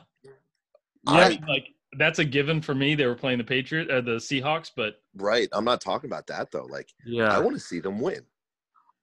I- 1.08 1.40
like 1.48 1.68
that's 1.98 2.20
a 2.20 2.26
given 2.26 2.62
for 2.62 2.74
me. 2.74 2.96
They 2.96 3.06
were 3.06 3.16
playing 3.16 3.38
the 3.38 3.44
Patriot 3.44 3.90
uh, 3.90 4.00
the 4.02 4.12
Seahawks, 4.16 4.72
but 4.76 4.96
Right. 5.16 5.50
I'm 5.52 5.66
not 5.66 5.82
talking 5.82 6.10
about 6.10 6.26
that 6.28 6.50
though. 6.52 6.66
Like 6.66 6.90
Yeah. 7.06 7.36
I 7.36 7.40
want 7.40 7.56
to 7.56 7.60
see 7.62 7.80
them 7.80 8.00
win. 8.00 8.22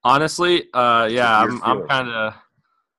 Honestly, 0.03 0.63
uh, 0.73 1.07
yeah, 1.11 1.39
I'm, 1.41 1.61
I'm 1.63 1.85
kind 1.87 2.07
of, 2.09 2.33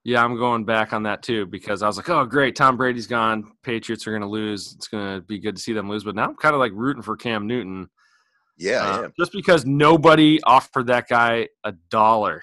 yeah, 0.04 0.24
I'm 0.24 0.36
going 0.36 0.64
back 0.64 0.92
on 0.92 1.02
that 1.04 1.22
too 1.22 1.46
because 1.46 1.82
I 1.82 1.86
was 1.86 1.96
like, 1.96 2.08
oh, 2.08 2.24
great, 2.24 2.56
Tom 2.56 2.76
Brady's 2.76 3.06
gone. 3.06 3.52
Patriots 3.62 4.06
are 4.06 4.10
going 4.10 4.22
to 4.22 4.28
lose. 4.28 4.74
It's 4.76 4.88
going 4.88 5.16
to 5.16 5.20
be 5.26 5.38
good 5.38 5.56
to 5.56 5.62
see 5.62 5.72
them 5.72 5.88
lose. 5.88 6.04
But 6.04 6.14
now 6.14 6.24
I'm 6.24 6.36
kind 6.36 6.54
of 6.54 6.58
like 6.60 6.72
rooting 6.74 7.02
for 7.02 7.16
Cam 7.16 7.46
Newton 7.46 7.88
Yeah, 8.56 8.82
uh, 8.84 9.08
just 9.18 9.32
because 9.32 9.66
nobody 9.66 10.40
offered 10.42 10.86
that 10.88 11.08
guy 11.08 11.48
a 11.64 11.72
dollar 11.90 12.42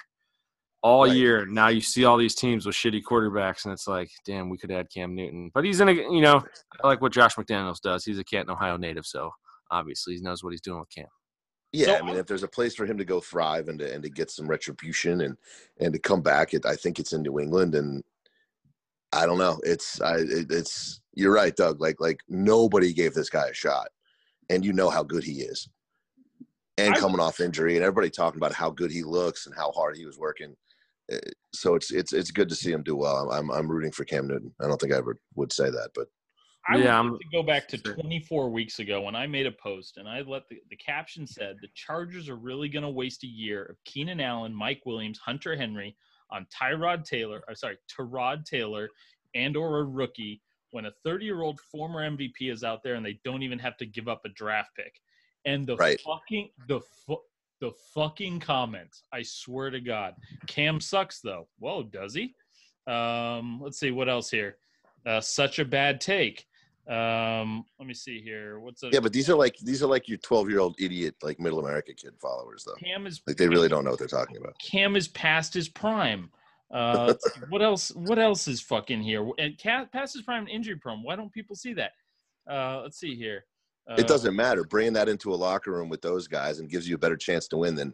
all 0.84 1.06
Right. 1.06 1.14
year. 1.14 1.46
Now 1.46 1.70
you 1.70 1.82
see 1.82 2.06
all 2.06 2.18
these 2.18 2.36
teams 2.36 2.66
with 2.66 2.76
shitty 2.76 3.02
quarterbacks, 3.04 3.66
and 3.66 3.74
it's 3.74 3.88
like, 3.88 4.10
damn, 4.26 4.50
we 4.50 4.58
could 4.58 4.72
add 4.72 4.90
Cam 4.94 5.16
Newton. 5.16 5.52
But 5.54 5.66
he's 5.66 5.82
in 5.82 5.90
a, 5.90 5.94
you 5.94 6.22
know, 6.22 6.44
I 6.84 6.88
like 6.88 7.02
what 7.02 7.12
Josh 7.12 7.36
McDaniels 7.36 7.82
does. 7.82 8.06
He's 8.06 8.20
a 8.20 8.24
Canton, 8.24 8.52
Ohio 8.54 8.78
native, 8.78 9.06
so 9.06 9.32
obviously 9.72 10.16
he 10.16 10.22
knows 10.22 10.44
what 10.44 10.52
he's 10.54 10.62
doing 10.62 10.80
with 10.80 10.90
Cam. 10.90 11.08
Yeah, 11.78 11.86
So 11.86 11.96
I 11.96 12.00
mean, 12.02 12.10
I'm- 12.10 12.18
if 12.18 12.26
there's 12.26 12.44
a 12.44 12.48
place 12.48 12.74
for 12.76 12.86
him 12.86 12.98
to 12.98 13.06
go 13.06 13.20
thrive 13.22 13.68
and 13.68 13.78
to, 13.80 13.94
and 13.94 14.02
to 14.04 14.10
get 14.10 14.32
some 14.32 14.48
retribution 14.48 15.22
and 15.22 15.38
and 15.80 15.94
to 15.94 16.00
come 16.00 16.22
back, 16.22 16.54
it, 16.54 16.66
I 16.66 16.76
think 16.76 17.00
it's 17.00 17.14
in 17.14 17.22
New 17.22 17.40
England. 17.40 17.76
And 17.76 18.04
I 19.14 19.26
don't 19.28 19.38
know. 19.38 19.60
It's 19.64 20.02
I 20.02 20.16
it, 20.18 20.52
it's 20.52 21.02
you're 21.14 21.34
right, 21.34 21.56
Doug. 21.56 21.80
Like 21.80 22.00
like 22.00 22.22
nobody 22.28 22.94
gave 22.94 23.14
this 23.14 23.30
guy 23.30 23.48
a 23.48 23.54
shot, 23.54 23.90
and 24.50 24.66
you 24.66 24.74
know 24.74 24.90
how 24.90 25.04
good 25.04 25.24
he 25.24 25.42
is. 25.42 25.70
And 26.80 26.96
I- 26.96 27.00
coming 27.00 27.20
off 27.20 27.40
injury, 27.40 27.76
and 27.76 27.84
everybody 27.84 28.10
talking 28.10 28.40
about 28.40 28.54
how 28.54 28.72
good 28.72 28.92
he 28.92 29.04
looks 29.04 29.46
and 29.46 29.56
how 29.56 29.72
hard 29.72 29.96
he 29.98 30.06
was 30.06 30.18
working. 30.18 30.56
Uh, 31.12 31.18
So 31.54 31.76
it's 31.76 31.92
it's 31.92 32.12
it's 32.12 32.32
good 32.32 32.50
to 32.50 32.56
see 32.56 32.72
him 32.72 32.84
do 32.84 32.96
well. 32.96 33.18
I'm 33.18 33.30
I'm, 33.32 33.52
I'm 33.52 33.72
rooting 33.72 33.92
for 33.92 34.04
Cam 34.06 34.28
Newton. 34.28 34.54
I 34.60 34.68
don't 34.68 34.80
think 34.82 34.94
I 34.94 34.98
ever 34.98 35.20
would 35.36 35.54
say 35.54 35.70
that, 35.70 35.92
but 35.94 36.08
I 36.70 36.76
would 36.76 36.84
Yeah, 36.86 37.00
like 37.00 37.20
to 37.22 37.28
go 37.32 37.44
back 37.44 37.68
to 37.70 37.78
Sure. 37.78 37.94
24 37.96 38.50
weeks 38.50 38.80
ago 38.80 39.02
when 39.02 39.16
I 39.16 39.26
made 39.28 39.46
a 39.46 39.52
post 39.52 39.98
and 39.98 40.08
I 40.08 40.22
let 40.22 40.48
the, 40.50 40.60
the 40.70 40.76
caption 40.76 41.26
said 41.26 41.58
the 41.62 41.70
Chargers 41.74 42.28
are 42.30 42.36
really 42.36 42.68
going 42.70 42.84
to 42.84 42.90
waste 42.90 43.24
a 43.24 43.28
year 43.28 43.64
of 43.64 43.84
Keenan 43.86 44.20
Allen, 44.20 44.54
Mike 44.54 44.86
Williams, 44.86 45.18
Hunter 45.20 45.56
Henry 45.56 45.96
on 46.30 46.46
Tyrod 46.54 47.06
Taylor, 47.06 47.42
or 47.48 47.56
sorry, 47.56 47.78
Tyrod 47.90 48.44
Taylor, 48.46 48.90
and 49.34 49.56
or 49.56 49.80
a 49.80 49.84
rookie 49.84 50.42
when 50.72 50.86
a 50.86 50.92
30 51.06 51.26
year 51.26 51.42
old 51.42 51.60
former 51.62 52.02
MVP 52.02 52.52
is 52.52 52.64
out 52.64 52.84
there 52.84 52.96
and 52.96 53.06
they 53.06 53.20
don't 53.24 53.44
even 53.44 53.60
have 53.60 53.78
to 53.78 53.86
give 53.86 54.08
up 54.10 54.22
a 54.26 54.30
draft 54.30 54.72
pick. 54.76 55.00
And 55.46 55.66
the 55.66 55.78
Right. 55.78 56.00
fucking 56.02 56.50
the 56.68 56.82
fu- 56.82 57.24
the 57.60 57.72
fucking 57.96 58.40
comments, 58.42 59.04
I 59.12 59.24
swear 59.24 59.70
to 59.72 59.80
God, 59.80 60.16
Cam 60.48 60.80
sucks 60.82 61.22
though. 61.22 61.48
Whoa, 61.60 61.84
does 61.84 62.14
he? 62.14 62.36
Um, 62.86 63.60
let's 63.62 63.80
see 63.80 63.92
what 63.92 64.10
else 64.10 64.30
here. 64.30 64.58
Uh, 65.06 65.22
such 65.22 65.58
a 65.60 65.66
bad 65.66 66.00
take. 66.02 66.46
Um, 66.90 67.66
let 67.80 67.88
me 67.88 67.94
see 67.94 68.22
here. 68.22 68.60
What's 68.60 68.82
a 68.84 68.90
yeah. 68.92 69.02
But 69.02 69.12
these 69.12 69.30
are 69.30 69.36
like 69.36 69.58
these 69.58 69.84
are 69.84 69.88
like 69.88 70.08
your 70.08 70.18
12 70.20 70.50
year 70.50 70.60
old 70.60 70.76
idiot 70.80 71.16
like 71.22 71.40
Middle 71.40 71.60
America 71.60 71.94
kid 71.94 72.14
followers 72.22 72.64
though. 72.66 72.76
Cam 72.76 73.06
is 73.06 73.22
Like 73.28 73.36
they 73.36 73.50
really 73.50 73.68
don't 73.68 73.84
know 73.84 73.90
what 73.92 74.00
they're 74.00 74.08
talking 74.08 74.38
about. 74.38 74.58
Cam 74.60 74.96
is 74.96 75.08
past 75.10 75.54
his 75.54 75.68
prime. 75.68 76.30
Uh, 76.72 77.14
what 77.50 77.62
else? 77.62 77.92
What 77.92 78.20
else 78.20 78.48
is 78.48 78.62
fucking 78.62 79.02
here? 79.02 79.30
And 79.38 79.62
Ca- 79.62 79.86
past 79.92 80.14
his 80.14 80.22
prime, 80.22 80.48
injury 80.48 80.78
prone. 80.78 81.04
Why 81.04 81.16
don't 81.16 81.32
people 81.32 81.56
see 81.56 81.74
that? 81.74 81.92
Uh, 82.50 82.82
let's 82.84 82.98
see 83.00 83.16
here. 83.16 83.46
Uh, 83.90 83.96
it 83.98 84.08
doesn't 84.08 84.36
matter. 84.36 84.64
Bringing 84.64 84.94
that 84.94 85.10
into 85.10 85.34
a 85.34 85.36
locker 85.36 85.72
room 85.72 85.90
with 85.90 86.02
those 86.02 86.28
guys 86.28 86.60
and 86.60 86.70
gives 86.70 86.88
you 86.88 86.96
a 86.96 86.98
better 86.98 87.18
chance 87.18 87.48
to 87.50 87.58
win 87.58 87.76
than 87.76 87.94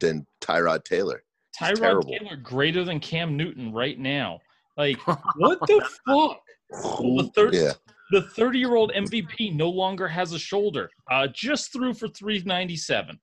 than 0.00 0.26
Tyrod 0.40 0.84
Taylor. 0.84 1.22
Tyrod 1.58 1.76
terrible. 1.76 2.12
Taylor 2.12 2.36
greater 2.36 2.84
than 2.84 2.98
Cam 2.98 3.36
Newton 3.36 3.72
right 3.72 3.98
now. 3.98 4.40
Like 4.76 4.98
what 5.36 5.60
the 5.60 5.88
fuck? 6.06 6.40
the 6.70 7.30
third- 7.34 7.54
yeah, 7.54 7.72
The 8.10 8.22
30 8.22 8.58
year 8.58 8.74
old 8.74 8.92
MVP 8.92 9.54
no 9.54 9.70
longer 9.70 10.06
has 10.08 10.32
a 10.32 10.38
shoulder. 10.38 10.90
Uh, 11.10 11.26
just 11.28 11.72
threw 11.72 11.94
for 11.94 12.08
397. 12.08 13.18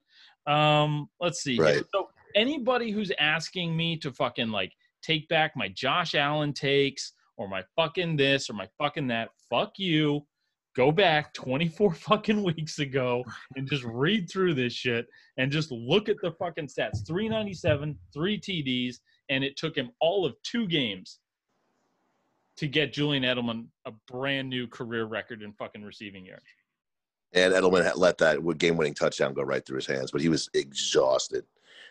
Um, 0.47 1.07
let's 1.19 1.41
see. 1.41 1.57
Right. 1.57 1.83
So 1.93 2.09
anybody 2.35 2.91
who's 2.91 3.11
asking 3.19 3.75
me 3.75 3.97
to 3.97 4.11
fucking 4.11 4.49
like 4.49 4.73
take 5.01 5.27
back 5.29 5.53
my 5.55 5.69
Josh 5.69 6.15
Allen 6.15 6.53
takes 6.53 7.13
or 7.37 7.47
my 7.47 7.63
fucking 7.75 8.17
this 8.17 8.49
or 8.49 8.53
my 8.53 8.67
fucking 8.77 9.07
that, 9.07 9.29
fuck 9.49 9.73
you. 9.77 10.25
Go 10.75 10.91
back 10.91 11.33
24 11.33 11.93
fucking 11.95 12.43
weeks 12.43 12.79
ago 12.79 13.23
and 13.55 13.69
just 13.69 13.83
read 13.83 14.29
through 14.31 14.53
this 14.53 14.73
shit 14.73 15.05
and 15.37 15.51
just 15.51 15.71
look 15.71 16.07
at 16.07 16.15
the 16.21 16.31
fucking 16.33 16.67
stats. 16.67 17.05
397, 17.05 17.97
three 18.13 18.39
TDs, 18.39 18.95
and 19.29 19.43
it 19.43 19.57
took 19.57 19.75
him 19.75 19.91
all 19.99 20.25
of 20.25 20.35
two 20.43 20.67
games 20.67 21.19
to 22.61 22.67
get 22.67 22.93
Julian 22.93 23.23
Edelman 23.23 23.65
a 23.85 23.91
brand 24.07 24.47
new 24.47 24.67
career 24.67 25.05
record 25.05 25.41
in 25.41 25.51
fucking 25.53 25.81
receiving 25.81 26.23
yards. 26.23 26.45
and 27.33 27.51
Edelman 27.55 27.83
had 27.83 27.95
let 27.95 28.19
that 28.19 28.37
game 28.59 28.77
winning 28.77 28.93
touchdown 28.93 29.33
go 29.33 29.41
right 29.41 29.65
through 29.65 29.77
his 29.77 29.87
hands, 29.87 30.11
but 30.11 30.21
he 30.21 30.29
was 30.29 30.47
exhausted. 30.53 31.43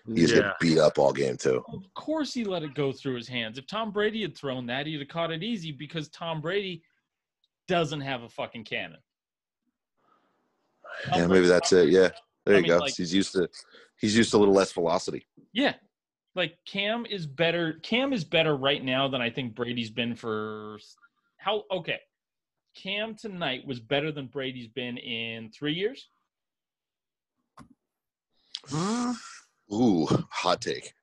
He 0.07 0.23
was 0.23 0.31
yeah. 0.31 0.37
getting 0.37 0.53
beat 0.61 0.79
up 0.79 0.97
all 0.97 1.13
game 1.13 1.37
too. 1.37 1.65
Of 1.73 1.93
course, 1.95 2.33
he 2.33 2.45
let 2.45 2.63
it 2.63 2.75
go 2.75 2.93
through 2.93 3.17
his 3.17 3.27
hands. 3.27 3.59
If 3.59 3.67
Tom 3.67 3.91
Brady 3.91 4.23
had 4.23 4.37
thrown 4.37 4.65
that, 4.67 4.87
he'd 4.87 5.01
have 5.01 5.09
caught 5.09 5.33
it 5.33 5.43
easy 5.43 5.73
because 5.73 6.09
Tom 6.11 6.41
Brady 6.41 6.85
doesn't 7.67 8.01
have 8.01 8.23
a 8.23 8.29
fucking 8.29 8.63
cannon. 8.63 9.01
Yeah, 11.13 11.27
maybe 11.27 11.49
that's 11.49 11.73
it. 11.73 11.89
Yeah, 11.89 12.11
there 12.47 12.55
I 12.55 12.59
you 12.59 12.63
mean, 12.63 12.71
go. 12.71 12.79
like- 12.79 12.95
he's 12.95 13.13
used 13.13 13.33
to 13.33 13.49
he's 13.97 14.17
used 14.17 14.31
to 14.31 14.37
a 14.37 14.39
little 14.39 14.55
less 14.55 14.71
velocity. 14.71 15.27
Yeah. 15.53 15.75
Like 16.41 16.57
Cam 16.65 17.05
is 17.05 17.27
better. 17.27 17.75
Cam 17.83 18.15
is 18.15 18.25
better 18.25 18.57
right 18.57 18.83
now 18.83 19.07
than 19.09 19.21
I 19.21 19.29
think 19.29 19.55
Brady's 19.55 19.91
been 19.91 20.15
for 20.15 20.79
how 21.37 21.65
okay. 21.71 21.99
Cam 22.75 23.15
tonight 23.15 23.67
was 23.67 23.79
better 23.79 24.11
than 24.11 24.27
Brady's 24.27 24.69
been 24.69 24.97
in 24.97 25.51
three 25.51 25.75
years. 25.75 26.09
Ooh, 29.71 30.09
hot 30.31 30.63
take. 30.63 30.95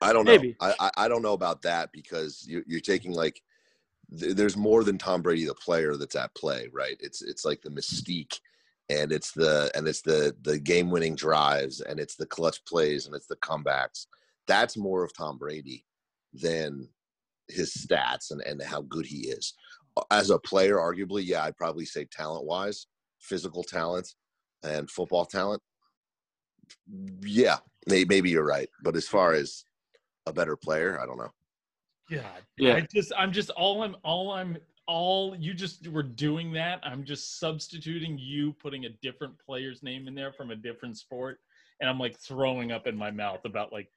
I 0.00 0.12
don't 0.12 0.26
know. 0.26 0.40
I, 0.60 0.74
I 0.78 0.90
I 0.96 1.08
don't 1.08 1.22
know 1.22 1.32
about 1.32 1.62
that 1.62 1.90
because 1.90 2.46
you, 2.46 2.62
you're 2.68 2.78
taking 2.78 3.10
like 3.10 3.42
th- 4.16 4.36
there's 4.36 4.56
more 4.56 4.84
than 4.84 4.96
Tom 4.96 5.22
Brady 5.22 5.44
the 5.44 5.54
player 5.54 5.96
that's 5.96 6.14
at 6.14 6.32
play, 6.36 6.68
right? 6.72 6.96
It's 7.00 7.20
it's 7.20 7.44
like 7.44 7.62
the 7.62 7.70
mystique, 7.70 8.38
and 8.88 9.12
it's 9.12 9.32
the 9.32 9.70
and 9.74 9.88
it's 9.88 10.02
the 10.02 10.34
the 10.42 10.58
game 10.58 10.90
winning 10.90 11.14
drives, 11.14 11.80
and 11.80 11.98
it's 11.98 12.16
the 12.16 12.26
clutch 12.26 12.64
plays, 12.64 13.06
and 13.06 13.14
it's 13.14 13.26
the 13.26 13.36
comebacks. 13.36 14.06
That's 14.46 14.76
more 14.76 15.04
of 15.04 15.16
Tom 15.16 15.38
Brady 15.38 15.84
than 16.32 16.88
his 17.48 17.72
stats 17.74 18.30
and 18.30 18.42
and 18.42 18.62
how 18.62 18.82
good 18.82 19.06
he 19.06 19.28
is 19.28 19.54
as 20.10 20.30
a 20.30 20.38
player. 20.38 20.76
Arguably, 20.76 21.22
yeah, 21.24 21.44
I'd 21.44 21.56
probably 21.56 21.86
say 21.86 22.06
talent 22.10 22.44
wise, 22.44 22.86
physical 23.20 23.62
talent, 23.62 24.12
and 24.62 24.90
football 24.90 25.24
talent. 25.24 25.62
Yeah, 27.22 27.58
maybe 27.86 28.30
you're 28.30 28.46
right, 28.46 28.68
but 28.82 28.96
as 28.96 29.06
far 29.06 29.32
as 29.32 29.64
a 30.26 30.32
better 30.32 30.56
player, 30.56 30.98
I 31.00 31.06
don't 31.06 31.18
know. 31.18 31.32
God. 32.10 32.22
Yeah. 32.58 32.76
I 32.76 32.86
just 32.92 33.12
I'm 33.16 33.32
just 33.32 33.50
all 33.50 33.82
I'm 33.82 33.96
all 34.04 34.32
I'm 34.32 34.58
all 34.86 35.34
you 35.36 35.54
just 35.54 35.88
were 35.88 36.02
doing 36.02 36.52
that. 36.52 36.80
I'm 36.82 37.04
just 37.04 37.38
substituting 37.38 38.18
you 38.18 38.52
putting 38.54 38.84
a 38.84 38.90
different 39.02 39.34
player's 39.38 39.82
name 39.82 40.08
in 40.08 40.14
there 40.14 40.32
from 40.32 40.50
a 40.50 40.56
different 40.56 40.98
sport. 40.98 41.38
And 41.80 41.88
I'm 41.88 41.98
like 41.98 42.18
throwing 42.18 42.72
up 42.72 42.86
in 42.86 42.96
my 42.96 43.10
mouth 43.10 43.44
about 43.44 43.72
like 43.72 43.88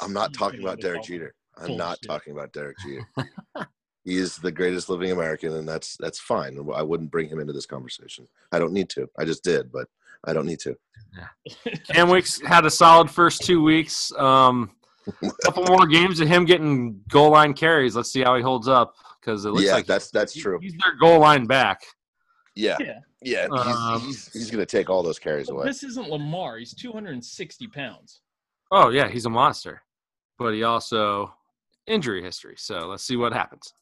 I'm 0.00 0.12
not 0.12 0.34
talking 0.34 0.60
about 0.60 0.80
Derek 0.80 1.00
this 1.00 1.08
Jeter. 1.08 1.34
I'm 1.56 1.76
not 1.76 1.98
bullshit. 2.00 2.08
talking 2.08 2.32
about 2.32 2.52
Derek 2.52 2.76
Jeter. 2.78 3.06
he 4.04 4.16
is 4.16 4.36
the 4.36 4.52
greatest 4.52 4.88
living 4.88 5.10
American, 5.10 5.54
and 5.54 5.68
that's 5.68 5.96
that's 5.98 6.20
fine. 6.20 6.58
I 6.74 6.82
wouldn't 6.82 7.10
bring 7.10 7.28
him 7.28 7.40
into 7.40 7.52
this 7.52 7.66
conversation. 7.66 8.28
I 8.52 8.58
don't 8.58 8.72
need 8.72 8.90
to. 8.90 9.08
I 9.18 9.24
just 9.24 9.44
did, 9.44 9.72
but 9.72 9.88
I 10.24 10.32
don't 10.32 10.46
need 10.46 10.60
to. 10.60 10.76
Cam 11.88 12.10
Weeks 12.10 12.40
had 12.40 12.64
a 12.64 12.70
solid 12.70 13.10
first 13.10 13.42
two 13.42 13.62
weeks. 13.62 14.12
Um, 14.12 14.70
a 15.22 15.30
couple 15.44 15.64
more 15.64 15.86
games 15.86 16.20
of 16.20 16.28
him 16.28 16.44
getting 16.44 17.00
goal 17.08 17.30
line 17.30 17.54
carries. 17.54 17.96
Let's 17.96 18.12
see 18.12 18.22
how 18.22 18.36
he 18.36 18.42
holds 18.42 18.68
up 18.68 18.94
because 19.22 19.44
it 19.44 19.50
looks 19.50 19.64
yeah, 19.64 19.74
like 19.74 19.86
that's 19.86 20.10
that's 20.10 20.34
true. 20.34 20.58
He's 20.60 20.74
their 20.84 20.96
goal 21.00 21.20
line 21.20 21.46
back. 21.46 21.80
Yeah, 22.54 22.76
Yeah. 22.80 22.98
yeah. 23.22 23.46
Um, 23.50 24.00
he's 24.02 24.26
he's, 24.26 24.32
he's 24.34 24.50
going 24.50 24.60
to 24.60 24.66
take 24.66 24.90
all 24.90 25.02
those 25.02 25.18
carries 25.18 25.48
away. 25.48 25.64
this 25.66 25.82
isn't 25.84 26.08
Lamar. 26.10 26.58
He's 26.58 26.74
260 26.74 27.66
pounds. 27.68 28.20
Oh 28.70 28.90
yeah, 28.90 29.08
he's 29.08 29.24
a 29.26 29.30
monster, 29.30 29.82
but 30.38 30.52
he 30.52 30.62
also 30.62 31.32
injury 31.86 32.22
history. 32.22 32.54
So 32.58 32.80
let's 32.88 33.04
see 33.04 33.16
what 33.16 33.32
happens. 33.32 33.72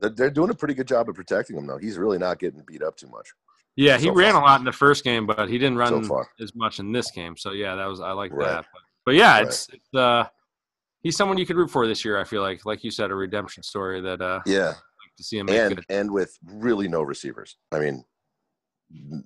They're- 0.00 0.10
They're 0.10 0.30
doing 0.30 0.50
a 0.50 0.54
pretty 0.54 0.74
good 0.74 0.88
job 0.88 1.08
of 1.08 1.14
protecting 1.14 1.56
him, 1.56 1.66
though. 1.66 1.78
He's 1.78 1.96
really 1.98 2.18
not 2.18 2.38
getting 2.38 2.62
beat 2.66 2.82
up 2.82 2.96
too 2.96 3.08
much. 3.08 3.28
Yeah, 3.76 3.96
he 3.98 4.06
So 4.06 4.12
ran 4.12 4.32
far. 4.32 4.42
a 4.42 4.44
lot 4.44 4.60
in 4.60 4.64
the 4.64 4.72
first 4.72 5.04
game, 5.04 5.26
but 5.26 5.48
he 5.48 5.56
didn't 5.58 5.76
run 5.78 6.02
So 6.02 6.08
far. 6.08 6.28
as 6.40 6.54
much 6.54 6.80
in 6.80 6.92
this 6.92 7.10
game. 7.10 7.36
So 7.36 7.52
yeah, 7.52 7.74
that 7.76 7.86
was 7.86 8.00
I 8.00 8.12
like 8.12 8.32
Right. 8.32 8.46
that. 8.46 8.66
But, 8.72 8.82
but 9.04 9.14
yeah, 9.14 9.34
Right. 9.38 9.46
it's, 9.46 9.68
it's 9.72 9.94
uh 9.94 10.26
he's 11.06 11.16
someone 11.16 11.38
you 11.38 11.46
could 11.46 11.56
root 11.56 11.70
for 11.70 11.86
this 11.86 12.04
year. 12.04 12.18
I 12.18 12.24
feel 12.24 12.42
like, 12.42 12.66
like 12.66 12.82
you 12.82 12.90
said, 12.90 13.12
a 13.12 13.14
redemption 13.14 13.62
story 13.62 14.00
that 14.00 14.20
uh 14.20 14.40
Yeah, 14.44 14.74
to 15.16 15.22
see 15.22 15.38
him 15.38 15.46
make 15.46 15.56
and 15.60 15.76
good. 15.76 15.84
and 15.88 16.10
with 16.10 16.36
really 16.44 16.88
no 16.88 17.02
receivers. 17.02 17.56
I 17.72 17.78
mean, 17.78 18.04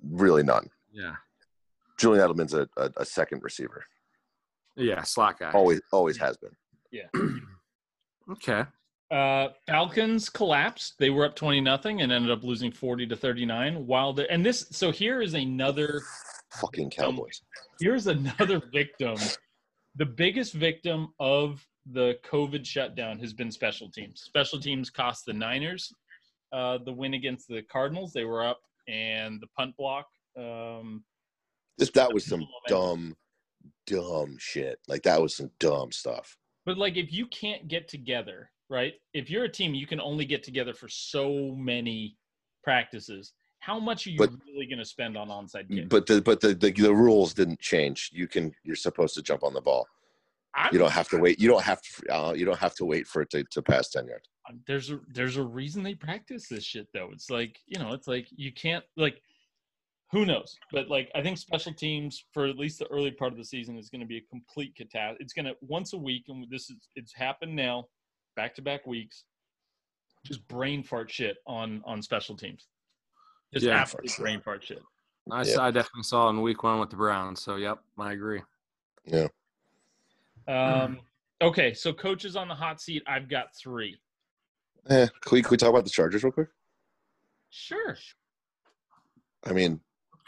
really 0.03 0.43
none. 0.43 0.69
Yeah, 0.93 1.15
Julian 1.97 2.23
Edelman's 2.27 2.53
a, 2.53 2.67
a, 2.77 2.91
a 2.97 3.05
second 3.05 3.41
receiver. 3.43 3.83
Yeah, 4.75 5.01
slot 5.03 5.39
guy. 5.39 5.51
Always, 5.51 5.81
always 5.91 6.17
has 6.17 6.37
been. 6.37 6.55
Yeah. 6.91 7.07
okay. 8.31 8.65
Uh, 9.09 9.49
Falcons 9.67 10.29
collapsed. 10.29 10.93
They 10.99 11.09
were 11.09 11.25
up 11.25 11.35
twenty 11.35 11.61
nothing 11.61 12.01
and 12.01 12.11
ended 12.11 12.31
up 12.31 12.43
losing 12.43 12.71
forty 12.71 13.05
to 13.07 13.15
thirty 13.15 13.45
nine. 13.45 13.85
While 13.87 14.13
the 14.13 14.29
and 14.31 14.45
this 14.45 14.67
so 14.71 14.91
here 14.91 15.21
is 15.21 15.33
another 15.33 16.01
Fucking 16.61 16.89
Cowboys. 16.91 17.41
here's 17.79 18.07
another 18.07 18.61
victim. 18.73 19.15
The 19.95 20.05
biggest 20.05 20.53
victim 20.53 21.09
of 21.19 21.65
the 21.85 22.17
COVID 22.29 22.65
shutdown 22.65 23.19
has 23.19 23.33
been 23.33 23.51
special 23.51 23.89
teams. 23.89 24.21
Special 24.21 24.59
teams 24.59 24.89
cost 24.89 25.25
the 25.25 25.33
Niners 25.33 25.91
uh, 26.53 26.77
the 26.85 26.91
win 26.91 27.13
against 27.13 27.47
the 27.47 27.61
Cardinals. 27.63 28.11
They 28.13 28.25
were 28.25 28.43
up, 28.45 28.59
and 28.87 29.39
the 29.41 29.47
punt 29.57 29.75
block. 29.77 30.07
Um, 30.37 31.03
This 31.77 31.89
that 31.91 32.13
was 32.13 32.25
some 32.25 32.45
dumb, 32.67 33.15
dumb 33.87 34.35
shit. 34.39 34.79
Like 34.87 35.03
that 35.03 35.21
was 35.21 35.35
some 35.35 35.49
dumb 35.59 35.91
stuff. 35.91 36.37
but 36.65 36.77
like, 36.77 36.97
if 36.97 37.11
you 37.11 37.25
can't 37.27 37.67
get 37.67 37.87
together, 37.87 38.51
right? 38.69 38.93
If 39.13 39.29
you're 39.29 39.45
a 39.45 39.49
team, 39.49 39.73
you 39.73 39.87
can 39.87 40.01
only 40.01 40.25
get 40.25 40.43
together 40.43 40.73
for 40.73 40.87
so 40.89 41.55
many 41.57 42.17
practices. 42.63 43.33
How 43.59 43.79
much 43.79 44.07
are 44.07 44.09
you 44.09 44.17
But- 44.17 44.31
really 44.47 44.65
going 44.65 44.79
to 44.79 44.85
spend 44.85 45.15
on 45.17 45.29
onside 45.29 45.69
kicks? 45.69 45.87
But 45.89 46.05
the 46.07 46.21
but 46.21 46.41
the, 46.41 46.53
the 46.53 46.71
the 46.71 46.93
rules 46.93 47.33
didn't 47.33 47.59
change. 47.59 48.09
You 48.11 48.27
can 48.27 48.53
you're 48.63 48.75
supposed 48.75 49.13
to 49.15 49.21
jump 49.21 49.43
on 49.43 49.53
the 49.53 49.61
ball. 49.61 49.87
I'm- 50.53 50.69
You 50.73 50.79
don't 50.79 50.91
have 50.91 51.07
to 51.09 51.17
wait. 51.17 51.39
You 51.39 51.47
don't 51.47 51.63
have 51.63 51.81
to. 51.81 52.13
Uh, 52.15 52.33
you 52.33 52.45
don't 52.45 52.59
have 52.59 52.75
to 52.75 52.85
wait 52.85 53.07
for 53.07 53.21
it 53.21 53.29
to, 53.31 53.43
to 53.51 53.61
pass 53.61 53.89
ten 53.89 54.05
yards. 54.07 54.27
there's 54.67 54.91
a 54.91 54.99
there's 55.07 55.37
a 55.37 55.43
reason 55.43 55.81
they 55.83 55.95
practice 55.95 56.47
this 56.49 56.63
shit 56.63 56.87
though. 56.93 57.09
It's 57.13 57.29
like 57.29 57.59
you 57.67 57.79
know, 57.79 57.93
it's 57.93 58.07
like 58.07 58.27
you 58.35 58.51
can't 58.51 58.83
like 58.97 59.21
who 60.11 60.25
knows, 60.25 60.57
but 60.73 60.89
like 60.89 61.09
I 61.15 61.21
think 61.21 61.37
special 61.37 61.73
teams 61.73 62.25
for 62.33 62.45
at 62.45 62.57
least 62.57 62.79
the 62.79 62.87
early 62.87 63.11
part 63.11 63.31
of 63.31 63.37
the 63.37 63.45
season 63.45 63.77
is 63.77 63.89
going 63.89 64.01
to 64.01 64.07
be 64.07 64.17
a 64.17 64.21
complete 64.29 64.75
catastrophe. 64.75 65.23
It's 65.23 65.31
going 65.33 65.45
to 65.45 65.55
once 65.61 65.93
a 65.93 65.97
week, 65.97 66.25
and 66.27 66.45
this 66.49 66.69
is 66.69 66.75
it's 66.97 67.13
happened 67.13 67.55
now, 67.55 67.85
back 68.35 68.53
to 68.55 68.61
back 68.61 68.85
weeks, 68.85 69.23
just 70.25 70.45
brain 70.49 70.83
fart 70.83 71.09
shit 71.09 71.37
on 71.47 71.81
on 71.85 72.01
special 72.01 72.35
teams. 72.35 72.67
Just 73.53 73.65
Yeah, 73.65 73.77
absolute 73.79 74.09
sure. 74.09 74.25
brain 74.25 74.41
fart 74.41 74.63
shit. 74.65 74.81
I, 75.31 75.43
Yeah. 75.43 75.53
saw, 75.55 75.65
I 75.65 75.71
definitely 75.71 76.03
saw 76.03 76.29
in 76.29 76.41
week 76.41 76.63
one 76.63 76.79
with 76.79 76.89
the 76.89 76.95
Browns. 76.97 77.41
So, 77.41 77.55
yep, 77.57 77.79
I 77.97 78.11
agree. 78.13 78.41
Yeah. 79.05 79.27
Um, 80.51 80.99
okay, 81.41 81.73
so 81.73 81.93
coaches 81.93 82.35
on 82.35 82.47
the 82.47 82.55
hot 82.55 82.81
seat, 82.81 83.03
I've 83.07 83.29
got 83.29 83.55
three. 83.55 83.99
Eh, 84.89 85.07
can 85.21 85.35
we 85.35 85.41
can 85.41 85.51
we 85.51 85.57
talk 85.57 85.69
about 85.69 85.83
the 85.83 85.89
Chargers 85.91 86.23
real 86.23 86.31
quick? 86.33 86.49
Sure. 87.49 87.95
I 89.45 89.53
mean, 89.53 89.79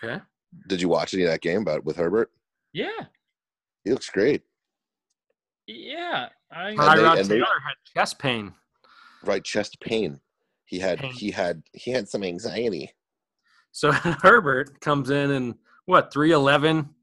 Okay. 0.04 0.22
did 0.68 0.82
you 0.82 0.90
watch 0.90 1.14
any 1.14 1.24
of 1.24 1.30
that 1.30 1.42
game 1.42 1.62
about 1.62 1.84
with 1.84 1.96
Herbert? 1.98 2.32
Yeah. 2.74 3.06
He 3.84 3.92
looks 3.92 4.10
great. 4.10 4.44
Yeah. 5.68 6.30
I 6.52 6.70
And 6.70 6.80
Tyrod 6.80 7.14
they- 7.16 7.20
and 7.22 7.30
they- 7.30 7.36
Taylor 7.36 7.60
had 7.66 7.76
chest 7.96 8.20
pain. 8.20 8.54
Right, 9.24 9.44
chest 9.44 9.80
pain. 9.80 10.20
He 10.66 10.80
had 10.80 11.00
Pain. 11.00 11.14
he 11.14 11.32
had 11.32 11.64
he 11.74 11.92
had 11.92 12.08
some 12.10 12.24
anxiety. 12.24 12.92
So 13.72 13.92
Herbert 14.24 14.80
comes 14.82 15.10
in 15.10 15.32
and 15.32 15.56
what, 15.86 16.12
311, 16.14 16.94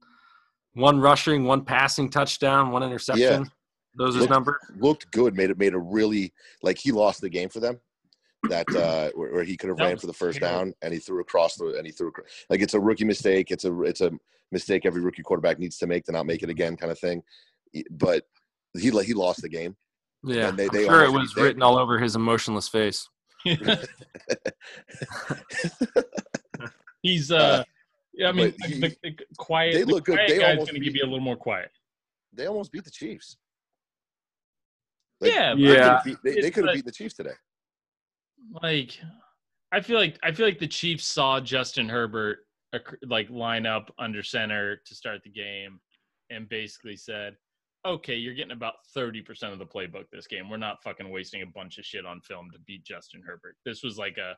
one 0.75 1.01
rushing, 1.01 1.45
one 1.45 1.65
passing 1.65 2.09
touchdown, 2.11 2.71
one 2.71 2.83
interception. 2.83 3.43
Yeah. 3.43 3.45
Those 3.97 4.17
are 4.17 4.21
his 4.21 4.29
numbers. 4.29 4.57
Looked 4.79 5.11
good. 5.11 5.37
Made 5.37 5.51
it 5.51 5.59
made 5.59 5.75
a 5.75 5.79
really 5.79 6.33
like 6.63 6.79
he 6.79 6.93
lost 6.93 7.21
the 7.21 7.29
game 7.29 7.49
for 7.49 7.61
them. 7.61 7.81
That 8.49 8.67
uh 8.75 9.11
where, 9.15 9.33
where 9.33 9.45
he 9.45 9.57
could 9.57 9.69
have 9.69 9.79
ran 9.79 9.99
for 9.99 10.07
the 10.07 10.13
first 10.13 10.39
terrible. 10.39 10.59
down 10.59 10.75
and 10.83 10.93
he 10.95 11.01
threw 11.01 11.21
across 11.21 11.57
the 11.57 11.75
and 11.77 11.85
he 11.87 11.93
threw 11.93 12.13
like 12.49 12.61
it's 12.61 12.75
a 12.75 12.81
rookie 12.81 13.05
mistake. 13.05 13.51
It's 13.51 13.65
a 13.65 13.83
it's 13.83 14.01
a 14.01 14.13
mistake 14.53 14.87
every 14.87 15.01
rookie 15.03 15.23
quarterback 15.23 15.59
needs 15.59 15.77
to 15.79 15.87
make 15.87 16.05
to 16.05 16.13
not 16.13 16.27
make 16.27 16.43
it 16.43 16.51
again 16.51 16.77
kind 16.77 16.93
of 16.93 16.99
thing. 16.99 17.23
But 17.91 18.25
he 18.79 18.91
he 18.91 19.15
lost 19.15 19.43
the 19.43 19.49
game. 19.49 19.77
Yeah. 20.23 20.49
And 20.49 20.59
they- 20.59 20.67
I'm 20.67 20.73
they 20.73 20.85
sure 20.85 21.03
it 21.05 21.13
was 21.13 21.33
they- 21.35 21.43
written 21.43 21.63
all 21.63 21.79
over 21.79 21.99
his 21.99 22.15
emotionless 22.15 22.69
face. 22.69 23.09
He's 27.03 27.33
uh, 27.33 27.65
yeah, 28.21 28.29
I 28.29 28.33
mean 28.33 28.55
but 28.59 28.69
he- 28.71 28.79
the, 28.81 28.97
the 29.03 29.17
quiet. 29.39 29.75
they 29.75 29.83
the 29.83 29.87
look 29.87 30.05
good. 30.05 30.19
They 30.29 30.39
guy's 30.39 30.51
almost 30.51 30.71
going 30.71 30.81
to 30.81 30.85
give 30.85 30.95
you 30.97 31.03
a 31.03 31.07
little 31.11 31.21
more 31.21 31.37
quiet. 31.37 31.71
they 32.33 32.47
almost 32.47 32.71
beat 32.73 32.85
the 32.85 32.91
Chiefs. 32.91 33.37
Like, 35.21 35.33
yeah, 35.33 35.55
they 35.55 35.61
Yeah. 35.61 36.01
could've 36.03 36.05
beat- 36.23 36.35
they, 36.37 36.41
they 36.43 36.51
could 36.51 36.65
have 36.65 36.67
like- 36.67 36.75
beaten 36.77 36.87
the 36.87 36.93
Chiefs 36.93 37.15
today. 37.15 37.35
like 38.63 38.99
I 39.73 39.81
feel 39.81 39.99
like 39.99 40.19
I 40.23 40.33
feel 40.33 40.47
like 40.47 40.59
the 40.59 40.67
Chiefs 40.69 41.05
saw 41.07 41.41
Justin 41.41 41.89
Herbert 41.89 42.39
like 43.07 43.29
line 43.31 43.67
up 43.67 43.93
under 43.99 44.23
center 44.23 44.77
to 44.87 44.95
start 44.95 45.23
the 45.25 45.31
game, 45.31 45.81
and 46.31 46.49
basically 46.49 46.97
said, 46.97 47.37
"Okay, 47.87 48.17
you're 48.17 48.35
getting 48.35 48.53
about 48.53 48.75
thirty 48.95 49.21
percent 49.23 49.53
of 49.53 49.59
the 49.59 49.67
playbook 49.67 50.05
this 50.11 50.27
game. 50.27 50.49
We're 50.49 50.57
not 50.57 50.83
fucking 50.83 51.09
wasting 51.11 51.43
a 51.43 51.47
bunch 51.47 51.79
of 51.79 51.85
shit 51.85 52.07
on 52.07 52.21
film 52.23 52.51
to 52.53 52.59
beat 52.67 52.85
Justin 52.85 53.23
Herbert. 53.25 53.57
This 53.65 53.83
was 53.83 53.97
like 53.99 54.17
a, 54.19 54.37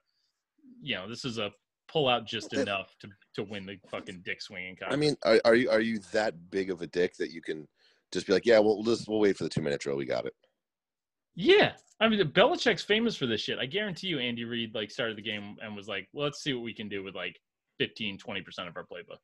you 0.82 0.94
know, 0.96 1.08
this 1.08 1.24
is 1.24 1.38
a 1.38 1.50
pull 1.92 2.08
out 2.08 2.26
just 2.26 2.50
that- 2.50 2.60
enough 2.60 2.94
to 3.00 3.08
to 3.34 3.42
win 3.42 3.66
the 3.66 3.78
fucking 3.90 4.22
dick 4.24 4.40
swinging 4.42 4.76
I 4.86 4.96
mean, 4.96 5.16
are, 5.24 5.40
are 5.44 5.54
you 5.54 5.70
are 5.70 5.80
you 5.80 6.00
that 6.12 6.50
big 6.50 6.70
of 6.70 6.82
a 6.82 6.86
dick 6.86 7.14
that 7.16 7.30
you 7.30 7.42
can 7.42 7.68
just 8.12 8.26
be 8.26 8.32
like, 8.32 8.46
yeah, 8.46 8.58
well, 8.58 8.76
we'll 8.76 8.84
just 8.84 9.08
we'll 9.08 9.20
wait 9.20 9.36
for 9.36 9.44
the 9.44 9.50
two 9.50 9.62
minute 9.62 9.80
drill. 9.80 9.96
We 9.96 10.04
got 10.04 10.26
it. 10.26 10.34
Yeah. 11.34 11.72
I 12.00 12.08
mean, 12.08 12.20
Belichick's 12.32 12.82
famous 12.82 13.16
for 13.16 13.26
this 13.26 13.40
shit. 13.40 13.58
I 13.58 13.66
guarantee 13.66 14.08
you, 14.08 14.18
Andy 14.18 14.44
Reid 14.44 14.74
like 14.74 14.90
started 14.90 15.16
the 15.16 15.22
game 15.22 15.56
and 15.62 15.76
was 15.76 15.88
like, 15.88 16.08
well, 16.12 16.24
let's 16.24 16.42
see 16.42 16.52
what 16.52 16.64
we 16.64 16.74
can 16.74 16.88
do 16.88 17.02
with 17.04 17.14
like 17.14 17.40
15, 17.78 18.18
20% 18.18 18.68
of 18.68 18.76
our 18.76 18.82
playbook. 18.82 19.18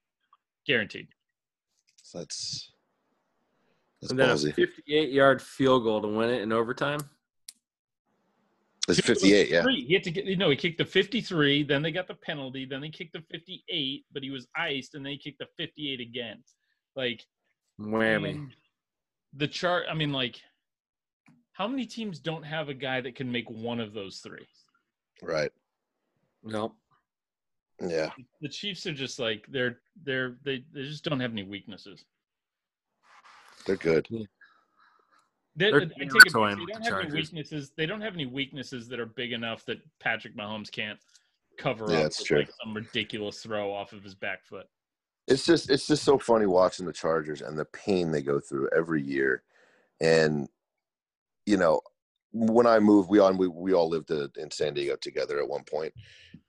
Guaranteed. 0.67 1.09
So 2.03 2.19
that's 2.19 2.71
that's 4.01 4.11
And 4.13 4.19
then 4.19 4.31
a 4.31 4.35
ballsy. 4.35 4.55
58 4.55 5.11
yard 5.11 5.43
field 5.43 5.83
goal 5.83 6.01
to 6.01 6.09
win 6.09 6.31
it 6.31 6.41
in 6.43 6.53
overtime. 6.53 7.01
It's 8.89 9.01
fifty 9.01 9.35
eight. 9.35 9.51
Yeah. 9.51 9.65
He 9.69 9.93
had 9.93 10.03
to 10.05 10.11
get, 10.11 10.25
you 10.25 10.37
know, 10.37 10.51
he 10.51 10.57
kicked 10.57 10.79
the 10.79 10.85
53, 10.85 11.63
then 11.65 11.83
they 11.83 11.93
got 11.93 12.09
the 12.09 12.15
penalty, 12.15 12.65
then 12.65 12.81
they 12.81 12.89
kicked 12.89 13.13
the 13.13 13.23
58, 13.31 14.05
but 14.13 14.23
he 14.23 14.31
was 14.31 14.47
iced, 14.57 14.95
and 14.95 15.05
then 15.05 15.13
he 15.13 15.19
kicked 15.19 15.39
the 15.39 15.47
58 15.59 16.01
again. 16.01 16.43
Like, 16.97 17.25
Whammy. 17.79 18.49
the 19.35 19.47
chart, 19.47 19.85
I 19.91 19.95
mean, 19.95 20.13
like, 20.13 20.41
how 21.53 21.69
many 21.69 21.85
teams 21.85 22.19
don't 22.19 22.45
have 22.45 22.69
a 22.69 22.75
guy 22.75 23.01
that 23.01 23.15
can 23.15 23.31
make 23.31 23.49
one 23.51 23.79
of 23.81 23.93
those 23.93 24.19
three? 24.19 24.47
Right. 25.23 25.51
Nope. 26.43 26.75
Yeah. 27.81 28.11
The 28.41 28.49
Chiefs 28.49 28.87
are 28.87 28.95
just 28.95 29.19
like, 29.19 29.45
they're, 29.51 29.81
they're, 30.03 30.37
they, 30.45 30.65
they 30.73 30.83
just 30.85 31.05
don't 31.05 31.21
have 31.21 31.33
any 31.33 31.45
weaknesses. 31.45 32.05
They're 33.67 33.77
good. 33.77 34.09
They, 35.59 35.73
They're 35.73 35.83
I 35.83 35.87
take 35.87 36.27
it 36.27 36.33
territory 36.33 36.67
They 36.67 36.73
don't 36.73 36.85
have 36.85 37.01
any 37.01 37.13
weaknesses. 37.13 37.73
They 37.77 37.87
don't 37.87 38.01
have 38.01 38.15
any 38.15 38.27
weaknesses 38.27 38.89
that 38.89 39.01
are 39.01 39.07
big 39.07 39.33
enough 39.33 39.65
that 39.67 39.79
Patrick 39.99 40.37
Mahomes 40.37 40.71
can't 40.71 40.99
cover 41.59 41.93
Yeah, 41.93 41.97
up 41.97 42.03
that's 42.05 42.21
with 42.21 42.29
true. 42.29 42.39
like 42.39 42.51
some 42.63 42.75
ridiculous 42.75 43.43
throw 43.43 43.73
off 43.73 43.93
of 43.93 44.05
his 44.05 44.15
back 44.15 44.45
foot. 44.45 44.67
It's 45.27 45.45
just 45.45 45.69
it's 45.69 45.89
just 45.89 46.05
so 46.05 46.17
funny 46.17 46.47
watching 46.47 46.87
the 46.87 46.93
Chargers 46.93 47.43
and 47.43 47.59
the 47.59 47.65
pain 47.67 48.13
they 48.13 48.23
go 48.23 48.39
through 48.39 48.71
every 48.75 49.03
year. 49.03 49.43
And 50.01 50.49
you 51.45 51.57
know, 51.57 51.81
when 52.33 52.67
I 52.67 52.79
moved, 52.79 53.11
we 53.11 53.19
all 53.19 53.33
we, 53.33 53.49
we 53.49 53.73
all 53.75 53.89
lived 53.89 54.13
uh, 54.13 54.29
in 54.37 54.51
San 54.53 54.75
Diego 54.75 54.97
together 54.97 55.41
at 55.41 55.49
one 55.49 55.65
point, 55.65 55.93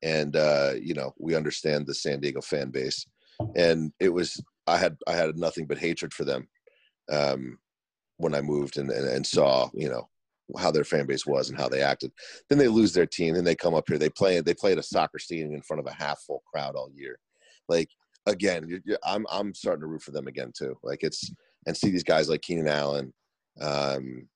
and 0.03 0.35
uh, 0.35 0.73
you 0.79 0.93
know 0.93 1.13
we 1.17 1.35
understand 1.35 1.87
the 1.87 1.95
San 1.95 2.19
Diego 2.19 2.41
fan 2.41 2.69
base, 2.69 3.07
and 3.55 3.91
it 3.99 4.09
was 4.09 4.41
I 4.67 4.77
had 4.77 4.97
I 5.07 5.13
had 5.13 5.35
nothing 5.35 5.65
but 5.65 5.79
hatred 5.79 6.13
for 6.13 6.25
them 6.25 6.47
um, 7.11 7.57
when 8.19 8.35
I 8.35 8.41
moved 8.41 8.77
and, 8.77 8.91
and 8.91 9.07
and 9.07 9.25
saw 9.25 9.69
you 9.73 9.89
know 9.89 10.07
how 10.57 10.71
their 10.71 10.83
fan 10.83 11.05
base 11.05 11.25
was 11.25 11.49
and 11.49 11.59
how 11.59 11.69
they 11.69 11.81
acted. 11.81 12.11
Then 12.49 12.57
they 12.57 12.67
lose 12.67 12.93
their 12.93 13.05
team, 13.05 13.35
then 13.35 13.43
they 13.43 13.55
come 13.55 13.75
up 13.75 13.85
here, 13.87 13.97
they 13.97 14.09
play 14.09 14.39
they 14.41 14.53
play 14.53 14.71
at 14.73 14.77
a 14.77 14.83
soccer 14.83 15.19
stadium 15.19 15.53
in 15.53 15.61
front 15.61 15.79
of 15.79 15.87
a 15.87 15.93
half 15.93 16.19
full 16.21 16.43
crowd 16.51 16.75
all 16.75 16.89
year, 16.93 17.19
like 17.67 17.89
again, 18.25 18.67
you 18.67 18.81
you 18.85 18.97
I'm 19.03 19.25
I'm 19.31 19.53
starting 19.53 19.81
to 19.81 19.87
root 19.87 20.03
for 20.03 20.11
them 20.11 20.27
again 20.27 20.51
too. 20.55 20.75
Like 20.83 20.99
it's 21.01 21.31
and 21.65 21.75
see 21.75 21.89
these 21.89 22.03
guys 22.03 22.29
like 22.29 22.41
Keenan 22.41 22.67
Allen, 22.67 23.13
um, 23.61 24.27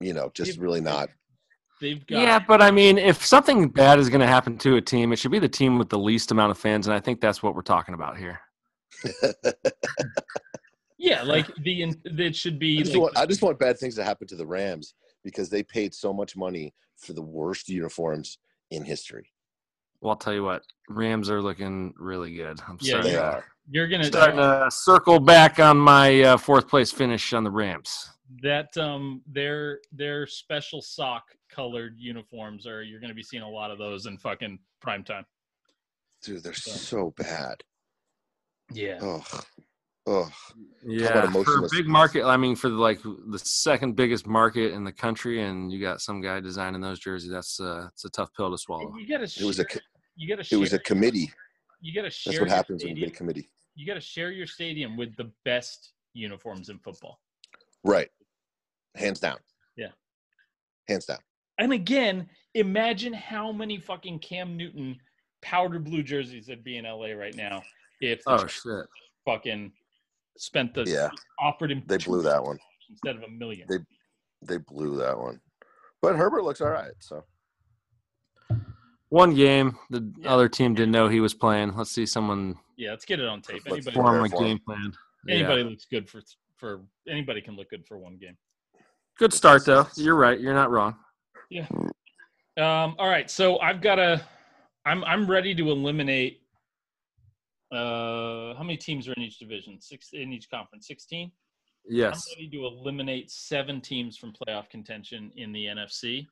you 0.00 0.12
know, 0.12 0.30
just 0.34 0.58
really 0.58 0.80
not. 0.80 1.08
They've 1.80 2.04
got 2.06 2.22
Yeah, 2.22 2.38
but 2.38 2.62
I 2.62 2.70
mean, 2.70 2.98
if 2.98 3.24
something 3.24 3.68
bad 3.68 3.98
is 3.98 4.08
going 4.08 4.20
to 4.20 4.26
happen 4.26 4.56
to 4.58 4.76
a 4.76 4.80
team, 4.80 5.12
it 5.12 5.18
should 5.18 5.32
be 5.32 5.38
the 5.38 5.48
team 5.48 5.78
with 5.78 5.88
the 5.88 5.98
least 5.98 6.30
amount 6.30 6.50
of 6.50 6.58
fans, 6.58 6.86
and 6.86 6.94
I 6.94 7.00
think 7.00 7.20
that's 7.20 7.42
what 7.42 7.54
we're 7.54 7.62
talking 7.62 7.94
about 7.94 8.16
here. 8.16 8.40
yeah, 11.02 11.22
like 11.34 11.54
the 11.56 11.82
in- 11.82 12.00
it 12.04 12.34
should 12.36 12.54
I 12.54 12.58
be. 12.58 12.78
just, 12.78 12.92
like, 12.92 13.00
want, 13.02 13.18
I 13.18 13.26
just 13.26 13.42
want 13.42 13.58
bad 13.58 13.78
things 13.78 13.96
to 13.96 14.04
happen 14.04 14.26
to 14.28 14.36
the 14.36 14.46
Rams 14.46 14.94
because 15.24 15.50
they 15.50 15.62
paid 15.62 15.92
so 15.94 16.12
much 16.12 16.36
money 16.36 16.72
for 16.96 17.12
the 17.12 17.22
worst 17.22 17.68
uniforms 17.68 18.38
in 18.70 18.84
history. 18.84 19.30
Well, 20.00 20.10
I'll 20.10 20.16
tell 20.16 20.32
you 20.34 20.42
what, 20.44 20.62
Rams 20.88 21.30
are 21.30 21.42
looking 21.42 21.92
really 21.96 22.34
good. 22.34 22.60
I'm 22.66 22.78
Yeah, 22.80 22.90
starting, 22.94 23.12
They 23.12 23.18
are. 23.18 23.44
you're 23.70 23.88
gonna 23.88 24.04
starting 24.04 24.36
to 24.36 24.68
circle 24.70 25.20
back 25.20 25.58
on 25.60 25.76
my 25.76 26.22
uh, 26.22 26.36
fourth 26.36 26.66
place 26.68 26.90
finish 26.90 27.32
on 27.32 27.44
the 27.44 27.50
Rams. 27.50 28.08
that 28.42 28.74
um 28.78 29.22
their 29.26 29.80
their 29.92 30.26
special 30.26 30.80
sock 30.80 31.24
colored 31.50 31.94
uniforms 31.98 32.66
are 32.66 32.82
you're 32.82 32.98
gonna 33.00 33.12
be 33.14 33.22
seeing 33.22 33.42
a 33.42 33.48
lot 33.48 33.70
of 33.70 33.78
those 33.78 34.06
in 34.06 34.16
fucking 34.18 34.58
prime 34.80 35.04
time. 35.04 35.26
Dude, 36.24 36.42
they're 36.42 36.54
so 36.54 37.12
bad. 37.16 37.62
Yeah. 38.72 38.98
Ugh. 39.02 39.44
Oh, 40.06 40.28
Yeah, 40.84 41.30
for 41.30 41.64
a 41.64 41.68
big 41.70 41.86
market. 41.86 42.24
I 42.24 42.36
mean, 42.36 42.56
for 42.56 42.68
the, 42.68 42.74
like 42.74 43.00
the 43.02 43.38
second 43.38 43.94
biggest 43.94 44.26
market 44.26 44.72
in 44.72 44.82
the 44.82 44.92
country, 44.92 45.42
and 45.42 45.70
you 45.72 45.80
got 45.80 46.00
some 46.00 46.20
guy 46.20 46.40
designing 46.40 46.80
those 46.80 46.98
jerseys. 46.98 47.30
That's 47.30 47.60
uh, 47.60 47.88
it's 47.92 48.04
a 48.04 48.10
tough 48.10 48.30
pill 48.36 48.50
to 48.50 48.58
swallow. 48.58 48.88
And 48.90 49.00
you 49.00 49.06
gotta 49.08 49.24
it 49.24 49.44
was 49.44 49.60
a 49.60 49.66
you 50.16 50.28
gotta 50.28 50.46
it 50.52 50.58
was 50.58 50.72
a 50.72 50.78
committee. 50.80 51.30
you 51.80 51.94
gotta 51.94 52.10
share 52.10 52.32
That's 52.32 52.40
what 52.40 52.48
your 52.48 52.56
happens 52.56 52.82
when 52.84 52.96
you 52.96 53.04
get 53.06 53.14
a 53.14 53.16
committee. 53.16 53.48
you 53.76 53.86
gotta 53.86 54.00
share 54.00 54.32
your 54.32 54.46
stadium 54.46 54.96
with 54.96 55.14
the 55.16 55.30
best 55.44 55.92
uniforms 56.14 56.68
in 56.68 56.78
football. 56.80 57.20
Right. 57.84 58.08
Hands 58.96 59.18
down. 59.18 59.38
Yeah. 59.76 59.88
Hands 60.88 61.04
down. 61.04 61.18
And 61.58 61.72
again, 61.72 62.28
imagine 62.54 63.12
how 63.12 63.52
many 63.52 63.78
fucking 63.78 64.18
Cam 64.18 64.56
Newton 64.56 64.98
powder 65.42 65.78
blue 65.78 66.02
jerseys 66.02 66.46
that'd 66.46 66.64
be 66.64 66.76
in 66.78 66.84
LA 66.86 67.12
right 67.12 67.36
now 67.36 67.62
if 68.00 68.20
Oh 68.26 68.44
shit! 68.48 68.86
fucking 69.24 69.72
spent 70.38 70.74
the 70.74 70.84
Yeah. 70.84 71.10
offered 71.38 71.70
him 71.72 71.82
They 71.86 71.98
blew 71.98 72.22
that 72.22 72.42
one. 72.42 72.58
instead 72.90 73.16
of 73.16 73.22
a 73.22 73.28
million. 73.28 73.66
They- 73.68 73.84
They 74.44 74.58
blew 74.58 74.96
that 74.96 75.16
one. 75.16 75.40
But 76.00 76.16
Herbert 76.16 76.42
looks 76.42 76.60
all 76.60 76.70
right. 76.70 76.92
So 76.98 77.24
One 79.10 79.34
game, 79.34 79.78
the 79.90 80.10
Yeah. 80.18 80.32
other 80.32 80.48
team 80.48 80.74
didn't 80.74 80.92
know 80.92 81.06
he 81.08 81.20
was 81.20 81.34
playing. 81.34 81.74
Let's 81.76 81.90
see 81.90 82.06
someone 82.06 82.58
yeah, 82.76 82.90
let's 82.90 83.04
get 83.04 83.20
it 83.20 83.26
on 83.28 83.42
tape. 83.42 83.62
Let's 83.66 83.86
Anybody, 83.86 83.94
form 83.94 84.24
a 84.24 84.28
for 84.28 84.36
him. 84.36 84.42
game 84.48 84.58
plan. 84.60 84.92
Yeah. 85.26 85.34
anybody 85.36 85.64
looks 85.64 85.84
good 85.84 86.08
for 86.08 86.22
for 86.56 86.82
anybody 87.06 87.40
can 87.42 87.54
look 87.54 87.68
good 87.70 87.86
for 87.86 87.98
one 87.98 88.16
game. 88.16 88.36
Good 89.18 89.32
start 89.34 89.64
though. 89.66 89.86
You're 89.96 90.14
right. 90.16 90.40
You're 90.40 90.54
not 90.54 90.70
wrong. 90.70 90.96
Yeah. 91.50 91.66
Um, 92.56 92.96
all 92.98 93.08
right, 93.08 93.30
so 93.30 93.58
I've 93.60 93.80
got 93.80 93.98
a. 93.98 94.26
I'm 94.86 95.04
I'm 95.04 95.30
ready 95.30 95.54
to 95.54 95.70
eliminate. 95.70 96.41
Uh, 97.72 98.54
how 98.54 98.62
many 98.62 98.76
teams 98.76 99.08
are 99.08 99.14
in 99.14 99.22
each 99.22 99.38
division? 99.38 99.80
Six 99.80 100.10
in 100.12 100.32
each 100.32 100.50
conference. 100.50 100.86
Sixteen. 100.86 101.32
Yes. 101.88 102.22
I'm 102.28 102.38
ready 102.38 102.50
to 102.56 102.66
eliminate 102.66 103.30
seven 103.30 103.80
teams 103.80 104.16
from 104.16 104.32
playoff 104.32 104.68
contention 104.70 105.32
in 105.36 105.52
the 105.52 105.66
NFC. 105.66 106.26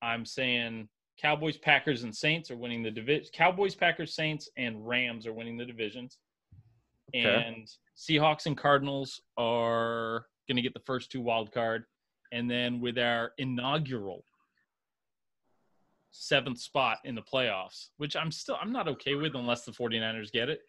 I'm 0.00 0.24
saying 0.24 0.88
Cowboys, 1.20 1.58
Packers, 1.58 2.04
and 2.04 2.14
Saints 2.14 2.50
are 2.50 2.56
winning 2.56 2.82
the 2.82 2.90
division. 2.90 3.26
Cowboys, 3.34 3.74
Packers, 3.74 4.14
Saints, 4.14 4.48
and 4.56 4.86
Rams 4.86 5.26
are 5.26 5.32
winning 5.32 5.58
the 5.58 5.66
divisions. 5.66 6.18
Okay. 7.14 7.44
And 7.46 7.68
Seahawks 7.96 8.46
and 8.46 8.56
Cardinals 8.56 9.20
are 9.36 10.26
going 10.46 10.56
to 10.56 10.62
get 10.62 10.74
the 10.74 10.82
first 10.86 11.10
two 11.10 11.20
wild 11.20 11.52
card. 11.52 11.84
And 12.32 12.50
then 12.50 12.80
with 12.80 12.98
our 12.98 13.32
inaugural 13.38 14.24
seventh 16.10 16.58
spot 16.58 16.98
in 17.04 17.14
the 17.14 17.22
playoffs, 17.22 17.88
which 17.96 18.16
I'm 18.16 18.30
still 18.30 18.56
I'm 18.60 18.72
not 18.72 18.88
okay 18.88 19.14
with 19.14 19.34
unless 19.34 19.64
the 19.64 19.72
49ers 19.72 20.32
get 20.32 20.48
it. 20.48 20.60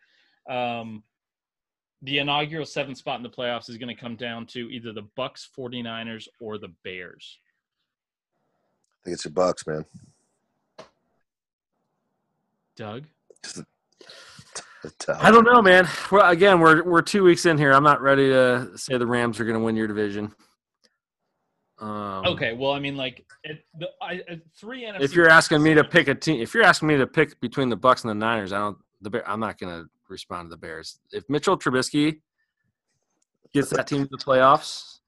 Um, 0.49 1.03
the 2.01 2.19
inaugural 2.19 2.65
seventh 2.65 2.97
spot 2.97 3.17
in 3.17 3.23
the 3.23 3.29
playoffs 3.29 3.69
is 3.69 3.77
going 3.77 3.93
to 3.93 4.01
come 4.01 4.15
down 4.15 4.45
to 4.47 4.69
either 4.71 4.93
the 4.93 5.07
Bucks, 5.15 5.49
49ers, 5.57 6.27
or 6.39 6.57
the 6.57 6.73
Bears. 6.83 7.39
I 9.01 9.05
think 9.05 9.13
it's 9.15 9.25
your 9.25 9.33
Bucks, 9.33 9.67
man. 9.67 9.85
Doug, 12.75 13.03
I 15.09 15.31
don't 15.31 15.43
know, 15.43 15.61
man. 15.61 15.87
Well, 16.11 16.29
again, 16.29 16.59
we're 16.59 16.83
we're 16.83 17.01
two 17.01 17.23
weeks 17.23 17.45
in 17.45 17.57
here. 17.57 17.73
I'm 17.73 17.83
not 17.83 18.01
ready 18.01 18.29
to 18.29 18.71
say 18.77 18.97
the 18.97 19.05
Rams 19.05 19.39
are 19.39 19.43
going 19.43 19.57
to 19.57 19.63
win 19.63 19.75
your 19.75 19.87
division. 19.87 20.33
Um, 21.79 22.25
okay. 22.25 22.53
Well, 22.53 22.71
I 22.71 22.79
mean, 22.79 22.97
like 22.97 23.25
it, 23.43 23.63
the 23.77 23.89
I, 24.01 24.21
uh, 24.29 24.35
three 24.59 24.83
NFC. 24.83 25.01
If 25.01 25.13
you're 25.13 25.29
asking 25.29 25.63
me 25.63 25.73
to 25.73 25.83
pick 25.83 26.07
a 26.07 26.15
team, 26.15 26.41
if 26.41 26.53
you're 26.53 26.63
asking 26.63 26.89
me 26.89 26.97
to 26.97 27.07
pick 27.07 27.39
between 27.39 27.69
the 27.69 27.77
Bucks 27.77 28.03
and 28.03 28.09
the 28.09 28.15
Niners, 28.15 28.51
I 28.51 28.59
don't. 28.59 28.77
The 29.01 29.09
Bear, 29.09 29.29
I'm 29.29 29.39
not 29.39 29.57
going 29.57 29.73
to 29.73 29.89
respond 30.09 30.47
to 30.47 30.49
the 30.49 30.57
Bears. 30.57 30.99
If 31.11 31.23
Mitchell 31.29 31.57
Trubisky 31.57 32.19
gets 33.53 33.69
that 33.69 33.87
team 33.87 34.03
to 34.03 34.09
the 34.11 34.17
playoffs, 34.17 34.99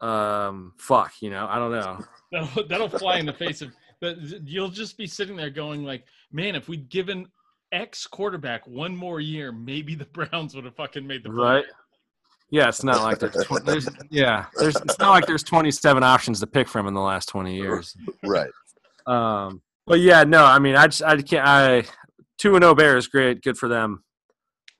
um, 0.00 0.74
fuck, 0.78 1.12
you 1.20 1.30
know, 1.30 1.46
I 1.48 1.58
don't 1.58 1.72
know. 1.72 1.98
that'll, 2.32 2.68
that'll 2.68 2.88
fly 2.88 3.18
in 3.18 3.26
the 3.26 3.32
face 3.32 3.62
of. 3.62 3.72
But 4.00 4.18
you'll 4.44 4.68
just 4.68 4.96
be 4.96 5.08
sitting 5.08 5.34
there 5.34 5.50
going 5.50 5.82
like, 5.82 6.04
man, 6.30 6.54
if 6.54 6.68
we'd 6.68 6.88
given 6.88 7.26
X 7.72 8.06
quarterback 8.06 8.64
one 8.64 8.94
more 8.94 9.18
year, 9.18 9.50
maybe 9.50 9.96
the 9.96 10.04
Browns 10.04 10.54
would 10.54 10.64
have 10.66 10.76
fucking 10.76 11.04
made 11.04 11.24
the 11.24 11.32
Right? 11.32 11.64
Yeah, 12.50 12.68
it's 12.68 12.82
not 12.82 13.02
like 13.02 13.18
there's, 13.18 13.34
tw- 13.46 13.64
there's 13.64 13.88
yeah, 14.10 14.46
there's 14.58 14.76
it's 14.76 14.98
not 14.98 15.10
like 15.10 15.26
there's 15.26 15.42
27 15.42 16.02
options 16.02 16.40
to 16.40 16.46
pick 16.46 16.66
from 16.68 16.86
in 16.86 16.94
the 16.94 17.00
last 17.00 17.26
20 17.28 17.54
years. 17.54 17.94
Right. 18.24 18.50
Um, 19.06 19.60
but 19.86 20.00
yeah, 20.00 20.24
no, 20.24 20.44
I 20.44 20.58
mean, 20.58 20.74
I 20.76 20.86
just 20.86 21.02
I 21.02 21.20
can't. 21.20 21.46
I 21.46 21.84
two 22.38 22.54
and 22.54 22.62
zero 22.62 22.74
Bears, 22.74 23.06
great, 23.06 23.42
good 23.42 23.58
for 23.58 23.68
them. 23.68 24.02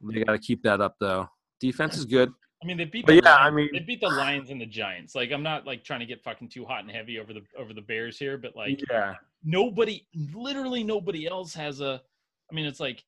They 0.02 0.22
got 0.24 0.32
to 0.32 0.38
keep 0.38 0.62
that 0.62 0.80
up 0.80 0.96
though. 1.00 1.28
Defense 1.60 1.96
is 1.96 2.04
good. 2.04 2.30
I 2.62 2.66
mean, 2.66 2.76
they 2.76 2.84
beat. 2.86 3.06
But 3.06 3.12
the 3.16 3.22
yeah, 3.24 3.34
I 3.36 3.42
Lions- 3.48 3.56
mean- 3.56 3.68
they 3.72 3.78
beat 3.80 4.00
the 4.00 4.08
Lions 4.08 4.50
and 4.50 4.60
the 4.60 4.66
Giants. 4.66 5.14
Like, 5.14 5.30
I'm 5.30 5.42
not 5.42 5.66
like 5.66 5.84
trying 5.84 6.00
to 6.00 6.06
get 6.06 6.22
fucking 6.24 6.48
too 6.48 6.64
hot 6.64 6.82
and 6.82 6.90
heavy 6.90 7.18
over 7.18 7.32
the 7.32 7.42
over 7.58 7.72
the 7.74 7.80
Bears 7.82 8.18
here, 8.18 8.36
but 8.38 8.56
like, 8.56 8.80
yeah, 8.90 9.14
nobody, 9.44 10.06
literally 10.34 10.82
nobody 10.84 11.26
else 11.26 11.54
has 11.54 11.80
a. 11.80 12.00
I 12.50 12.54
mean, 12.54 12.64
it's 12.66 12.80
like, 12.80 13.04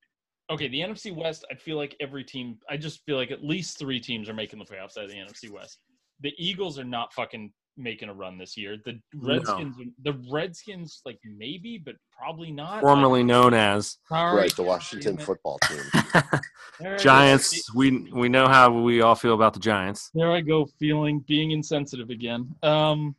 okay, 0.51 0.69
the 0.69 0.81
NFC 0.81 1.15
West. 1.15 1.45
I 1.51 1.55
feel 1.55 1.77
like 1.77 1.97
every 2.01 2.25
team. 2.25 2.59
I 2.69 2.77
just 2.77 3.01
feel 3.05 3.17
like 3.17 3.31
at 3.31 3.45
least 3.45 3.79
three 3.79 4.01
teams 4.01 4.29
are 4.29 4.35
making 4.35 4.59
the 4.59 4.65
playoffs 4.65 4.99
out 4.99 5.05
of 5.05 5.11
the 5.11 5.17
NFC 5.17 5.51
West. 5.51 5.79
The 6.21 6.33
Eagles 6.37 6.79
are 6.79 6.85
not 6.85 7.13
fucking 7.15 7.53
making 7.77 8.09
a 8.09 8.15
run 8.15 8.37
this 8.37 8.57
year. 8.57 8.77
The 8.85 9.01
Redskins, 9.15 9.77
the 10.03 10.21
Redskins, 10.31 11.01
like 11.05 11.19
maybe, 11.25 11.79
but 11.83 11.95
probably 12.17 12.51
not. 12.51 12.81
formerly 12.81 13.23
known 13.23 13.55
as 13.55 13.97
Like, 14.11 14.19
sorry, 14.19 14.41
Right. 14.43 14.57
The 14.57 14.63
Washington 14.63 15.17
damn 15.17 15.25
football 15.25 15.59
team. 15.61 15.81
There 16.79 16.95
I 16.95 16.97
go. 16.97 17.03
Giants. 17.03 17.75
We 17.75 18.11
we 18.11 18.31
know 18.31 18.49
how 18.49 18.73
we 18.73 19.03
all 19.03 19.15
feel 19.15 19.35
about 19.35 19.53
the 19.53 19.61
Giants. 19.61 20.11
There 20.15 20.33
I 20.33 20.41
go, 20.41 20.67
feeling 20.79 21.23
being 21.29 21.51
insensitive 21.51 22.09
again. 22.09 22.55
Um, 22.63 23.15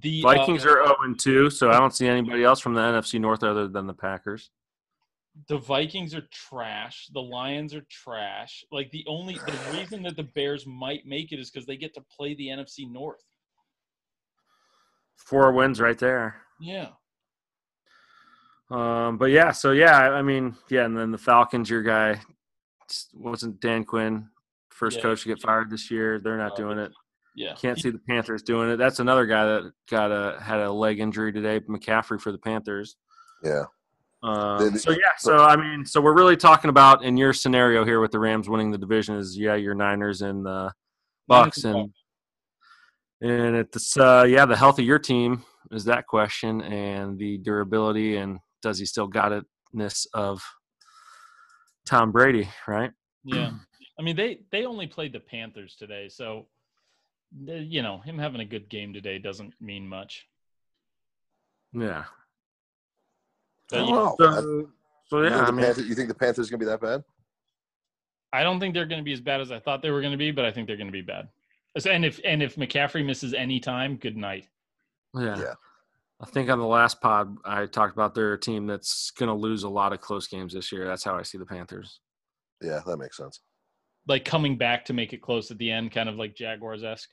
the 0.00 0.20
Vikings 0.22 0.66
uh, 0.66 0.70
are 0.70 0.84
zero 0.84 0.96
and 1.02 1.16
two, 1.16 1.48
so 1.48 1.70
I 1.70 1.78
don't 1.78 1.94
see 1.94 2.08
anybody 2.08 2.42
else 2.42 2.58
from 2.58 2.74
the 2.74 2.80
NFC 2.80 3.20
North 3.20 3.44
other 3.44 3.68
than 3.68 3.86
the 3.86 3.94
Packers. 3.94 4.50
The 5.48 5.58
Vikings 5.58 6.14
are 6.14 6.26
trash. 6.32 7.08
The 7.12 7.20
Lions 7.20 7.74
are 7.74 7.84
trash. 7.90 8.64
Like 8.72 8.90
the 8.90 9.04
only 9.06 9.34
the 9.34 9.58
reason 9.72 10.02
that 10.04 10.16
the 10.16 10.22
Bears 10.34 10.66
might 10.66 11.04
make 11.06 11.32
it 11.32 11.38
is 11.38 11.50
because 11.50 11.66
they 11.66 11.76
get 11.76 11.94
to 11.94 12.00
play 12.16 12.34
the 12.34 12.48
NFC 12.48 12.90
North. 12.90 13.22
Four 15.16 15.52
wins 15.52 15.80
right 15.80 15.98
there. 15.98 16.36
Yeah, 16.60 16.88
Um, 18.70 19.18
but 19.18 19.26
yeah, 19.26 19.52
so 19.52 19.72
yeah, 19.72 19.96
I 19.98 20.18
I 20.18 20.22
mean, 20.22 20.56
yeah, 20.68 20.84
and 20.86 20.96
then 20.96 21.10
the 21.10 21.18
Falcons, 21.18 21.68
your 21.68 21.82
guy 21.82 22.20
wasn't 23.12 23.60
Dan 23.60 23.84
Quinn, 23.84 24.28
first 24.70 24.96
Yeah. 24.96 25.02
coach 25.02 25.22
to 25.22 25.28
get 25.28 25.40
fired 25.40 25.70
this 25.70 25.90
year. 25.90 26.18
They're 26.18 26.38
not 26.38 26.52
Uh, 26.52 26.56
doing 26.56 26.78
it. 26.78 26.92
yeah. 27.34 27.54
Can't 27.54 27.78
see 27.78 27.90
the 27.90 27.98
Panthers 28.08 28.42
doing 28.42 28.70
it. 28.70 28.76
That's 28.76 29.00
another 29.00 29.26
guy 29.26 29.44
that 29.44 29.72
got 29.90 30.10
a 30.10 30.40
had 30.40 30.60
a 30.60 30.72
leg 30.72 30.98
injury 31.00 31.32
today, 31.32 31.60
McCaffrey 31.60 32.20
for 32.20 32.32
the 32.32 32.38
Panthers. 32.38 32.96
Yeah. 33.42 33.64
Um, 34.26 34.76
so 34.76 34.90
yeah, 34.90 35.12
so 35.18 35.36
I 35.38 35.56
mean, 35.56 35.86
so 35.86 36.00
we're 36.00 36.16
really 36.16 36.36
talking 36.36 36.68
about 36.68 37.04
in 37.04 37.16
your 37.16 37.32
scenario 37.32 37.84
here 37.84 38.00
with 38.00 38.10
the 38.10 38.18
Rams 38.18 38.48
winning 38.48 38.72
the 38.72 38.78
division 38.78 39.16
is 39.16 39.38
yeah, 39.38 39.54
your 39.54 39.74
Niners 39.74 40.20
and 40.20 40.44
the 40.44 40.72
Bucks 41.28 41.64
and 41.64 41.92
and 43.20 43.56
it's 43.56 43.96
uh 43.96 44.26
yeah, 44.28 44.44
the 44.44 44.56
health 44.56 44.80
of 44.80 44.84
your 44.84 44.98
team 44.98 45.44
is 45.70 45.84
that 45.84 46.06
question 46.06 46.60
and 46.62 47.18
the 47.18 47.38
durability 47.38 48.16
and 48.16 48.40
does 48.62 48.78
he 48.80 48.86
still 48.86 49.06
got 49.06 49.44
itness 49.72 50.06
of 50.12 50.42
Tom 51.86 52.10
Brady, 52.10 52.48
right? 52.66 52.90
Yeah. 53.24 53.52
I 53.98 54.02
mean, 54.02 54.16
they 54.16 54.40
they 54.50 54.66
only 54.66 54.88
played 54.88 55.12
the 55.12 55.20
Panthers 55.20 55.76
today, 55.76 56.08
so 56.08 56.48
you 57.44 57.82
know 57.82 57.98
him 57.98 58.18
having 58.18 58.40
a 58.40 58.44
good 58.44 58.68
game 58.68 58.92
today 58.92 59.18
doesn't 59.18 59.54
mean 59.60 59.86
much. 59.86 60.26
Yeah. 61.72 62.04
But, 63.70 63.80
I 63.80 63.82
yeah, 63.82 63.86
don't 63.86 64.20
know. 64.20 64.40
So, 64.40 64.68
so 65.08 65.18
You 65.18 65.24
yeah, 65.24 65.30
think 65.30 65.42
I 65.42 65.46
the 65.46 65.52
mean, 65.52 65.64
Panther- 65.66 65.82
you 65.82 65.94
think 65.94 66.08
the 66.08 66.14
Panthers 66.14 66.50
gonna 66.50 66.58
be 66.58 66.66
that 66.66 66.80
bad? 66.80 67.04
I 68.32 68.42
don't 68.42 68.60
think 68.60 68.74
they're 68.74 68.86
going 68.86 68.98
to 69.00 69.04
be 69.04 69.12
as 69.14 69.20
bad 69.20 69.40
as 69.40 69.50
I 69.50 69.58
thought 69.60 69.80
they 69.80 69.90
were 69.90 70.00
going 70.00 70.10
to 70.12 70.18
be, 70.18 70.30
but 70.30 70.44
I 70.44 70.50
think 70.50 70.66
they're 70.66 70.76
going 70.76 70.88
to 70.88 70.92
be 70.92 71.00
bad. 71.00 71.28
And 71.88 72.04
if 72.04 72.20
and 72.24 72.42
if 72.42 72.56
McCaffrey 72.56 73.04
misses 73.06 73.32
any 73.32 73.60
time, 73.60 73.96
good 73.96 74.16
night. 74.16 74.46
yeah. 75.14 75.38
Yeah. 75.38 75.54
I 76.20 76.26
think 76.26 76.50
on 76.50 76.58
the 76.58 76.66
last 76.66 77.00
pod 77.00 77.36
I 77.44 77.66
talked 77.66 77.94
about 77.94 78.14
they're 78.14 78.36
team 78.36 78.66
that's 78.66 79.10
going 79.12 79.28
to 79.28 79.34
lose 79.34 79.62
a 79.62 79.68
lot 79.68 79.92
of 79.92 80.00
close 80.00 80.26
games 80.26 80.52
this 80.54 80.72
year. 80.72 80.86
That's 80.86 81.04
how 81.04 81.14
I 81.16 81.22
see 81.22 81.38
the 81.38 81.46
Panthers. 81.46 82.00
Yeah, 82.62 82.80
that 82.86 82.96
makes 82.98 83.16
sense. 83.16 83.40
Like 84.08 84.24
coming 84.24 84.58
back 84.58 84.84
to 84.86 84.92
make 84.92 85.12
it 85.12 85.22
close 85.22 85.50
at 85.50 85.58
the 85.58 85.70
end, 85.70 85.92
kind 85.92 86.08
of 86.08 86.16
like 86.16 86.34
Jaguars 86.34 86.82
esque. 86.84 87.10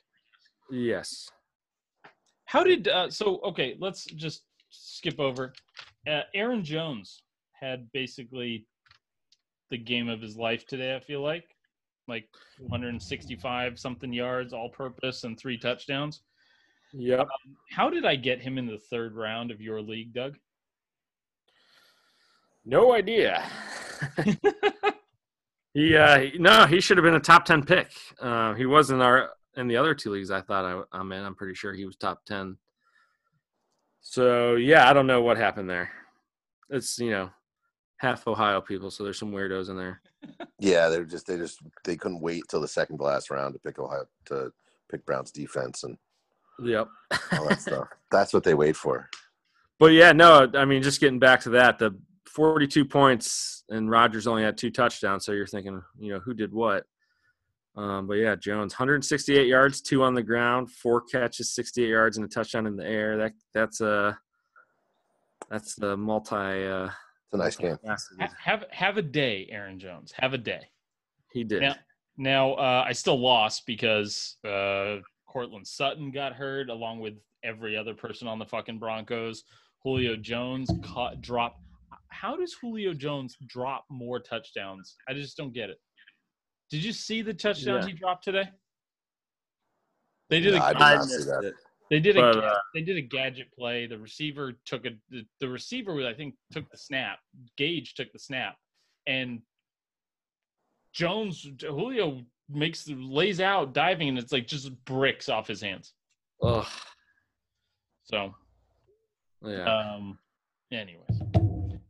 Yes. 0.70 1.28
How 2.46 2.64
did 2.64 2.88
uh, 2.88 3.08
so? 3.10 3.40
Okay, 3.44 3.76
let's 3.78 4.04
just 4.04 4.42
skip 4.80 5.18
over. 5.20 5.52
Uh, 6.08 6.22
Aaron 6.34 6.64
Jones 6.64 7.22
had 7.52 7.90
basically 7.92 8.66
the 9.70 9.78
game 9.78 10.08
of 10.08 10.20
his 10.20 10.36
life 10.36 10.66
today. 10.66 10.94
I 10.94 11.00
feel 11.00 11.22
like, 11.22 11.44
like 12.08 12.28
165 12.58 13.78
something 13.78 14.12
yards, 14.12 14.52
all 14.52 14.68
purpose, 14.68 15.24
and 15.24 15.38
three 15.38 15.56
touchdowns. 15.56 16.22
Yep. 16.92 17.26
How 17.70 17.90
did 17.90 18.04
I 18.04 18.16
get 18.16 18.40
him 18.40 18.58
in 18.58 18.66
the 18.66 18.78
third 18.78 19.14
round 19.16 19.50
of 19.50 19.60
your 19.60 19.80
league, 19.80 20.12
Doug? 20.12 20.36
No 22.64 22.94
idea. 22.94 23.44
He, 25.74 25.96
uh, 25.96 26.20
he- 26.20 26.38
no, 26.38 26.66
he 26.66 26.80
should 26.80 26.96
have 26.96 27.04
been 27.04 27.16
a 27.16 27.20
top 27.20 27.44
ten 27.44 27.64
pick. 27.64 27.90
Uh, 28.20 28.54
he 28.54 28.64
was 28.64 28.90
in 28.90 29.00
our 29.00 29.30
in 29.56 29.66
the 29.66 29.76
other 29.76 29.92
two 29.94 30.10
leagues. 30.12 30.30
I 30.30 30.40
thought 30.40 30.64
I, 30.64 30.98
I'm 30.98 31.10
in. 31.10 31.24
I'm 31.24 31.34
pretty 31.34 31.54
sure 31.54 31.74
he 31.74 31.84
was 31.84 31.96
top 31.96 32.24
ten. 32.24 32.56
So 34.04 34.54
yeah, 34.54 34.88
I 34.88 34.92
don't 34.92 35.06
know 35.08 35.22
what 35.22 35.36
happened 35.38 35.68
there. 35.68 35.90
It's 36.70 36.98
you 36.98 37.10
know 37.10 37.30
half 37.96 38.28
Ohio 38.28 38.60
people, 38.60 38.90
so 38.90 39.02
there's 39.02 39.18
some 39.18 39.32
weirdos 39.32 39.70
in 39.70 39.76
there. 39.76 40.00
Yeah, 40.60 40.88
they're 40.88 41.04
just 41.04 41.26
they 41.26 41.36
just 41.36 41.58
they 41.84 41.96
couldn't 41.96 42.22
wait 42.22 42.44
till 42.48 42.60
the 42.60 42.68
second 42.68 42.96
to 42.96 43.04
last 43.04 43.28
round 43.28 43.52
to 43.52 43.60
pick 43.60 43.78
Ohio 43.78 44.06
to 44.26 44.50
pick 44.90 45.04
Browns 45.04 45.30
defense 45.30 45.82
and 45.84 45.98
Yep. 46.62 46.88
all 47.32 47.48
that 47.48 47.60
stuff. 47.60 47.88
That's 48.10 48.32
what 48.32 48.44
they 48.44 48.54
wait 48.54 48.74
for. 48.76 49.10
But 49.78 49.92
yeah, 49.92 50.12
no, 50.12 50.50
I 50.54 50.64
mean, 50.64 50.82
just 50.82 51.00
getting 51.00 51.18
back 51.18 51.40
to 51.42 51.50
that, 51.50 51.78
the 51.78 51.94
42 52.28 52.86
points 52.86 53.64
and 53.68 53.90
Rodgers 53.90 54.26
only 54.26 54.42
had 54.44 54.56
two 54.56 54.70
touchdowns. 54.70 55.26
So 55.26 55.32
you're 55.32 55.46
thinking, 55.46 55.82
you 55.98 56.14
know, 56.14 56.20
who 56.20 56.32
did 56.32 56.52
what? 56.54 56.86
Um, 57.76 58.06
but 58.06 58.14
yeah, 58.14 58.36
Jones, 58.36 58.74
168 58.74 59.46
yards, 59.48 59.80
two 59.80 60.02
on 60.04 60.14
the 60.14 60.22
ground, 60.22 60.70
four 60.70 61.00
catches, 61.00 61.54
68 61.54 61.88
yards, 61.88 62.16
and 62.16 62.24
a 62.24 62.28
touchdown 62.28 62.66
in 62.66 62.76
the 62.76 62.86
air. 62.86 63.16
That 63.16 63.32
that's 63.52 63.80
a 63.80 64.16
that's 65.50 65.74
the 65.74 65.96
multi. 65.96 66.34
Uh, 66.36 66.86
It's 66.86 67.32
a 67.32 67.36
nice 67.36 67.56
game. 67.56 67.76
Have 68.38 68.64
have 68.70 68.96
a 68.96 69.02
day, 69.02 69.48
Aaron 69.50 69.78
Jones. 69.78 70.12
Have 70.16 70.34
a 70.34 70.38
day. 70.38 70.70
He 71.32 71.42
did. 71.42 71.62
Yeah. 71.62 71.74
Now, 72.16 72.52
uh, 72.54 72.84
I 72.86 72.92
still 72.92 73.18
lost 73.20 73.66
because 73.66 74.36
uh, 74.46 74.98
Courtland 75.28 75.66
Sutton 75.66 76.12
got 76.12 76.32
hurt, 76.32 76.70
along 76.70 77.00
with 77.00 77.14
every 77.42 77.76
other 77.76 77.92
person 77.92 78.28
on 78.28 78.38
the 78.38 78.46
fucking 78.46 78.78
Broncos. 78.78 79.42
Julio 79.82 80.16
Jones 80.16 80.70
caught, 80.84 81.20
dropped. 81.20 81.60
How 82.08 82.36
does 82.36 82.54
Julio 82.54 82.94
Jones 82.94 83.36
drop 83.48 83.84
more 83.90 84.20
touchdowns? 84.20 84.96
I 85.08 85.14
just 85.14 85.36
don't 85.36 85.52
get 85.52 85.70
it. 85.70 85.78
Did 86.74 86.82
you 86.84 86.92
see 86.92 87.22
the 87.22 87.32
touchdowns 87.32 87.84
Yeah. 87.86 87.92
he 87.92 87.96
dropped 87.96 88.24
today? 88.24 88.50
They 90.28 90.40
did 90.40 90.54
No, 90.54 90.58
a 90.60 90.64
I 90.64 90.72
did 90.72 90.78
not 90.80 91.04
see 91.04 91.14
missed 91.18 91.28
that. 91.28 91.44
it. 91.44 91.54
they 91.88 92.00
did 92.00 92.16
a 92.16 92.20
But, 92.20 92.32
ga- 92.34 92.46
uh, 92.48 92.58
they 92.74 92.80
did 92.82 92.96
a 92.96 93.00
gadget 93.00 93.52
play. 93.56 93.86
The 93.86 93.96
receiver 93.96 94.54
took 94.64 94.84
a 94.84 94.90
the, 95.08 95.24
the 95.38 95.48
receiver 95.48 95.94
was 95.94 96.04
I 96.04 96.14
think 96.14 96.34
took 96.50 96.68
the 96.72 96.76
snap. 96.76 97.20
Gage 97.56 97.94
took 97.94 98.12
the 98.12 98.18
snap, 98.18 98.56
and 99.06 99.40
Jones 100.92 101.46
Julio 101.60 102.24
makes 102.48 102.82
the 102.82 102.96
lays 102.96 103.40
out 103.40 103.72
diving, 103.72 104.08
and 104.08 104.18
it's 104.18 104.32
like 104.32 104.48
just 104.48 104.68
bricks 104.84 105.28
off 105.28 105.46
his 105.46 105.60
hands. 105.60 105.92
Ugh. 106.42 106.66
So, 108.02 108.34
Yeah. 109.46 109.62
um, 109.94 110.18
anyways, 110.72 111.20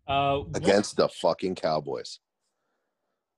uh, 0.07 0.41
what- 0.41 0.57
Against 0.59 0.97
the 0.97 1.09
fucking 1.09 1.55
Cowboys. 1.55 2.21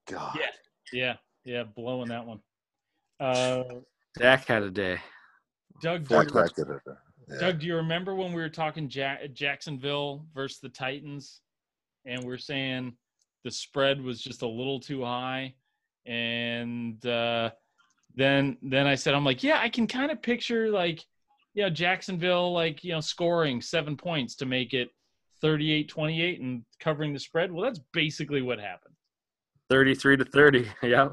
God. 0.06 0.36
yeah, 0.40 0.50
yeah, 0.92 1.16
yeah, 1.46 1.62
blowing 1.62 2.08
that 2.08 2.26
one. 2.26 2.40
Uh, 3.18 3.62
Dak 4.18 4.46
had 4.46 4.62
a 4.62 4.70
day. 4.70 4.98
Doug, 5.80 6.06
do 6.06 6.14
Dak 6.16 6.24
you- 6.26 6.30
corrected 6.32 6.68
it. 6.68 6.82
Yeah. 7.28 7.38
Doug, 7.40 7.60
do 7.60 7.66
you 7.66 7.76
remember 7.76 8.14
when 8.14 8.32
we 8.32 8.40
were 8.42 8.48
talking 8.50 8.90
ja- 8.90 9.26
Jacksonville 9.32 10.26
versus 10.34 10.58
the 10.60 10.68
Titans, 10.68 11.40
and 12.04 12.22
we 12.24 12.32
are 12.32 12.38
saying 12.38 12.94
the 13.44 13.50
spread 13.50 14.00
was 14.02 14.20
just 14.20 14.42
a 14.42 14.46
little 14.46 14.78
too 14.80 15.02
high, 15.04 15.54
and 16.04 17.04
uh, 17.06 17.50
then 18.14 18.56
then 18.62 18.86
I 18.86 18.94
said 18.94 19.14
I'm 19.14 19.24
like, 19.24 19.42
yeah, 19.42 19.58
I 19.60 19.68
can 19.68 19.86
kind 19.86 20.10
of 20.10 20.20
picture 20.22 20.68
like, 20.70 21.02
you 21.54 21.62
know, 21.62 21.70
Jacksonville 21.70 22.52
like 22.52 22.84
you 22.84 22.92
know 22.92 23.00
scoring 23.00 23.60
seven 23.60 23.96
points 23.96 24.34
to 24.36 24.46
make 24.46 24.72
it 24.74 24.90
38-28 25.44 26.40
and 26.40 26.64
covering 26.80 27.12
the 27.12 27.18
spread. 27.20 27.52
Well, 27.52 27.62
that's 27.64 27.80
basically 27.92 28.42
what 28.42 28.58
happened. 28.58 28.94
33 29.68 30.16
to 30.18 30.24
30. 30.24 30.68
Yeah. 30.82 31.08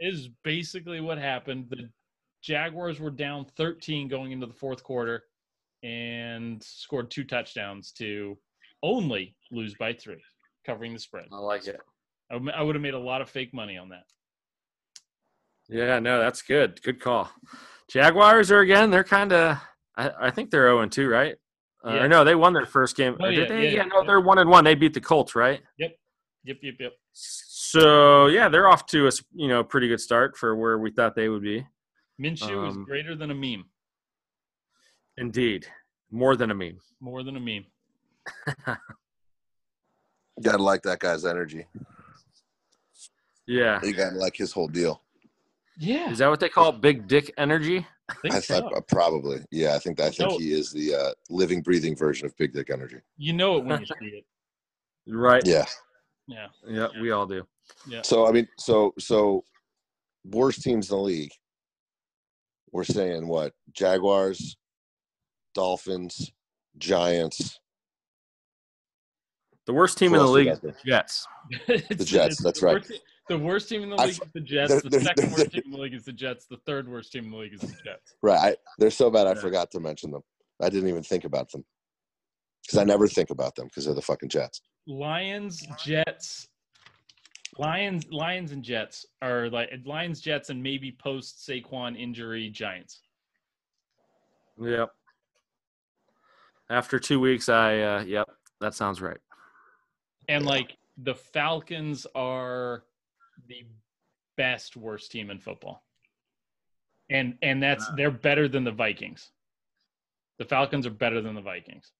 Is 0.00 0.28
basically 0.44 1.00
what 1.00 1.18
happened. 1.18 1.66
The 1.70 1.88
Jaguars 2.42 3.00
were 3.00 3.10
down 3.10 3.46
13 3.56 4.08
going 4.08 4.32
into 4.32 4.46
the 4.46 4.54
fourth 4.54 4.82
quarter 4.82 5.24
and 5.82 6.62
scored 6.62 7.10
two 7.10 7.24
touchdowns 7.24 7.92
to 7.92 8.36
only 8.82 9.34
lose 9.50 9.74
by 9.74 9.92
three, 9.92 10.22
covering 10.64 10.92
the 10.92 10.98
spread. 10.98 11.26
I 11.32 11.38
like 11.38 11.66
it. 11.66 11.78
I, 12.30 12.62
would 12.62 12.74
have 12.74 12.82
made 12.82 12.94
a 12.94 12.98
lot 12.98 13.22
of 13.22 13.30
fake 13.30 13.54
money 13.54 13.78
on 13.78 13.88
that. 13.88 14.04
Yeah, 15.68 15.98
no, 15.98 16.18
that's 16.18 16.42
good. 16.42 16.80
Good 16.82 17.00
call. 17.00 17.30
Jaguars 17.88 18.50
are 18.50 18.60
again. 18.60 18.90
They're 18.90 19.04
kind 19.04 19.32
of. 19.32 19.58
I, 19.96 20.10
I 20.22 20.30
think 20.30 20.50
they're 20.50 20.68
zero 20.68 20.80
and 20.80 20.92
two, 20.92 21.08
right? 21.08 21.36
Uh, 21.86 21.94
Yeah. 21.94 22.04
Or 22.04 22.08
no, 22.08 22.24
they 22.24 22.34
won 22.34 22.52
their 22.52 22.66
first 22.66 22.96
game. 22.96 23.16
Oh, 23.20 23.30
did 23.30 23.38
yeah, 23.38 23.46
they? 23.46 23.64
yeah, 23.64 23.70
Yeah, 23.70 23.84
no, 23.84 24.04
they're 24.04 24.20
one 24.20 24.38
and 24.38 24.48
one. 24.48 24.64
They 24.64 24.74
beat 24.74 24.94
the 24.94 25.00
Colts, 25.00 25.34
right? 25.34 25.60
Yep. 25.78 25.92
Yep, 26.44 26.56
yep, 26.62 26.74
yep. 26.80 26.92
So 27.70 28.28
yeah, 28.28 28.48
they're 28.48 28.66
off 28.66 28.86
to 28.86 29.08
a 29.08 29.10
you 29.34 29.46
know 29.46 29.62
pretty 29.62 29.88
good 29.88 30.00
start 30.00 30.38
for 30.38 30.56
where 30.56 30.78
we 30.78 30.90
thought 30.90 31.14
they 31.14 31.28
would 31.28 31.42
be. 31.42 31.66
Minshew 32.18 32.66
is 32.66 32.76
Um, 32.76 32.84
greater 32.84 33.14
than 33.14 33.30
a 33.30 33.34
meme, 33.34 33.66
Indeed, 35.18 35.66
more 36.10 36.34
than 36.34 36.50
a 36.50 36.54
meme. 36.54 36.80
more 36.98 37.22
than 37.22 37.36
a 37.36 37.40
meme. 37.40 37.66
Gotta 40.42 40.62
like 40.62 40.80
that 40.84 40.98
guy's 41.00 41.26
energy. 41.26 41.66
Yeah, 43.46 43.80
You 43.84 43.92
gotta 43.92 44.16
like 44.16 44.36
his 44.36 44.50
whole 44.52 44.68
deal. 44.68 45.02
Yeah, 45.78 46.10
is 46.10 46.18
that 46.18 46.28
what 46.28 46.40
they 46.40 46.48
call 46.48 46.70
it? 46.70 46.80
Big 46.80 47.06
dick 47.06 47.32
energy? 47.36 47.86
I 48.08 48.14
think 48.22 48.34
I 48.34 48.40
so. 48.40 48.60
thought 48.60 48.76
uh, 48.76 48.80
probably. 48.80 49.44
Yeah, 49.50 49.74
I 49.74 49.78
think 49.78 50.00
I 50.00 50.08
think 50.10 50.30
No. 50.30 50.38
he 50.38 50.54
is 50.54 50.72
the 50.72 50.94
uh, 50.94 51.12
living, 51.28 51.60
breathing 51.60 51.94
version 51.94 52.24
of 52.24 52.34
Big 52.38 52.54
Dick 52.54 52.70
Energy. 52.70 53.00
You 53.18 53.34
know 53.34 53.58
it 53.58 53.64
when 53.66 53.80
you 53.80 53.86
see 53.86 54.06
it. 54.06 54.24
Right. 55.10 55.42
Yeah. 55.46 55.66
Yeah, 56.28 56.46
Yeah, 56.68 56.88
we 57.00 57.10
all 57.10 57.26
do. 57.26 57.46
yeah. 57.88 58.02
So 58.02 58.26
I 58.28 58.32
mean, 58.32 58.46
so 58.58 58.92
so 58.98 59.44
worst 60.24 60.62
teams 60.62 60.90
in 60.90 60.96
the 60.96 61.02
league. 61.02 61.32
We're 62.70 62.84
saying 62.84 63.26
what? 63.26 63.54
Jaguars, 63.72 64.56
Dolphins, 65.54 66.30
Giants. 66.76 67.58
The 69.66 69.72
worst 69.72 69.96
team 69.98 70.10
Who 70.12 70.16
in 70.20 70.22
the 70.26 70.30
league 70.30 70.46
got 70.46 70.54
is 70.54 70.60
the? 70.60 70.74
Jets. 70.84 71.26
It's- 71.68 72.04
Jets, 72.04 72.42
that's 72.42 72.60
the 72.60 72.66
right. 72.66 72.74
worst- 72.76 73.02
the 73.28 73.38
worst 73.38 73.68
team 73.68 73.82
in 73.82 73.90
the 73.90 73.96
league 73.96 74.08
f- 74.14 74.22
is 74.22 74.32
the 74.34 74.40
Jets. 74.40 74.70
there- 74.70 74.80
the 74.80 74.88
there's- 74.90 75.04
second 75.04 75.24
worst 75.32 75.36
there- 75.36 75.46
team 75.46 75.62
in 75.66 75.70
the 75.72 75.78
league 75.78 75.94
is 75.94 76.04
the 76.04 76.12
Jets. 76.12 76.46
The 76.46 76.56
third 76.66 76.88
worst 76.88 77.12
team 77.12 77.24
in 77.24 77.30
the 77.30 77.36
league 77.38 77.54
is 77.54 77.60
the 77.60 77.74
Jets. 77.84 78.14
Right. 78.22 78.38
I, 78.52 78.56
they're 78.78 78.90
so 78.90 79.10
bad 79.10 79.26
I 79.26 79.30
Yeah. 79.34 79.40
forgot 79.40 79.70
to 79.72 79.80
mention 79.80 80.10
them. 80.10 80.22
I 80.62 80.68
didn't 80.70 80.88
even 80.90 81.02
think 81.02 81.24
about 81.24 81.50
them 81.52 81.64
because 82.68 82.78
I 82.78 82.84
never 82.84 83.08
think 83.08 83.30
about 83.30 83.54
them 83.54 83.66
because 83.68 83.86
they're 83.86 83.94
the 83.94 84.02
fucking 84.02 84.28
Jets. 84.28 84.60
Lions, 84.86 85.66
Jets, 85.82 86.48
Lions, 87.56 88.04
Lions 88.10 88.52
and 88.52 88.62
Jets 88.62 89.06
are 89.22 89.48
like 89.48 89.70
Lions, 89.86 90.20
Jets, 90.20 90.50
and 90.50 90.62
maybe 90.62 90.92
post 90.92 91.48
Saquon 91.48 91.98
injury 91.98 92.50
Giants. 92.50 93.00
Yep. 94.60 94.90
After 96.68 96.98
two 96.98 97.20
weeks, 97.20 97.48
I 97.48 97.80
uh, 97.80 98.02
yep, 98.02 98.28
that 98.60 98.74
sounds 98.74 99.00
right. 99.00 99.16
And 100.28 100.44
like 100.44 100.76
the 100.98 101.14
Falcons 101.14 102.06
are 102.14 102.84
the 103.46 103.64
best 104.36 104.76
worst 104.76 105.10
team 105.10 105.30
in 105.30 105.38
football. 105.38 105.82
And 107.08 107.38
and 107.40 107.62
that's 107.62 107.88
they're 107.96 108.10
better 108.10 108.46
than 108.46 108.64
the 108.64 108.72
Vikings. 108.72 109.30
The 110.38 110.44
Falcons 110.44 110.86
are 110.86 110.90
better 110.90 111.22
than 111.22 111.34
the 111.34 111.40
Vikings. 111.40 111.92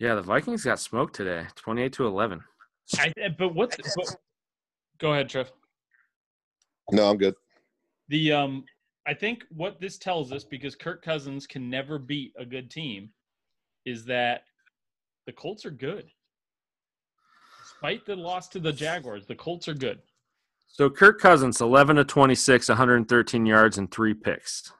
Yeah, 0.00 0.14
the 0.14 0.22
Vikings 0.22 0.64
got 0.64 0.80
smoked 0.80 1.14
today, 1.14 1.46
twenty-eight 1.54 1.92
to 1.92 2.06
eleven. 2.06 2.40
I, 2.98 3.12
but 3.38 3.54
what's 3.54 3.76
but, 3.76 4.16
go 4.98 5.12
ahead, 5.12 5.28
Trev. 5.28 5.52
No, 6.90 7.10
I'm 7.10 7.18
good. 7.18 7.34
The 8.08 8.32
um, 8.32 8.64
I 9.06 9.14
think 9.14 9.44
what 9.50 9.78
this 9.78 9.98
tells 9.98 10.32
us, 10.32 10.42
because 10.42 10.74
Kirk 10.74 11.04
Cousins 11.04 11.46
can 11.46 11.68
never 11.70 11.98
beat 11.98 12.32
a 12.38 12.44
good 12.44 12.70
team, 12.70 13.10
is 13.84 14.04
that 14.06 14.44
the 15.26 15.32
Colts 15.32 15.66
are 15.66 15.70
good. 15.70 16.10
Despite 17.62 18.06
the 18.06 18.16
loss 18.16 18.48
to 18.48 18.58
the 18.58 18.72
Jaguars, 18.72 19.26
the 19.26 19.34
Colts 19.34 19.68
are 19.68 19.74
good. 19.74 20.00
So 20.66 20.88
Kirk 20.88 21.20
Cousins, 21.20 21.60
eleven 21.60 21.96
to 21.96 22.04
twenty-six, 22.04 22.70
one 22.70 22.78
hundred 22.78 22.96
and 22.96 23.08
thirteen 23.08 23.44
yards 23.44 23.76
and 23.76 23.90
three 23.90 24.14
picks. 24.14 24.72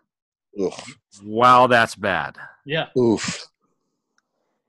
Oof. 0.59 0.99
Wow, 1.23 1.67
that's 1.67 1.95
bad. 1.95 2.37
Yeah, 2.65 2.87
Oof. 2.99 3.47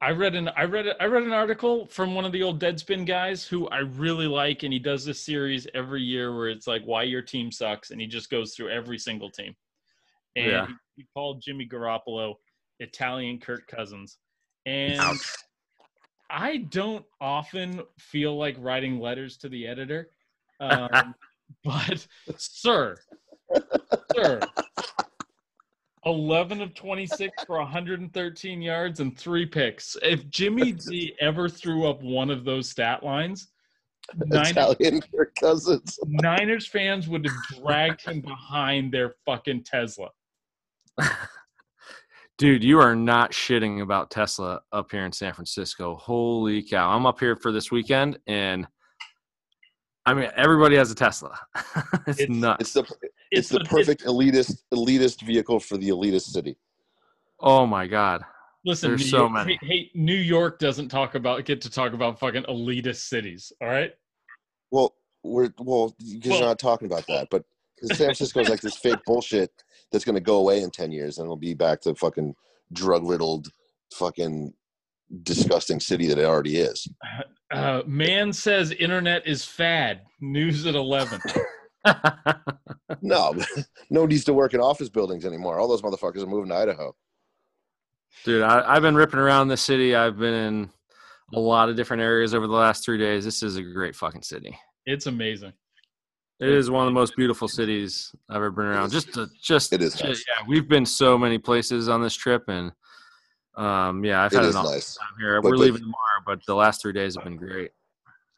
I 0.02 0.12
read 0.12 0.34
an 0.34 0.50
I 0.58 0.64
read 0.64 0.88
I 1.00 1.06
read 1.06 1.24
an 1.24 1.32
article 1.32 1.86
from 1.86 2.16
one 2.16 2.26
of 2.26 2.32
the 2.32 2.42
old 2.42 2.60
Deadspin 2.60 3.06
guys 3.06 3.46
who 3.46 3.68
I 3.68 3.80
really 3.80 4.26
like, 4.26 4.64
and 4.64 4.74
he 4.74 4.80
does 4.80 5.06
this 5.06 5.20
series 5.20 5.68
every 5.76 6.02
year 6.02 6.36
where 6.36 6.50
it's 6.50 6.66
like 6.66 6.84
why 6.86 7.04
your 7.04 7.22
team 7.22 7.52
sucks, 7.52 7.92
and 7.92 8.02
he 8.02 8.08
just 8.08 8.32
goes 8.32 8.56
through 8.56 8.70
every 8.70 8.98
single 8.98 9.30
team. 9.30 9.56
And 10.36 10.48
Yeah. 10.48 10.68
he, 10.68 10.74
he 10.96 11.08
called 11.14 11.42
Jimmy 11.46 11.68
Garoppolo 11.68 12.34
Italian 12.80 13.40
Kirk 13.40 13.68
Cousins, 13.68 14.18
and 14.66 15.00
Ouch. 15.00 15.38
I 16.32 16.58
don't 16.58 17.06
often 17.20 17.84
feel 18.00 18.36
like 18.36 18.56
writing 18.58 19.00
letters 19.00 19.38
to 19.38 19.50
the 19.50 19.68
editor, 19.68 20.10
um, 20.60 21.14
but 21.64 22.08
sir, 22.38 22.96
sir. 24.16 24.42
11 26.06 26.62
of 26.62 26.74
26 26.74 27.44
for 27.46 27.58
113 27.60 28.62
yards 28.62 29.00
and 29.00 29.18
three 29.18 29.46
picks. 29.46 29.96
If 30.02 30.28
Jimmy 30.30 30.72
G 30.90 31.16
ever 31.20 31.48
threw 31.48 31.88
up 31.88 32.02
one 32.02 32.30
of 32.30 32.44
those 32.44 32.70
stat 32.70 33.04
lines, 33.04 33.48
Niners, 34.16 34.50
Italian 34.52 35.02
Kirk 35.02 35.34
Cousins. 35.40 36.00
Niners 36.06 36.68
fans 36.68 37.08
would 37.08 37.26
have 37.26 37.36
dragged 37.64 38.04
him 38.04 38.22
behind 38.22 38.92
their 38.92 39.14
fucking 39.26 39.64
Tesla. 39.64 40.10
Dude, 42.38 42.64
you 42.64 42.80
are 42.80 42.96
not 42.96 43.32
shitting 43.32 43.82
about 43.84 44.10
Tesla 44.10 44.62
up 44.72 44.90
here 44.90 45.06
in 45.06 45.12
San 45.12 45.34
Francisco. 45.34 45.96
Holy 45.96 46.64
cow. 46.64 46.90
I'm 46.90 47.06
up 47.06 47.20
here 47.20 47.36
for 47.36 47.52
this 47.52 47.72
weekend 47.72 48.18
and 48.26 48.68
I 50.08 50.16
mean 50.16 50.32
everybody 50.36 50.76
has 50.78 50.90
a 50.90 50.96
Tesla. 50.96 51.40
it's, 52.08 52.22
It's- 52.22 52.30
nuts. 52.30 52.62
It's 52.62 52.74
the 52.74 52.96
it's, 53.32 53.50
the 53.50 53.62
perfect 53.62 54.04
elitist 54.06 54.64
elitist 54.74 55.22
vehicle 55.22 55.60
for 55.60 55.78
the 55.78 55.90
elitist 55.90 56.32
city. 56.32 56.58
oh 57.40 57.66
my 57.66 57.88
god. 57.88 58.24
Listen, 58.64 58.92
There's 58.92 59.02
New 59.02 59.08
so 59.08 59.18
York, 59.18 59.32
many. 59.32 59.58
Hey, 59.62 59.68
hey, 59.68 59.92
New 59.96 60.14
York 60.14 60.60
doesn't 60.60 60.90
talk 60.90 61.16
about 61.16 61.46
get 61.46 61.62
to 61.62 61.70
talk 61.72 61.94
about 61.94 62.20
fucking 62.20 62.44
elitist 62.44 63.08
cities. 63.08 63.52
All 63.60 63.68
right. 63.68 63.92
Well, 64.70 64.94
we're 65.24 65.50
well 65.58 65.96
because 65.98 66.30
Well- 66.30 66.40
you're 66.40 66.48
not 66.48 66.60
talking 66.60 66.86
about 66.86 67.06
that, 67.08 67.28
but 67.32 67.44
San 67.84 67.98
Francisco 67.98 68.42
is 68.42 68.50
like 68.50 68.62
this 68.62 68.78
fake 68.78 69.00
bullshit 69.08 69.52
that's 69.92 70.06
going 70.06 70.14
to 70.16 70.22
go 70.22 70.38
away 70.38 70.62
in 70.62 70.70
ten 70.70 70.92
years, 70.92 71.18
and 71.18 71.26
it'll 71.26 71.36
be 71.38 71.56
back 71.56 71.82
to 71.82 71.96
fucking 71.96 72.36
drug 72.74 73.04
riddled, 73.08 73.48
fucking 73.96 74.54
disgusting 75.24 75.80
city 75.80 76.06
that 76.08 76.20
it 76.20 76.26
already 76.26 76.58
is. 76.58 76.88
Uh, 77.52 77.82
man 77.88 78.32
says 78.32 78.72
internet 78.72 79.26
is 79.26 79.44
fad. 79.44 80.02
News 80.20 80.68
at 80.68 80.76
eleven. 80.76 81.20
No, 83.02 83.34
no 83.90 84.02
one 84.02 84.10
needs 84.10 84.26
to 84.26 84.34
work 84.34 84.54
in 84.54 84.60
office 84.60 84.90
buildings 84.90 85.26
anymore. 85.26 85.60
All 85.60 85.68
those 85.68 85.82
motherfuckers 85.82 86.22
are 86.22 86.28
moving 86.28 86.50
to 86.50 86.56
Idaho. 86.56 86.96
Dude, 88.26 88.44
I, 88.44 88.64
I've 88.76 88.82
been 88.82 88.96
ripping 88.96 89.20
around 89.20 89.48
the 89.48 89.58
city. 89.58 89.96
I've 89.96 90.18
been 90.20 90.34
in 90.34 90.70
a 91.34 91.40
lot 91.40 91.70
of 91.70 91.76
different 91.76 92.04
areas 92.04 92.34
over 92.36 92.46
the 92.48 92.54
last 92.54 92.84
three 92.84 92.98
days. 92.98 93.24
This 93.24 93.42
is 93.42 93.56
a 93.56 93.64
great 93.64 93.96
fucking 93.96 94.22
city. 94.24 94.58
It's 94.86 95.08
amazing. 95.08 95.54
It 96.40 96.50
is 96.50 96.70
one 96.70 96.86
of 96.86 96.88
the 96.94 97.00
most 97.00 97.16
beautiful 97.16 97.48
cities 97.48 98.14
I've 98.30 98.38
ever 98.38 98.52
been 98.52 98.66
around. 98.66 98.92
Just, 98.92 99.14
to, 99.14 99.28
just, 99.42 99.72
It 99.74 99.82
is 99.82 99.94
ju- 99.96 100.08
nice. 100.10 100.24
yeah. 100.28 100.44
We've 100.48 100.68
been 100.68 100.86
so 100.86 101.18
many 101.18 101.38
places 101.38 101.88
on 101.88 102.02
this 102.02 102.14
trip, 102.16 102.44
and 102.50 102.72
um, 103.56 104.04
yeah, 104.04 104.24
I've 104.24 104.32
had 104.32 104.44
is 104.44 104.56
an 104.56 104.62
awesome 104.62 104.74
nice. 104.74 104.96
time 104.96 105.08
here. 105.20 105.42
But- 105.42 105.52
We're 105.52 105.58
but- 105.58 105.62
leaving 105.64 105.82
tomorrow, 105.82 106.22
but 106.26 106.46
the 106.46 106.56
last 106.56 106.82
three 106.82 106.94
days 106.94 107.16
have 107.16 107.24
been 107.24 107.38
great. 107.38 107.72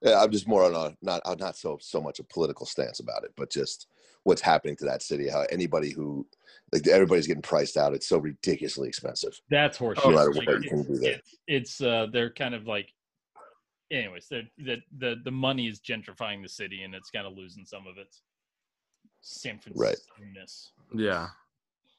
Yeah, 0.04 0.22
I'm 0.22 0.32
just 0.32 0.48
more 0.48 0.66
on 0.66 0.76
a 0.76 0.96
not 1.02 1.22
uh, 1.26 1.36
not 1.40 1.56
so 1.56 1.78
so 1.82 2.02
much 2.02 2.20
a 2.20 2.24
political 2.24 2.66
stance 2.66 3.00
about 3.00 3.24
it, 3.24 3.32
but 3.38 3.50
just 3.50 3.88
what's 4.24 4.42
happening 4.42 4.76
to 4.78 4.86
that 4.86 5.02
city. 5.02 5.30
How 5.30 5.46
anybody 5.50 5.92
who 5.92 6.28
like 6.74 6.86
everybody's 6.88 7.28
getting 7.28 7.42
priced 7.42 7.78
out. 7.78 7.94
It's 7.94 8.08
so 8.08 8.18
ridiculously 8.18 8.88
expensive. 8.90 9.40
That's 9.50 9.78
horseshit. 9.78 10.12
No 10.12 10.26
Like, 10.26 10.48
what 10.48 10.64
you 10.64 10.70
can 10.70 10.84
do 10.84 10.98
there. 10.98 11.14
it's, 11.14 11.38
it's 11.48 11.82
uh, 11.82 12.08
they're 12.12 12.32
kind 12.32 12.54
of 12.54 12.68
like, 12.68 12.90
anyways, 13.92 14.28
they're 14.30 14.44
the 14.58 14.78
the 14.98 15.16
the 15.24 15.32
money 15.32 15.68
is 15.68 15.80
gentrifying 15.80 16.42
the 16.42 16.50
city, 16.50 16.84
and 16.84 16.94
it's 16.94 17.10
kind 17.10 17.26
of 17.26 17.34
losing 17.34 17.66
some 17.66 17.88
of 17.88 17.98
its 17.98 18.24
San 19.22 19.60
Right. 19.74 19.96
Francisco-ness. 20.18 20.72
Yeah. 20.94 21.30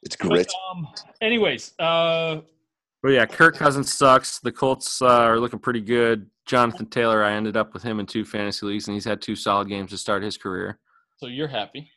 It's 0.02 0.16
But, 0.16 0.46
um, 0.70 0.88
anyways, 1.22 1.72
uh, 1.78 2.42
But 3.04 3.12
yeah, 3.12 3.26
Kirk 3.26 3.56
Cousins 3.56 3.92
sucks. 3.92 4.38
The 4.38 4.50
Colts 4.50 5.02
uh, 5.02 5.08
are 5.08 5.38
looking 5.38 5.58
pretty 5.58 5.82
good. 5.82 6.30
Jonathan 6.46 6.86
Taylor, 6.86 7.22
I 7.22 7.34
ended 7.34 7.54
up 7.54 7.74
with 7.74 7.82
him 7.82 8.00
in 8.00 8.06
two 8.06 8.24
fantasy 8.24 8.64
leagues, 8.64 8.88
and 8.88 8.94
he's 8.94 9.04
had 9.04 9.20
two 9.20 9.36
solid 9.36 9.68
games 9.68 9.90
to 9.90 9.98
start 9.98 10.22
his 10.22 10.38
career. 10.38 10.78
so 11.18 11.26
you're 11.26 11.46
happy. 11.46 11.90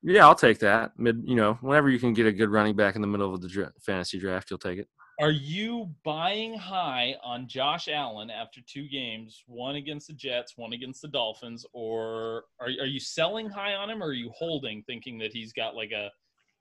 Yeah, 0.00 0.24
I'll 0.24 0.36
take 0.36 0.60
that. 0.60 0.92
Mid, 0.96 1.24
you 1.24 1.34
know, 1.34 1.58
whenever 1.60 1.90
you 1.90 1.98
can 1.98 2.12
get 2.12 2.26
a 2.26 2.32
good 2.32 2.50
running 2.50 2.76
back 2.76 2.94
in 2.94 3.02
the 3.02 3.08
middle 3.08 3.34
of 3.34 3.40
the 3.40 3.48
dra- 3.48 3.72
fantasy 3.80 4.20
draft, 4.20 4.48
you'll 4.48 4.60
take 4.60 4.78
it. 4.78 4.88
Are 5.20 5.32
you 5.32 5.90
buying 6.04 6.54
high 6.56 7.16
on 7.24 7.48
Josh 7.48 7.88
Allen 7.88 8.30
after 8.30 8.60
two 8.64 8.88
games, 8.88 9.42
one 9.48 9.74
against 9.74 10.06
the 10.06 10.12
Jets, 10.12 10.52
one 10.54 10.72
against 10.72 11.02
the 11.02 11.08
Dolphins, 11.08 11.66
or 11.72 12.44
are 12.60 12.68
are 12.80 12.86
you 12.86 13.00
selling 13.00 13.50
high 13.50 13.74
on 13.74 13.90
him, 13.90 14.04
or 14.04 14.10
are 14.10 14.12
you 14.12 14.30
holding, 14.36 14.84
thinking 14.84 15.18
that 15.18 15.32
he's 15.32 15.52
got 15.52 15.74
like 15.74 15.90
a 15.90 16.10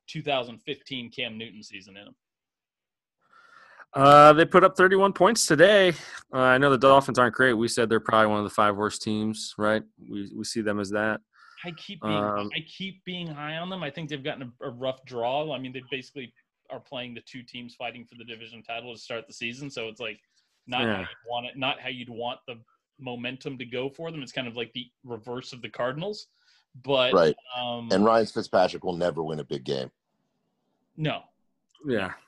2015 0.07 1.11
Cam 1.11 1.38
Newton 1.38 1.61
season 1.61 1.95
in 1.95 2.07
him? 2.07 2.15
Uh, 3.98 4.32
they 4.34 4.45
put 4.45 4.64
up 4.64 4.78
31 4.78 5.12
points 5.12 5.48
today. 5.48 5.89
Uh, 6.32 6.38
I 6.38 6.60
know 6.60 6.70
the 6.70 6.78
Dolphins 6.78 7.18
aren't 7.18 7.34
great. 7.34 7.54
We 7.54 7.68
said 7.68 7.89
they're 7.89 8.00
probably 8.00 8.28
one 8.28 8.38
of 8.38 8.43
the 8.43 8.52
five 8.52 8.76
worst 8.76 9.02
teams, 9.02 9.56
right? 9.58 9.82
We 10.08 10.32
we 10.36 10.43
see 10.43 10.62
them 10.62 10.80
as 10.80 10.91
that. 10.91 11.20
I 11.66 11.72
keep 11.72 12.04
being 12.04 12.24
Um, 12.24 12.52
I 12.56 12.60
keep 12.68 13.04
being 13.06 13.26
high 13.26 13.58
on 13.58 13.70
them. 13.72 13.82
I 13.82 13.89
think 13.89 14.10
they've 14.10 14.24
gotten 14.24 14.54
a, 14.62 14.68
a 14.68 14.70
rough 14.70 15.04
draw. 15.06 15.52
I 15.52 15.58
mean, 15.58 15.74
they 15.74 15.82
basically 15.89 16.32
are 16.70 16.80
playing 16.80 17.16
the 17.16 17.22
two 17.22 17.41
teams 17.41 17.74
fighting 17.74 18.06
for 18.06 18.14
the 18.20 18.24
division 18.24 18.62
title 18.62 18.93
to 18.93 19.00
start 19.00 19.26
the 19.26 19.34
season. 19.34 19.72
So 19.72 19.88
it's 19.88 20.00
like 20.00 20.20
not 20.68 20.84
how 20.84 21.00
you'd 21.00 21.08
want 21.28 21.45
it, 21.48 21.58
not 21.58 21.80
how 21.80 21.89
you'd 21.89 22.10
want 22.10 22.39
the 22.45 22.60
momentum 23.00 23.58
to 23.58 23.66
go 23.66 23.89
for 23.89 24.12
them. 24.12 24.22
It's 24.22 24.32
kind 24.32 24.48
of 24.48 24.56
like 24.56 24.72
the 24.74 24.86
reverse 25.06 25.54
of 25.54 25.64
the 25.64 25.70
Cardinals. 25.70 26.28
But 26.84 27.14
Right. 27.14 27.36
um, 27.58 27.89
And 27.91 28.06
Ryan 28.06 28.28
Fitzpatrick 28.28 28.84
will 28.84 28.95
never 28.95 29.24
win 29.24 29.39
a 29.39 29.43
big 29.43 29.64
game, 29.64 29.89
no, 30.95 31.24
Yeah, 31.84 32.04
not 32.04 32.06
happening. 32.06 32.26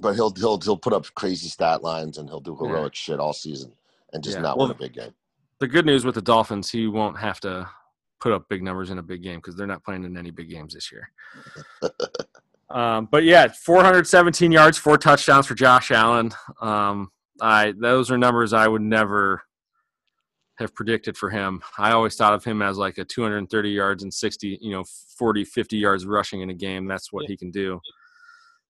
But 0.00 0.14
he'll 0.14 0.32
he'll 0.34 0.60
he'll 0.60 0.76
put 0.76 0.92
up 0.92 1.06
crazy 1.14 1.48
stat 1.48 1.82
lines 1.82 2.18
and 2.18 2.28
he'll 2.28 2.40
do 2.40 2.56
Yeah. 2.60 2.68
heroic 2.68 2.94
shit 2.94 3.20
all 3.20 3.32
season 3.32 3.72
and 4.12 4.22
just 4.22 4.36
Yeah. 4.36 4.42
not 4.42 4.58
Well, 4.58 4.68
win 4.68 4.76
a 4.76 4.78
big 4.78 4.94
game. 4.94 5.14
the 5.60 5.68
good 5.68 5.86
news 5.86 6.04
with 6.04 6.14
the 6.14 6.22
Dolphins, 6.22 6.70
he 6.70 6.86
won't 6.86 7.18
have 7.18 7.40
to 7.40 7.68
put 8.20 8.32
up 8.32 8.48
big 8.48 8.62
numbers 8.62 8.90
in 8.90 8.98
a 8.98 9.02
big 9.02 9.22
game 9.22 9.38
because 9.38 9.56
they're 9.56 9.66
not 9.66 9.84
playing 9.84 10.04
in 10.04 10.16
any 10.16 10.30
big 10.30 10.48
games 10.48 10.74
this 10.74 10.90
year. 10.92 11.10
um, 12.70 13.06
but 13.10 13.24
yeah, 13.24 13.48
417 13.48 14.50
yards, 14.52 14.78
four 14.78 14.96
touchdowns 14.96 15.46
for 15.46 15.54
Josh 15.54 15.90
Allen. 15.90 16.32
Um, 16.60 17.10
I 17.40 17.72
those 17.80 18.10
are 18.10 18.18
numbers 18.18 18.52
I 18.52 18.68
would 18.68 18.82
never 18.82 19.42
have 20.58 20.74
predicted 20.74 21.16
for 21.16 21.30
him. 21.30 21.62
I 21.78 21.92
always 21.92 22.14
thought 22.14 22.34
of 22.34 22.44
him 22.44 22.62
as 22.62 22.76
like 22.78 22.98
a 22.98 23.04
230 23.04 23.70
yards 23.70 24.02
and 24.02 24.12
60, 24.12 24.58
you 24.60 24.70
know, 24.70 24.84
40, 25.16 25.44
50 25.44 25.76
yards 25.76 26.06
rushing 26.06 26.42
in 26.42 26.50
a 26.50 26.54
game. 26.54 26.86
That's 26.86 27.12
what 27.12 27.26
he 27.26 27.36
can 27.36 27.50
do. 27.50 27.80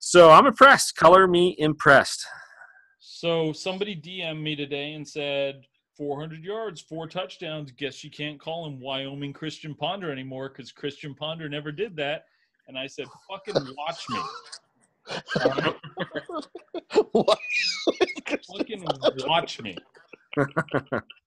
So 0.04 0.32
I'm 0.32 0.46
impressed. 0.46 0.96
Color 0.96 1.28
me 1.28 1.54
impressed. 1.58 2.26
So 2.98 3.52
somebody 3.52 3.94
DM'd 3.94 4.42
me 4.42 4.56
today 4.56 4.94
and 4.94 5.06
said 5.06 5.62
400 5.96 6.42
yards, 6.42 6.80
four 6.80 7.06
touchdowns. 7.06 7.70
Guess 7.70 8.02
you 8.02 8.10
can't 8.10 8.40
call 8.40 8.66
him 8.66 8.80
Wyoming 8.80 9.32
Christian 9.32 9.76
Ponder 9.76 10.10
anymore 10.10 10.48
because 10.48 10.72
Christian 10.72 11.14
Ponder 11.14 11.48
never 11.48 11.70
did 11.70 11.94
that. 11.96 12.24
And 12.66 12.76
I 12.76 12.88
said, 12.88 13.06
"Fucking 13.30 13.54
watch 13.76 14.08
me, 14.10 14.18
What? 17.12 17.38
fucking 18.56 18.84
watch 19.24 19.62
me." 19.62 19.76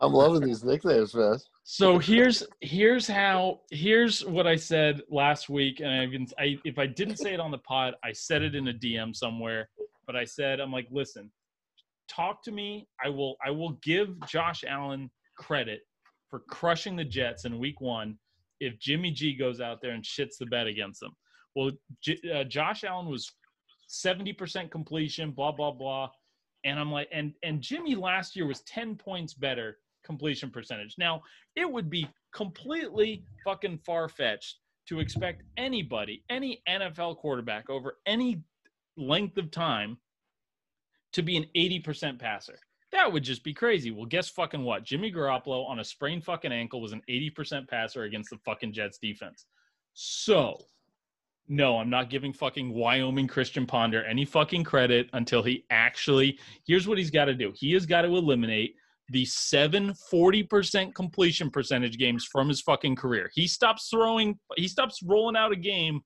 I'm 0.00 0.12
loving 0.12 0.42
these 0.42 0.64
nicknames, 0.64 1.14
man. 1.14 1.38
So 1.64 1.98
here's 1.98 2.42
here's 2.60 3.06
how 3.06 3.60
here's 3.70 4.24
what 4.24 4.46
I 4.46 4.56
said 4.56 5.02
last 5.10 5.48
week, 5.48 5.80
and 5.80 5.90
I, 5.90 6.04
even, 6.04 6.26
I 6.38 6.58
if 6.64 6.78
I 6.78 6.86
didn't 6.86 7.16
say 7.16 7.34
it 7.34 7.40
on 7.40 7.50
the 7.50 7.58
pod, 7.58 7.94
I 8.04 8.12
said 8.12 8.42
it 8.42 8.54
in 8.54 8.68
a 8.68 8.72
DM 8.72 9.14
somewhere. 9.14 9.68
But 10.06 10.16
I 10.16 10.24
said, 10.24 10.60
I'm 10.60 10.72
like, 10.72 10.88
listen, 10.90 11.30
talk 12.08 12.42
to 12.44 12.52
me. 12.52 12.88
I 13.04 13.08
will 13.08 13.36
I 13.44 13.50
will 13.50 13.78
give 13.82 14.08
Josh 14.26 14.64
Allen 14.66 15.10
credit 15.36 15.80
for 16.30 16.40
crushing 16.48 16.96
the 16.96 17.04
Jets 17.04 17.44
in 17.44 17.58
Week 17.58 17.80
One 17.80 18.18
if 18.60 18.78
Jimmy 18.78 19.10
G 19.10 19.34
goes 19.34 19.60
out 19.60 19.80
there 19.82 19.92
and 19.92 20.02
shits 20.02 20.38
the 20.38 20.46
bed 20.46 20.66
against 20.66 21.00
them. 21.00 21.12
Well, 21.54 21.72
J- 22.02 22.20
uh, 22.34 22.44
Josh 22.44 22.84
Allen 22.84 23.06
was 23.08 23.30
70% 23.90 24.70
completion, 24.70 25.32
blah 25.32 25.52
blah 25.52 25.72
blah, 25.72 26.10
and 26.64 26.78
I'm 26.78 26.92
like, 26.92 27.08
and 27.12 27.34
and 27.42 27.60
Jimmy 27.60 27.94
last 27.94 28.36
year 28.36 28.46
was 28.46 28.62
10 28.62 28.96
points 28.96 29.34
better 29.34 29.76
completion 30.04 30.50
percentage. 30.50 30.94
Now, 30.98 31.22
it 31.56 31.70
would 31.70 31.90
be 31.90 32.08
completely 32.32 33.24
fucking 33.44 33.78
far 33.84 34.08
fetched 34.08 34.56
to 34.88 35.00
expect 35.00 35.42
anybody, 35.56 36.24
any 36.30 36.62
NFL 36.68 37.18
quarterback 37.18 37.68
over 37.68 37.98
any 38.06 38.42
length 38.96 39.36
of 39.36 39.50
time 39.50 39.98
to 41.12 41.22
be 41.22 41.36
an 41.36 41.46
80% 41.56 42.18
passer. 42.18 42.58
That 42.90 43.12
would 43.12 43.22
just 43.22 43.44
be 43.44 43.52
crazy. 43.52 43.90
Well, 43.90 44.06
guess 44.06 44.28
fucking 44.28 44.64
what? 44.64 44.84
Jimmy 44.84 45.12
Garoppolo 45.12 45.68
on 45.68 45.80
a 45.80 45.84
sprained 45.84 46.24
fucking 46.24 46.52
ankle 46.52 46.80
was 46.80 46.92
an 46.92 47.02
80% 47.08 47.68
passer 47.68 48.04
against 48.04 48.30
the 48.30 48.38
fucking 48.38 48.72
Jets 48.72 48.98
defense. 48.98 49.46
So, 49.92 50.58
no, 51.48 51.78
I'm 51.78 51.90
not 51.90 52.08
giving 52.08 52.32
fucking 52.32 52.72
Wyoming 52.72 53.26
Christian 53.26 53.66
Ponder 53.66 54.04
any 54.04 54.24
fucking 54.24 54.64
credit 54.64 55.10
until 55.12 55.42
he 55.42 55.64
actually. 55.70 56.38
Here's 56.66 56.88
what 56.88 56.98
he's 56.98 57.10
got 57.10 57.26
to 57.26 57.34
do 57.34 57.52
he 57.54 57.72
has 57.72 57.84
got 57.84 58.02
to 58.02 58.08
eliminate 58.08 58.76
the 59.10 59.24
seven 59.24 59.92
40% 60.12 60.94
completion 60.94 61.50
percentage 61.50 61.98
games 61.98 62.26
from 62.30 62.48
his 62.48 62.60
fucking 62.60 62.96
career. 62.96 63.30
He 63.34 63.46
stops 63.46 63.88
throwing, 63.88 64.38
he 64.56 64.68
stops 64.68 65.02
rolling 65.02 65.36
out 65.36 65.52
a 65.52 65.56
game 65.56 66.00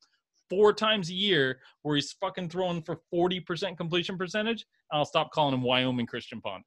four 0.48 0.72
times 0.72 1.08
a 1.10 1.14
year 1.14 1.58
where 1.82 1.96
he's 1.96 2.12
fucking 2.20 2.48
throwing 2.50 2.82
for 2.82 3.00
40% 3.12 3.76
completion 3.76 4.16
percentage. 4.18 4.64
I'll 4.92 5.04
stop 5.04 5.30
calling 5.32 5.54
him 5.54 5.62
Wyoming 5.62 6.06
Christian 6.06 6.40
Ponder. 6.40 6.66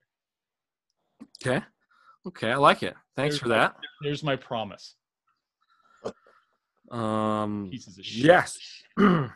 Okay. 1.45 1.63
Okay, 2.27 2.51
I 2.51 2.55
like 2.55 2.81
it. 2.83 2.95
Thanks 3.15 3.35
There's 3.35 3.39
for 3.41 3.49
my- 3.49 3.55
that. 3.57 3.75
There's 4.01 4.23
my 4.23 4.35
promise. 4.35 4.95
Um, 6.91 7.69
Pieces 7.71 7.97
of 7.97 8.05
shit. 8.05 8.25
yes. 8.25 8.57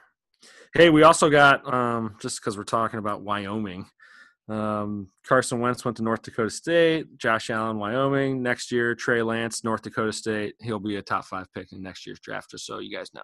hey, 0.76 0.89
we 0.89 1.04
also 1.04 1.30
got 1.30 1.72
um, 1.72 2.16
just 2.22 2.39
because 2.39 2.58
we're 2.58 2.64
talking 2.64 3.00
about 3.00 3.22
Wyoming, 3.22 3.86
Um, 4.50 5.10
Carson 5.26 5.60
Wentz 5.60 5.86
went 5.86 5.97
to 5.97 6.04
North 6.04 6.24
Dakota 6.24 6.50
State. 6.50 7.18
Josh 7.18 7.50
Allen, 7.50 7.78
Wyoming. 7.78 8.41
Next 8.41 8.72
year, 8.72 8.95
Trey 8.95 9.22
Lance, 9.22 9.64
North 9.64 9.84
Dakota 9.84 10.12
State. 10.12 10.56
He'll 10.62 10.80
be 10.80 10.95
a 10.95 11.02
top 11.02 11.26
five 11.26 11.52
pick 11.54 11.72
in 11.72 11.82
next 11.84 12.08
year's 12.08 12.20
draft, 12.20 12.52
just 12.52 12.66
so 12.66 12.80
you 12.80 12.95
guys 12.95 13.14
know. 13.14 13.22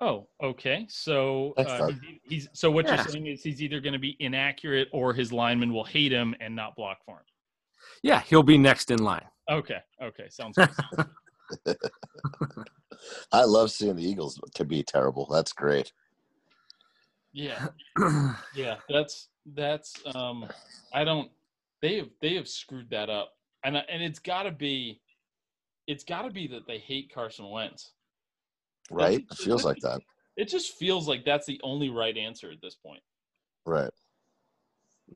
Oh, 0.00 0.28
okay. 0.42 0.86
So 0.88 1.54
uh, 1.56 1.88
he's, 1.88 1.96
he's 2.22 2.48
so 2.52 2.70
what 2.70 2.86
Yeah. 2.86 2.96
you're 2.96 3.04
saying 3.04 3.26
is 3.26 3.42
he's 3.42 3.62
either 3.62 3.80
going 3.80 3.92
to 3.92 3.98
be 4.00 4.16
inaccurate 4.20 4.88
or 4.92 5.12
his 5.12 5.32
lineman 5.32 5.72
will 5.72 5.84
hate 5.84 6.10
him 6.12 6.34
and 6.40 6.56
not 6.56 6.74
block 6.76 6.98
for 7.04 7.16
him. 7.18 7.24
Yeah, 8.02 8.20
he'll 8.20 8.42
be 8.42 8.58
next 8.58 8.90
in 8.90 9.02
line. 9.02 9.24
Okay. 9.50 9.78
Okay. 10.02 10.28
Sounds 10.28 10.56
good. 10.56 11.76
I 13.32 13.44
love 13.44 13.70
seeing 13.70 13.96
the 13.96 14.04
Eagles 14.08 14.40
to 14.54 14.64
be 14.64 14.82
terrible. 14.82 15.26
That's 15.30 15.52
great. 15.52 15.92
Yeah. 17.32 17.68
Yeah. 18.54 18.76
That's 18.88 19.28
that's 19.46 19.94
um. 20.14 20.46
I 20.92 21.04
don't. 21.04 21.30
They 21.80 21.96
have 21.96 22.08
they 22.20 22.34
have 22.34 22.48
screwed 22.48 22.90
that 22.90 23.10
up, 23.10 23.32
and 23.64 23.76
and 23.76 24.02
it's 24.02 24.18
got 24.18 24.44
to 24.44 24.52
be, 24.52 25.00
it's 25.86 26.04
got 26.04 26.22
to 26.22 26.30
be 26.30 26.46
that 26.48 26.66
they 26.66 26.78
hate 26.78 27.12
Carson 27.12 27.50
Wentz. 27.50 27.92
Right? 28.90 29.24
It 29.30 29.36
feels 29.36 29.64
like 29.64 29.78
that. 29.82 30.00
It 30.36 30.48
just 30.48 30.74
feels 30.74 31.08
like 31.08 31.24
that's 31.24 31.46
the 31.46 31.60
only 31.62 31.90
right 31.90 32.16
answer 32.16 32.50
at 32.50 32.60
this 32.62 32.74
point. 32.74 33.02
Right. 33.66 33.90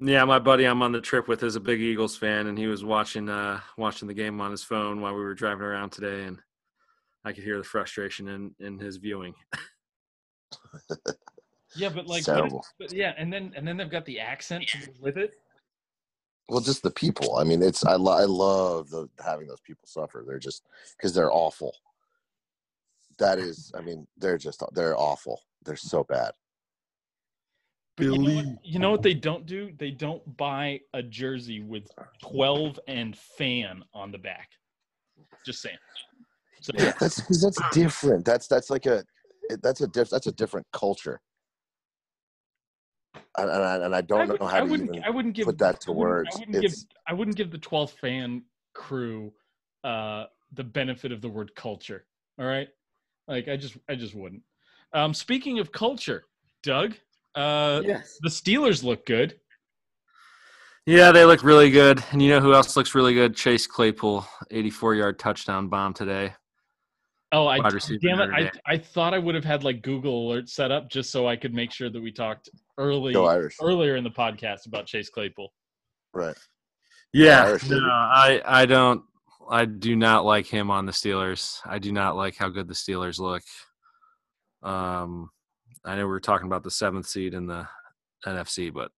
yeah, 0.01 0.25
my 0.25 0.39
buddy 0.39 0.64
I'm 0.64 0.83
on 0.83 0.93
the 0.93 1.01
trip 1.01 1.27
with 1.29 1.43
is 1.43 1.57
a 1.57 1.61
big 1.61 1.81
Eagles 1.81 2.17
fan, 2.17 2.49
and 2.49 2.59
he 2.59 2.67
was 2.67 2.85
watching 2.85 3.29
uh, 3.29 3.61
watching 3.77 4.09
the 4.09 4.14
game 4.14 4.41
on 4.41 4.51
his 4.51 4.64
phone 4.64 5.01
while 5.01 5.14
we 5.14 5.21
were 5.21 5.35
driving 5.35 5.62
around 5.62 5.91
today, 5.91 6.25
and 6.25 6.41
I 7.25 7.33
could 7.33 7.45
hear 7.45 7.59
the 7.59 7.64
frustration 7.64 8.29
in 8.29 8.55
in 8.59 8.79
his 8.79 8.97
viewing. 8.97 9.35
Yeah, 11.77 11.91
but 11.91 12.07
like, 12.07 12.20
It's 12.20 12.29
what 12.29 12.47
is- 12.47 12.72
but 12.79 12.93
yeah, 12.93 13.14
and 13.16 13.33
then 13.33 13.53
and 13.57 13.66
then 13.66 13.77
they've 13.77 13.91
got 13.91 14.05
the 14.05 14.20
accent 14.20 14.66
to 14.68 14.79
with 15.01 15.16
it. 15.18 15.35
Well, 16.49 16.61
just 16.61 16.83
the 16.83 16.91
people. 16.91 17.37
I 17.37 17.45
mean, 17.45 17.61
it's 17.62 17.85
I, 17.85 17.97
lo- 17.97 18.12
I 18.16 18.24
love 18.24 18.91
the, 18.91 19.09
having 19.24 19.49
those 19.49 19.61
people 19.61 19.85
suffer. 19.87 20.24
They're 20.27 20.39
just 20.39 20.62
because 20.97 21.12
they're 21.12 21.33
awful. 21.33 21.74
That 23.18 23.39
is, 23.39 23.72
I 23.77 23.81
mean, 23.81 24.07
they're 24.16 24.39
just 24.39 24.62
they're 24.72 24.97
awful. 24.97 25.43
They're 25.64 25.77
so 25.77 26.05
bad. 26.05 26.33
But 27.97 28.05
you 28.05 28.18
know, 28.18 28.35
what, 28.35 28.59
you 28.62 28.79
know 28.79 28.91
what 28.91 29.03
they 29.03 29.14
don't 29.14 29.47
do? 29.47 29.72
They 29.79 29.91
don't 29.91 30.37
buy 30.37 30.81
a 30.93 31.03
jersey 31.03 31.62
with 31.62 31.89
12 32.22 32.79
and 32.87 33.16
fan 33.16 33.83
on 33.95 34.12
the 34.12 34.18
back. 34.18 34.51
Just 35.47 35.62
saying. 35.62 35.79
So 36.61 36.72
Yeah. 36.77 36.93
That's 37.01 37.20
because 37.20 37.43
that's 37.43 37.59
different. 37.74 38.24
That's 38.24 38.47
that's 38.49 38.68
like 38.70 38.87
a 38.87 39.03
that's 39.62 39.81
a 39.81 39.87
diff, 39.87 40.11
that's 40.11 40.27
a 40.27 40.33
different 40.33 40.66
culture. 40.72 41.20
And, 43.39 43.51
and, 43.51 43.62
I, 43.62 43.76
and 43.76 43.95
I 43.95 43.99
I, 43.99 44.01
don't 44.01 44.28
would, 44.28 44.41
know 44.41 44.47
I 44.47 44.51
how 44.53 44.61
to 44.61 44.66
wouldn't. 44.66 44.91
even 44.91 45.05
I 45.05 45.11
wouldn't 45.11 45.34
give 45.34 45.47
put 45.47 45.59
that 45.59 45.80
to 45.82 45.91
I 45.91 45.95
wouldn't- 45.95 46.11
words. 46.11 46.28
I 46.37 46.39
wouldn't 46.41 46.62
give. 46.62 46.74
I 47.09 47.12
wouldn't 47.12 47.37
give 47.37 47.51
the 47.51 47.59
12th 47.59 47.91
fan 47.91 48.43
crew 48.74 49.32
uh, 49.84 50.24
the 50.53 50.64
benefit 50.64 51.12
of 51.12 51.20
the 51.20 51.28
word 51.28 51.55
culture. 51.55 52.07
All 52.39 52.47
right, 52.47 52.68
like 53.28 53.49
I 53.49 53.57
just, 53.57 53.76
I 53.89 53.95
just 53.95 54.14
wouldn't. 54.14 54.43
Um, 54.93 55.12
speaking 55.14 55.59
of 55.59 55.72
culture, 55.72 56.24
Doug, 56.62 56.95
uh, 57.34 57.82
yes. 57.84 58.18
the 58.22 58.28
Steelers 58.28 58.82
look 58.82 59.05
good. 59.07 59.39
Yeah, 60.87 61.11
they 61.11 61.24
look 61.24 61.43
really 61.43 61.70
good. 61.70 62.03
And 62.12 62.22
you 62.22 62.30
know 62.30 62.41
who 62.41 62.55
else 62.55 62.76
looks 62.76 62.95
really 62.95 63.12
good? 63.12 63.34
Chase 63.34 63.66
Claypool, 63.66 64.24
84 64.51 64.95
yard 64.95 65.18
touchdown 65.18 65.66
bomb 65.68 65.93
today. 65.95 66.32
Oh, 67.33 67.47
I 67.47 67.59
Wide 67.59 67.72
receiver 67.72 67.99
damn 68.01 68.20
it! 68.20 68.31
I, 68.33 68.72
I 68.74 68.79
thought 68.79 69.12
I 69.12 69.18
would 69.18 69.35
have 69.35 69.45
had 69.45 69.64
like 69.64 69.83
Google 69.83 70.29
alert 70.29 70.49
set 70.49 70.70
up 70.70 70.89
just 70.89 71.11
so 71.11 71.27
I 71.27 71.35
could 71.37 71.53
make 71.53 71.72
sure 71.72 71.91
that 71.91 72.01
we 72.01 72.12
talked 72.12 72.49
early 72.79 73.16
Irish. 73.16 73.57
earlier 73.61 73.97
in 73.97 74.05
the 74.05 74.11
podcast 74.11 74.66
about 74.66 74.87
Chase 74.87 75.11
Claypool. 75.11 75.53
Right. 76.14 76.37
Yeah, 77.12 77.59
no. 77.68 77.79
I 77.79 78.41
I 78.45 78.66
don't 78.66 79.03
I 79.49 79.64
do 79.64 79.97
not 79.97 80.24
like 80.24 80.47
him 80.47 80.70
on 80.70 80.87
the 80.87 80.93
Steelers. 80.93 81.61
I 81.64 81.79
do 81.79 81.93
not 81.93 82.16
like 82.16 82.37
how 82.37 82.49
good 82.49 82.68
the 82.68 82.74
Steelers 82.74 83.18
look. 83.18 83.43
Um, 84.62 85.31
I 85.85 85.95
know 85.95 86.03
we 86.03 86.11
were 86.11 86.20
talking 86.20 86.47
about 86.47 86.64
the 86.64 86.70
seventh 86.70 87.07
seed 87.07 87.35
in 87.35 87.47
the 87.47 87.66
NFC, 88.27 88.72
but 88.72 88.91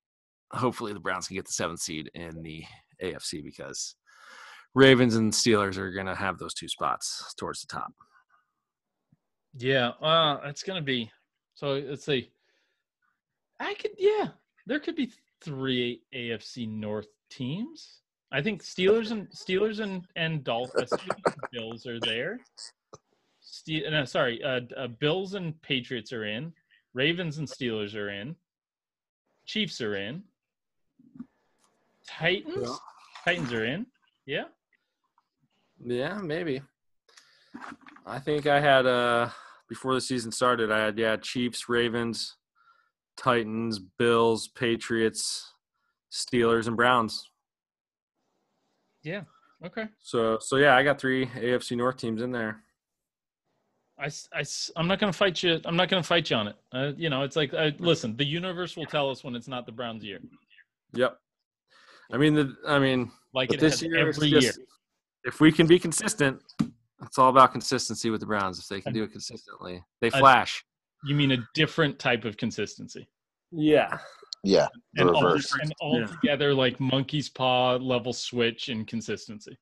hopefully 0.53 0.93
the 0.93 1.01
Browns 1.01 1.29
can 1.29 1.37
get 1.37 1.47
the 1.47 1.53
seventh 1.53 1.81
seed 1.81 2.11
in 2.15 2.43
the 2.43 2.65
AFC 3.03 3.45
because 3.45 3.95
Ravens 4.75 5.17
and 5.17 5.33
Steelers 5.33 5.77
are 5.77 5.93
going 5.93 6.07
to 6.07 6.15
have 6.15 6.39
those 6.39 6.55
two 6.55 6.69
spots 6.69 7.35
towards 7.39 7.61
the 7.61 7.67
top. 7.67 7.93
Yeah, 9.57 9.89
uh, 10.01 10.41
it's 10.45 10.63
gonna 10.63 10.83
be. 10.83 11.11
So 11.55 11.75
let's 11.75 12.05
see. 12.05 12.31
I 13.61 13.75
could, 13.75 13.93
yeah, 13.99 14.29
there 14.67 14.79
could 14.79 14.95
be 14.97 15.13
three 15.41 16.03
AFC 16.15 16.69
North 16.69 17.09
teams. 17.31 18.01
I 18.31 18.43
think 18.43 18.63
Steelers 18.63 19.11
and 19.11 19.29
Steelers 19.31 19.81
and 19.81 20.07
and 20.17 20.45
Dolphins, 20.45 20.93
Bills 21.51 21.87
are 21.87 21.99
there. 22.01 22.39
Ste- 23.41 23.91
no, 23.91 24.05
sorry, 24.05 24.43
uh, 24.45 24.61
uh, 24.77 24.89
Bills 24.89 25.35
and 25.35 25.61
Patriots 25.63 26.13
are 26.13 26.25
in. 26.25 26.53
Ravens 26.95 27.39
and 27.39 27.49
Steelers 27.49 27.95
are 27.95 28.11
in. 28.11 28.37
Chiefs 29.47 29.81
are 29.81 29.97
in. 29.97 30.23
Titans, 32.07 32.79
Titans 33.25 33.53
are 33.53 33.65
in. 33.65 33.87
Yeah. 34.27 34.45
Yeah, 35.85 36.19
maybe. 36.19 36.61
I 38.07 38.19
think 38.19 38.47
I 38.47 38.61
had 38.61 38.87
uh 38.87 39.29
before 39.69 39.95
the 39.95 40.01
season 40.01 40.33
started, 40.33 40.73
I 40.73 40.79
had 40.79 40.99
yeah, 40.99 41.17
Chiefs, 41.17 41.69
Ravens, 41.69 42.37
Titans, 43.17 43.79
Bills, 43.79 44.49
Patriots, 44.49 45.53
Steelers, 46.11 46.67
and 46.67 46.77
Browns. 46.77 47.29
Yeah. 49.03 49.23
Okay. 49.65 49.87
So 50.01 50.39
so 50.41 50.57
yeah, 50.57 50.77
I 50.77 50.83
got 50.83 51.01
three 51.01 51.27
AFC 51.27 51.77
North 51.77 51.97
teams 51.97 52.23
in 52.23 52.33
there. 52.33 52.63
I, 54.01 54.07
I 54.33 54.45
I'm 54.77 54.87
not 54.87 55.01
going 55.01 55.13
to 55.13 55.17
fight 55.17 55.43
you. 55.43 55.61
I'm 55.65 55.77
not 55.77 55.89
to 55.89 56.03
fight 56.03 56.31
you 56.31 56.37
on 56.37 56.49
it. 56.49 56.57
Uh, 56.73 56.93
you 56.97 57.11
know, 57.11 57.23
it's 57.23 57.35
like, 57.35 57.53
uh, 57.53 57.73
listen, 57.81 58.17
the 58.17 58.25
universe 58.25 58.77
will 58.77 58.87
tell 58.87 59.11
us 59.11 59.25
when 59.25 59.35
it's 59.35 59.49
not 59.49 59.67
the 59.67 59.73
Browns' 59.73 60.05
year. 60.05 60.21
Yep. 60.95 61.19
I 62.13 62.17
mean 62.17 62.35
the 62.35 62.57
I 62.67 62.79
mean 62.79 63.11
Like 63.35 63.53
it 63.53 63.61
this 63.61 63.83
year 63.83 63.97
every 63.99 64.29
year. 64.29 64.53
if 65.25 65.41
we 65.41 65.53
can 65.53 65.67
be 65.67 65.79
consistent, 65.79 66.41
it's 67.03 67.19
all 67.19 67.29
about 67.31 67.53
consistency 67.53 68.11
with 68.11 68.21
the 68.21 68.27
Browns. 68.27 68.59
If 68.59 68.67
they 68.69 68.81
can 68.81 68.93
do 68.93 69.05
it 69.05 69.13
consistently, 69.13 69.83
they 70.01 70.09
I- 70.13 70.19
flash. 70.19 70.65
You 71.05 71.15
mean 71.15 71.31
a 71.33 71.39
different 71.55 71.99
type 72.01 72.25
of 72.25 72.37
consistency, 72.37 73.09
Yeah. 73.53 73.99
Yeah. 74.43 74.67
The 74.95 75.03
and, 75.03 75.11
all, 75.11 75.23
reverse. 75.23 75.53
and 75.53 75.73
Yeah. 75.81 75.87
altogether 75.87 76.53
like 76.55 76.81
monkey's 76.81 77.29
paw 77.29 77.77
level 77.77 78.13
switch 78.13 78.69
in 78.69 78.85
consistency. 78.85 79.57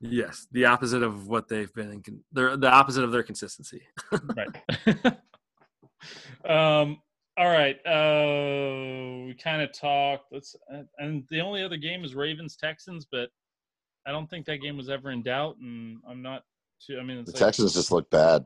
Yes, 0.00 0.46
the 0.52 0.66
opposite 0.66 1.02
of 1.02 1.28
what 1.28 1.48
they've 1.48 1.72
been. 1.72 1.90
In, 1.92 2.02
con- 2.02 2.24
they're 2.32 2.56
the 2.58 2.70
opposite 2.70 3.04
of 3.04 3.10
their 3.12 3.22
consistency. 3.22 3.82
right. 4.36 5.16
um. 6.48 6.98
All 7.38 7.48
right. 7.48 7.76
Uh, 7.86 9.26
we 9.26 9.34
kind 9.34 9.60
of 9.62 9.72
talked. 9.72 10.32
Let's. 10.32 10.56
uh, 10.72 10.82
And 10.98 11.24
the 11.30 11.40
only 11.40 11.62
other 11.62 11.76
game 11.76 12.04
is 12.04 12.14
Ravens 12.14 12.56
Texans, 12.56 13.06
but 13.10 13.28
I 14.06 14.10
don't 14.12 14.28
think 14.28 14.46
that 14.46 14.58
game 14.62 14.76
was 14.76 14.88
ever 14.88 15.10
in 15.10 15.22
doubt, 15.22 15.56
and 15.58 15.98
I'm 16.08 16.22
not. 16.22 16.42
Too, 16.84 16.98
I 17.00 17.02
mean, 17.02 17.18
it's 17.18 17.32
The 17.32 17.36
like, 17.38 17.46
Texans 17.48 17.74
just 17.74 17.90
look 17.90 18.10
bad. 18.10 18.44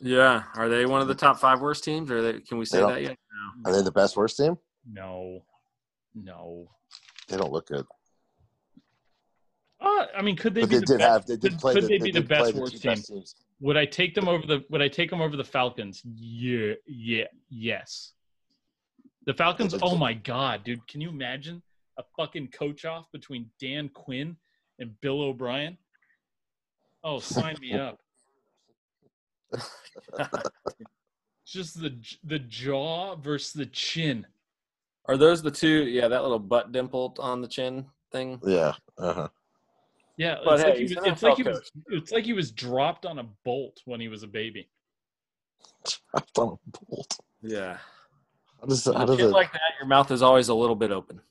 Yeah, 0.00 0.44
are 0.54 0.68
they 0.68 0.86
one 0.86 1.02
of 1.02 1.08
the 1.08 1.14
top 1.14 1.38
five 1.38 1.60
worst 1.60 1.84
teams? 1.84 2.10
Or 2.10 2.22
they, 2.22 2.40
can 2.40 2.58
we 2.58 2.64
say 2.64 2.80
that 2.80 3.02
yet? 3.02 3.18
Are 3.64 3.72
they 3.72 3.82
the 3.82 3.92
best 3.92 4.16
worst 4.16 4.36
team? 4.38 4.56
No, 4.90 5.42
no. 6.14 6.70
They 7.28 7.36
don't 7.36 7.52
look 7.52 7.66
good. 7.68 7.84
Uh, 9.80 10.06
I 10.16 10.22
mean, 10.22 10.36
could 10.36 10.54
they 10.54 10.62
But 10.62 10.70
be 10.70 10.76
they 10.76 10.80
the 10.80 10.86
did 10.86 10.98
best? 10.98 11.10
have 11.10 11.26
they 11.26 11.36
did 11.36 11.52
could, 11.52 11.60
play 11.60 11.74
could 11.74 11.84
the, 11.84 11.88
they 11.88 11.98
they 11.98 12.04
be 12.06 12.12
the 12.12 12.20
best 12.22 12.54
worst 12.54 12.72
two 12.72 12.78
team? 12.78 12.90
best 12.92 13.06
teams. 13.08 13.34
Would 13.60 13.76
I 13.76 13.84
take 13.86 14.14
them 14.14 14.28
over 14.28 14.46
the? 14.46 14.64
Would 14.70 14.82
I 14.82 14.88
take 14.88 15.10
them 15.10 15.20
over 15.20 15.36
the 15.36 15.44
Falcons? 15.44 16.02
Yeah, 16.04 16.74
yeah, 16.86 17.24
yes. 17.50 18.12
The 19.26 19.34
Falcons. 19.34 19.74
Oh 19.82 19.96
my 19.96 20.14
god, 20.14 20.64
dude! 20.64 20.86
Can 20.88 21.00
you 21.00 21.08
imagine 21.10 21.62
a 21.98 22.02
fucking 22.16 22.48
coach 22.48 22.84
off 22.84 23.06
between 23.12 23.50
Dan 23.60 23.88
Quinn 23.90 24.36
and 24.78 24.98
Bill 25.00 25.20
O'Brien? 25.22 25.76
Oh, 27.02 27.18
sign 27.18 27.56
me 27.60 27.72
up! 27.72 28.00
Just 31.46 31.80
the 31.80 31.96
the 32.24 32.38
jaw 32.38 33.16
versus 33.16 33.52
the 33.52 33.66
chin. 33.66 34.26
Are 35.06 35.16
those 35.16 35.42
the 35.42 35.50
two? 35.50 35.86
Yeah, 35.88 36.08
that 36.08 36.22
little 36.22 36.38
butt 36.38 36.72
dimple 36.72 37.16
on 37.18 37.40
the 37.40 37.48
chin 37.48 37.86
thing. 38.12 38.40
Yeah. 38.44 38.74
Uh-huh. 38.98 39.28
Yeah, 40.16 40.36
But 40.44 40.60
it's, 40.60 40.62
hey, 40.62 40.68
like 40.68 40.76
he 40.76 40.82
was, 40.84 41.06
it's 41.06 41.22
like 41.22 41.36
he 41.36 41.42
was. 41.42 41.72
It's 41.88 42.12
like 42.12 42.24
he 42.24 42.32
was 42.34 42.50
dropped 42.50 43.06
on 43.06 43.18
a 43.18 43.24
bolt 43.44 43.80
when 43.86 44.00
he 44.00 44.08
was 44.08 44.22
a 44.22 44.26
baby. 44.26 44.68
I 46.14 46.20
thought 46.34 46.58
bolt. 46.88 47.18
Yeah. 47.42 47.78
How 48.60 48.66
does 48.66 48.86
With 48.86 48.96
how 48.96 49.06
does 49.06 49.18
it, 49.18 49.28
like 49.28 49.52
that, 49.52 49.60
your 49.78 49.88
mouth 49.88 50.10
is 50.10 50.20
always 50.20 50.48
a 50.48 50.54
little 50.54 50.76
bit 50.76 50.90
open. 50.90 51.22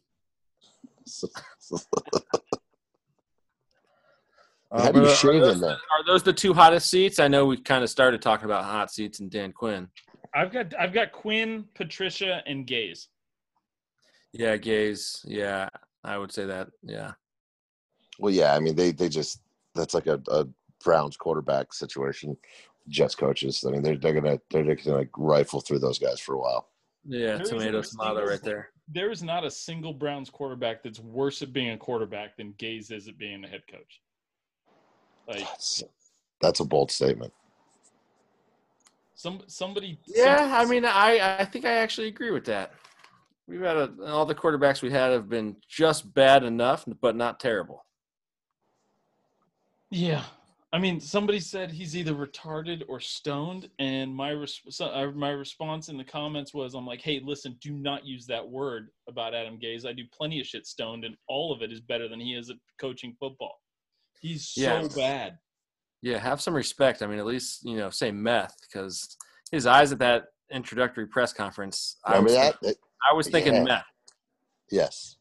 how 4.71 4.91
do 4.91 5.01
you 5.01 5.05
Uh, 5.07 5.13
shave 5.15 5.41
are, 5.41 5.45
those, 5.45 5.55
in 5.55 5.61
there? 5.61 5.71
are 5.71 6.05
those 6.05 6.23
the 6.23 6.33
two 6.33 6.53
hottest 6.53 6.89
seats? 6.89 7.19
I 7.19 7.27
know 7.27 7.45
we 7.45 7.57
kind 7.57 7.83
of 7.83 7.89
started 7.89 8.21
talking 8.21 8.45
about 8.45 8.63
hot 8.65 8.91
seats 8.91 9.19
and 9.19 9.29
Dan 9.31 9.51
Quinn. 9.51 9.87
I've 10.33 10.51
got 10.51 10.73
I've 10.79 10.93
got 10.93 11.11
Quinn, 11.11 11.65
Patricia, 11.75 12.43
and 12.45 12.67
Gase. 12.67 13.07
Yeah, 14.31 14.57
Gase. 14.57 15.21
Yeah, 15.25 15.69
I 16.03 16.17
would 16.17 16.31
say 16.31 16.45
that. 16.45 16.67
Yeah. 16.83 17.13
Well, 18.19 18.33
yeah, 18.33 18.53
I 18.53 18.59
mean 18.59 18.75
they 18.75 18.91
they 18.91 19.09
just 19.09 19.41
that's 19.73 19.93
like 19.93 20.07
a, 20.07 20.21
a 20.29 20.45
Browns 20.83 21.17
quarterback 21.17 21.73
situation. 21.73 22.37
Jets 22.87 23.15
coaches. 23.15 23.63
I 23.67 23.71
mean 23.71 23.81
they're 23.81 23.97
they're 23.97 24.13
gonna 24.13 24.39
they're 24.51 24.63
gonna 24.75 24.97
like 24.97 25.09
rifle 25.17 25.61
through 25.61 25.79
those 25.79 25.97
guys 25.99 26.19
for 26.19 26.35
a 26.35 26.39
while. 26.39 26.69
Yeah, 27.05 27.33
There 27.37 27.41
isn't 27.41 27.57
tomato 27.57 27.79
a 27.79 27.83
tomato 27.83 28.25
right 28.25 28.43
there. 28.43 28.69
There 28.87 29.09
is 29.09 29.23
not 29.23 29.45
a 29.45 29.51
single 29.51 29.93
Browns 29.93 30.29
quarterback 30.29 30.83
that's 30.83 30.99
worse 30.99 31.41
at 31.41 31.53
being 31.53 31.71
a 31.71 31.77
quarterback 31.77 32.37
than 32.37 32.53
Gase 32.53 32.91
is 32.91 33.07
at 33.07 33.17
being 33.17 33.43
a 33.43 33.47
head 33.47 33.61
coach. 33.71 34.01
Like 35.29 35.39
That's, 35.39 35.83
that's 36.41 36.59
a 36.59 36.65
bold 36.65 36.91
statement. 36.91 37.31
some 39.13 39.41
somebody. 39.47 39.99
Yeah, 40.07 40.49
I 40.59 40.65
mean, 40.65 40.85
I 40.85 41.37
I 41.39 41.45
think 41.45 41.65
I 41.65 41.73
actually 41.73 42.07
agree 42.07 42.31
with 42.31 42.45
that. 42.45 42.73
We've 43.47 43.61
had 43.61 43.77
a, 43.77 43.91
all 44.07 44.25
the 44.25 44.35
quarterbacks 44.35 44.81
we 44.81 44.91
had 44.91 45.11
have 45.11 45.29
been 45.29 45.55
just 45.67 46.13
bad 46.13 46.43
enough, 46.43 46.85
but 47.01 47.15
not 47.15 47.39
terrible. 47.39 47.85
Yeah. 49.89 50.23
I 50.71 50.77
mean, 50.77 50.99
somebody 50.99 51.39
said 51.39 51.71
he's 51.71 51.97
either 51.97 52.13
retarded 52.13 52.83
or 52.87 52.99
stoned, 52.99 53.69
and 53.79 54.15
my 54.15 54.29
res- 54.29 54.61
so, 54.69 54.85
uh, 54.85 55.11
my 55.15 55.31
response 55.31 55.89
in 55.89 55.97
the 55.97 56.03
comments 56.03 56.53
was, 56.53 56.75
"I'm 56.75 56.85
like, 56.85 57.01
hey, 57.01 57.19
listen, 57.23 57.57
do 57.59 57.71
not 57.71 58.05
use 58.05 58.27
that 58.27 58.47
word 58.47 58.89
about 59.07 59.33
Adam 59.33 59.57
Gase. 59.59 59.83
I 59.83 59.93
do 59.93 60.03
plenty 60.15 60.39
of 60.39 60.45
shit 60.45 60.67
stoned, 60.67 61.05
and 61.05 61.17
all 61.27 61.51
of 61.51 61.63
it 61.63 61.71
is 61.71 61.81
better 61.81 62.07
than 62.07 62.19
he 62.19 62.35
is 62.35 62.51
at 62.51 62.57
coaching 62.79 63.15
football. 63.19 63.59
He's 64.19 64.47
so 64.47 64.61
Yeah. 64.61 64.87
bad. 64.95 65.39
Yeah, 66.01 66.17
have 66.17 66.41
some 66.41 66.53
respect. 66.53 67.01
I 67.01 67.07
mean, 67.07 67.19
at 67.19 67.25
least 67.25 67.63
you 67.65 67.77
know, 67.77 67.89
say 67.89 68.11
meth 68.11 68.55
because 68.61 69.17
his 69.51 69.65
eyes 69.65 69.91
at 69.91 69.99
that 69.99 70.25
introductory 70.51 71.07
press 71.07 71.33
conference. 71.33 71.97
I 72.05 72.11
Remember 72.13 72.25
was 72.29 72.33
that? 72.35 72.59
Thinking, 72.59 72.69
It- 72.69 72.77
I 73.09 73.13
was 73.13 73.27
thinking 73.29 73.53
Yeah. 73.55 73.63
meth. 73.63 73.85
yes. 74.71 75.17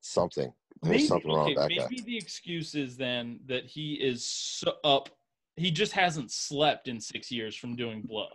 Something. 0.00 0.52
There's 0.82 0.90
Maybe, 0.90 1.06
something 1.06 1.30
wrong 1.30 1.44
okay, 1.44 1.54
with 1.54 1.56
that 1.62 1.68
maybe 1.68 1.96
guy. 1.96 2.04
the 2.04 2.16
excuse 2.18 2.74
is 2.74 2.96
then 2.96 3.40
that 3.46 3.64
he 3.64 3.94
is 3.94 4.24
so 4.26 4.76
up. 4.84 5.08
He 5.56 5.70
just 5.70 5.92
hasn't 5.92 6.30
slept 6.30 6.88
in 6.88 7.00
six 7.00 7.30
years 7.30 7.56
from 7.56 7.74
doing 7.76 8.02
blow. 8.02 8.28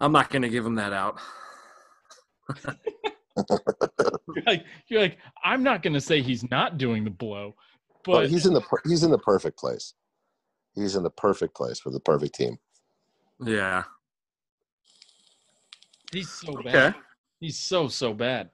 I'm 0.00 0.12
not 0.12 0.30
going 0.30 0.42
to 0.42 0.48
give 0.48 0.64
him 0.64 0.76
that 0.76 0.92
out. 0.94 1.18
You're 4.34 4.44
like, 4.46 4.64
you're 4.88 5.00
like, 5.00 5.18
I'm 5.44 5.62
not 5.62 5.82
going 5.82 5.94
to 5.94 6.00
say 6.00 6.22
he's 6.22 6.48
not 6.50 6.78
doing 6.78 7.04
the 7.04 7.10
blow, 7.10 7.54
But 8.04 8.12
but 8.12 8.30
he's 8.30 8.46
in 8.46 8.54
the 8.54 8.60
per- 8.60 8.82
he's 8.86 9.02
in 9.02 9.10
the 9.10 9.18
perfect 9.18 9.58
place. 9.58 9.94
He's 10.74 10.96
in 10.96 11.02
the 11.02 11.10
perfect 11.10 11.54
place 11.56 11.78
for 11.80 11.90
the 11.90 12.00
perfect 12.00 12.34
team. 12.34 12.58
Yeah. 13.44 13.84
he's 16.12 16.30
so 16.30 16.58
Okay. 16.58 16.72
bad. 16.72 16.94
He's 17.40 17.58
so 17.58 17.88
so 17.88 18.12
bad. 18.14 18.50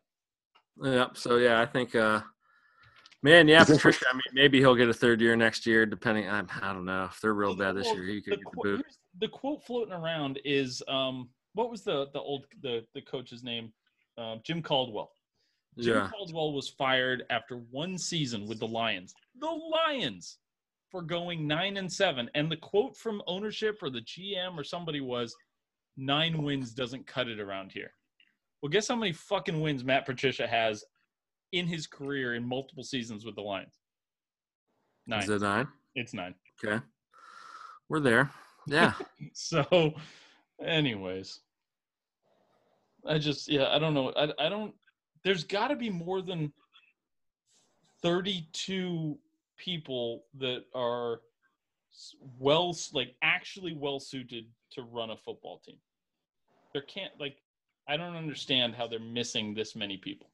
Yep. 0.83 1.17
So 1.17 1.37
yeah, 1.37 1.61
I 1.61 1.67
think, 1.67 1.95
uh, 1.95 2.21
man, 3.23 3.47
yeah, 3.49 3.65
Patricia. 3.65 4.07
I 4.11 4.15
mean, 4.15 4.23
maybe 4.33 4.59
he'll 4.59 4.75
get 4.75 4.89
a 4.89 4.95
third 4.95 5.21
year 5.21 5.37
next 5.37 5.67
year, 5.67 5.87
depending. 5.87 6.29
I, 6.29 6.41
I 6.61 6.73
don't 6.73 6.85
know 6.85 7.05
if 7.05 7.21
they're 7.21 7.35
real 7.35 7.55
bad 7.57 7.77
this 7.77 7.87
year. 7.87 8.05
He 8.05 8.17
the, 8.17 8.21
could 8.23 8.31
get 8.31 8.39
the 8.41 8.45
quote, 8.45 8.65
boot. 8.65 8.77
here's- 8.77 8.99
the 9.21 9.29
quote 9.29 9.63
floating 9.65 9.95
around 9.95 10.41
is, 10.45 10.83
um, 10.89 11.29
what 11.53 11.71
was 11.71 11.83
the 11.83 12.09
the 12.13 12.19
old 12.21 12.47
the 12.63 12.85
the 12.95 13.01
coach's 13.03 13.45
name? 13.45 13.73
Um, 14.19 14.41
Jim 14.45 14.63
Caldwell. 14.63 15.11
Jim 15.79 15.95
Yeah. 15.97 16.09
Caldwell 16.09 16.53
was 16.53 16.69
fired 16.69 17.25
after 17.31 17.57
one 17.71 17.99
season 17.99 18.47
with 18.47 18.61
the 18.61 18.67
Lions. 18.67 19.15
The 19.41 19.47
Lions 19.51 20.39
for 20.91 21.03
going 21.03 21.47
nine 21.49 21.77
and 21.77 21.93
seven. 21.93 22.31
And 22.35 22.51
the 22.51 22.57
quote 22.57 22.97
from 22.97 23.23
ownership 23.27 23.83
or 23.83 23.91
the 23.91 24.03
GM 24.03 24.57
or 24.57 24.63
somebody 24.63 25.01
was, 25.01 25.35
nine 25.97 26.43
wins 26.43 26.73
doesn't 26.73 27.07
cut 27.07 27.29
it 27.29 27.41
around 27.41 27.73
here. 27.73 27.91
Well, 28.63 28.71
guess 28.71 28.89
how 28.89 28.97
many 28.97 29.13
fucking 29.13 29.61
wins 29.61 29.85
Matt 29.85 30.07
Patricia 30.07 30.47
has 30.47 30.85
in 31.53 31.67
his 31.67 31.87
career 31.87 32.35
in 32.35 32.49
multiple 32.49 32.85
seasons 32.85 33.25
with 33.25 33.35
the 33.35 33.43
Lions? 33.43 33.81
Nine. 35.07 35.23
Is 35.25 35.29
it 35.29 35.43
nine? 35.43 35.69
It's 35.97 36.15
nine. 36.15 36.35
Okay. 36.65 36.83
We're 37.89 38.01
there. 38.01 38.31
Yeah. 38.67 38.93
So, 39.35 39.95
anyways, 40.65 41.41
I 43.07 43.19
just 43.19 43.49
yeah, 43.49 43.69
I 43.71 43.79
don't 43.79 43.95
know. 43.95 44.13
I 44.17 44.29
I 44.39 44.49
don't. 44.49 44.75
There's 45.23 45.45
got 45.45 45.69
to 45.69 45.77
be 45.77 45.91
more 45.91 46.23
than 46.23 46.53
thirty-two 48.03 49.19
people 49.57 50.25
that 50.39 50.65
are 50.75 51.21
well, 52.39 52.77
like 52.93 53.15
actually 53.23 53.75
well 53.75 54.01
suited 54.01 54.47
to 54.73 54.83
run 54.83 55.11
a 55.11 55.17
football 55.17 55.61
team. 55.65 55.77
There 56.73 56.83
can't 56.83 57.13
like. 57.19 57.37
I 57.87 57.97
don't 57.97 58.17
understand 58.17 58.75
how 58.75 58.87
they're 58.87 58.99
missing 58.99 59.55
this 59.55 59.77
many 59.77 59.99
people. 59.99 60.31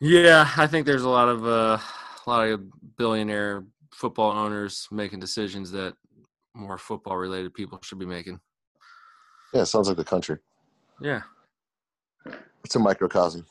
Yeah, 0.00 0.48
I 0.56 0.66
think 0.66 0.86
there's 0.86 1.02
a 1.02 1.08
lot 1.08 1.28
of 1.28 1.46
uh, 1.46 1.78
a 2.26 2.30
lot 2.30 2.48
of 2.48 2.96
billionaire 2.96 3.64
football 3.92 4.32
owners 4.32 4.88
making 4.90 5.20
decisions 5.20 5.70
that 5.72 5.94
more 6.54 6.78
football 6.78 7.16
related 7.16 7.54
people 7.54 7.78
should 7.82 7.98
be 7.98 8.06
making. 8.06 8.40
Yeah, 9.52 9.64
sounds 9.64 9.88
like 9.88 9.96
the 9.96 10.04
country. 10.04 10.38
Yeah. 11.00 11.22
It's 12.64 12.76
a 12.76 12.78
microcosm. 12.78 13.44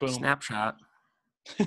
Boom. 0.00 0.08
Snapshot. 0.10 0.76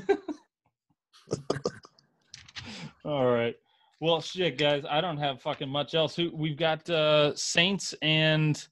All 3.06 3.26
right. 3.32 3.56
Well, 4.00 4.22
shit, 4.22 4.58
guys. 4.58 4.84
I 4.90 5.02
don't 5.02 5.18
have 5.18 5.42
fucking 5.42 5.70
much 5.70 5.94
else. 5.96 6.16
Who 6.16 6.32
we've 6.34 6.58
got 6.58 6.88
uh 6.90 7.36
Saints 7.36 7.94
and 8.02 8.66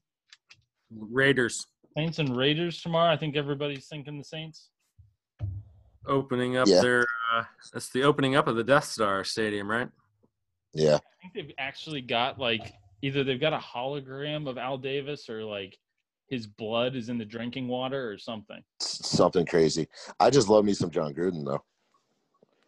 Raiders 0.91 1.65
Saints 1.97 2.19
and 2.19 2.35
Raiders 2.35 2.81
tomorrow. 2.81 3.11
I 3.11 3.17
think 3.17 3.35
everybody's 3.35 3.87
thinking 3.87 4.17
the 4.17 4.23
Saints. 4.23 4.69
opening 6.07 6.57
up 6.57 6.67
Yeah. 6.67 6.81
their 6.81 7.05
uh, 7.33 7.43
that's 7.73 7.89
the 7.89 8.03
opening 8.03 8.35
up 8.35 8.47
of 8.47 8.55
the 8.55 8.63
Death 8.63 8.85
Star 8.85 9.23
Stadium, 9.23 9.69
right? 9.69 9.89
Yeah. 10.73 10.95
I 10.95 10.99
think 11.21 11.33
they've 11.33 11.55
actually 11.57 12.01
got 12.01 12.37
like 12.39 12.73
either 13.05 13.23
they've 13.23 13.39
got 13.39 13.53
a 13.53 13.57
hologram 13.59 14.49
of 14.49 14.57
Al 14.57 14.79
Davis 14.79 15.29
or 15.29 15.43
like 15.43 15.77
his 16.27 16.47
blood 16.47 16.95
is 16.95 17.09
in 17.09 17.19
the 17.19 17.25
drinking 17.25 17.67
water 17.67 18.09
or 18.09 18.17
something. 18.17 18.63
Something 18.79 19.45
crazy. 19.45 19.87
I 20.19 20.31
just 20.31 20.49
love 20.49 20.65
me 20.65 20.73
some 20.73 20.89
Jon 20.89 21.13
Gruden 21.13 21.45
though. 21.45 21.63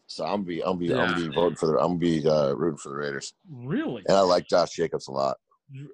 So 0.05 0.23
I'm 0.25 0.43
be 0.43 0.63
I'm 0.63 0.77
be 0.77 0.93
I'm 0.93 1.15
be 1.15 1.33
voting 1.33 1.55
for 1.57 1.65
the 1.65 1.79
I'm 1.79 1.97
be 1.97 2.25
uh, 2.25 2.53
rooting 2.53 2.77
for 2.77 2.89
the 2.89 2.95
Raiders, 2.95 3.33
Really? 3.49 4.03
and 4.07 4.15
I 4.15 4.21
like 4.21 4.47
Josh 4.47 4.75
Jacobs 4.75 5.07
a 5.07 5.11
lot. 5.11 5.38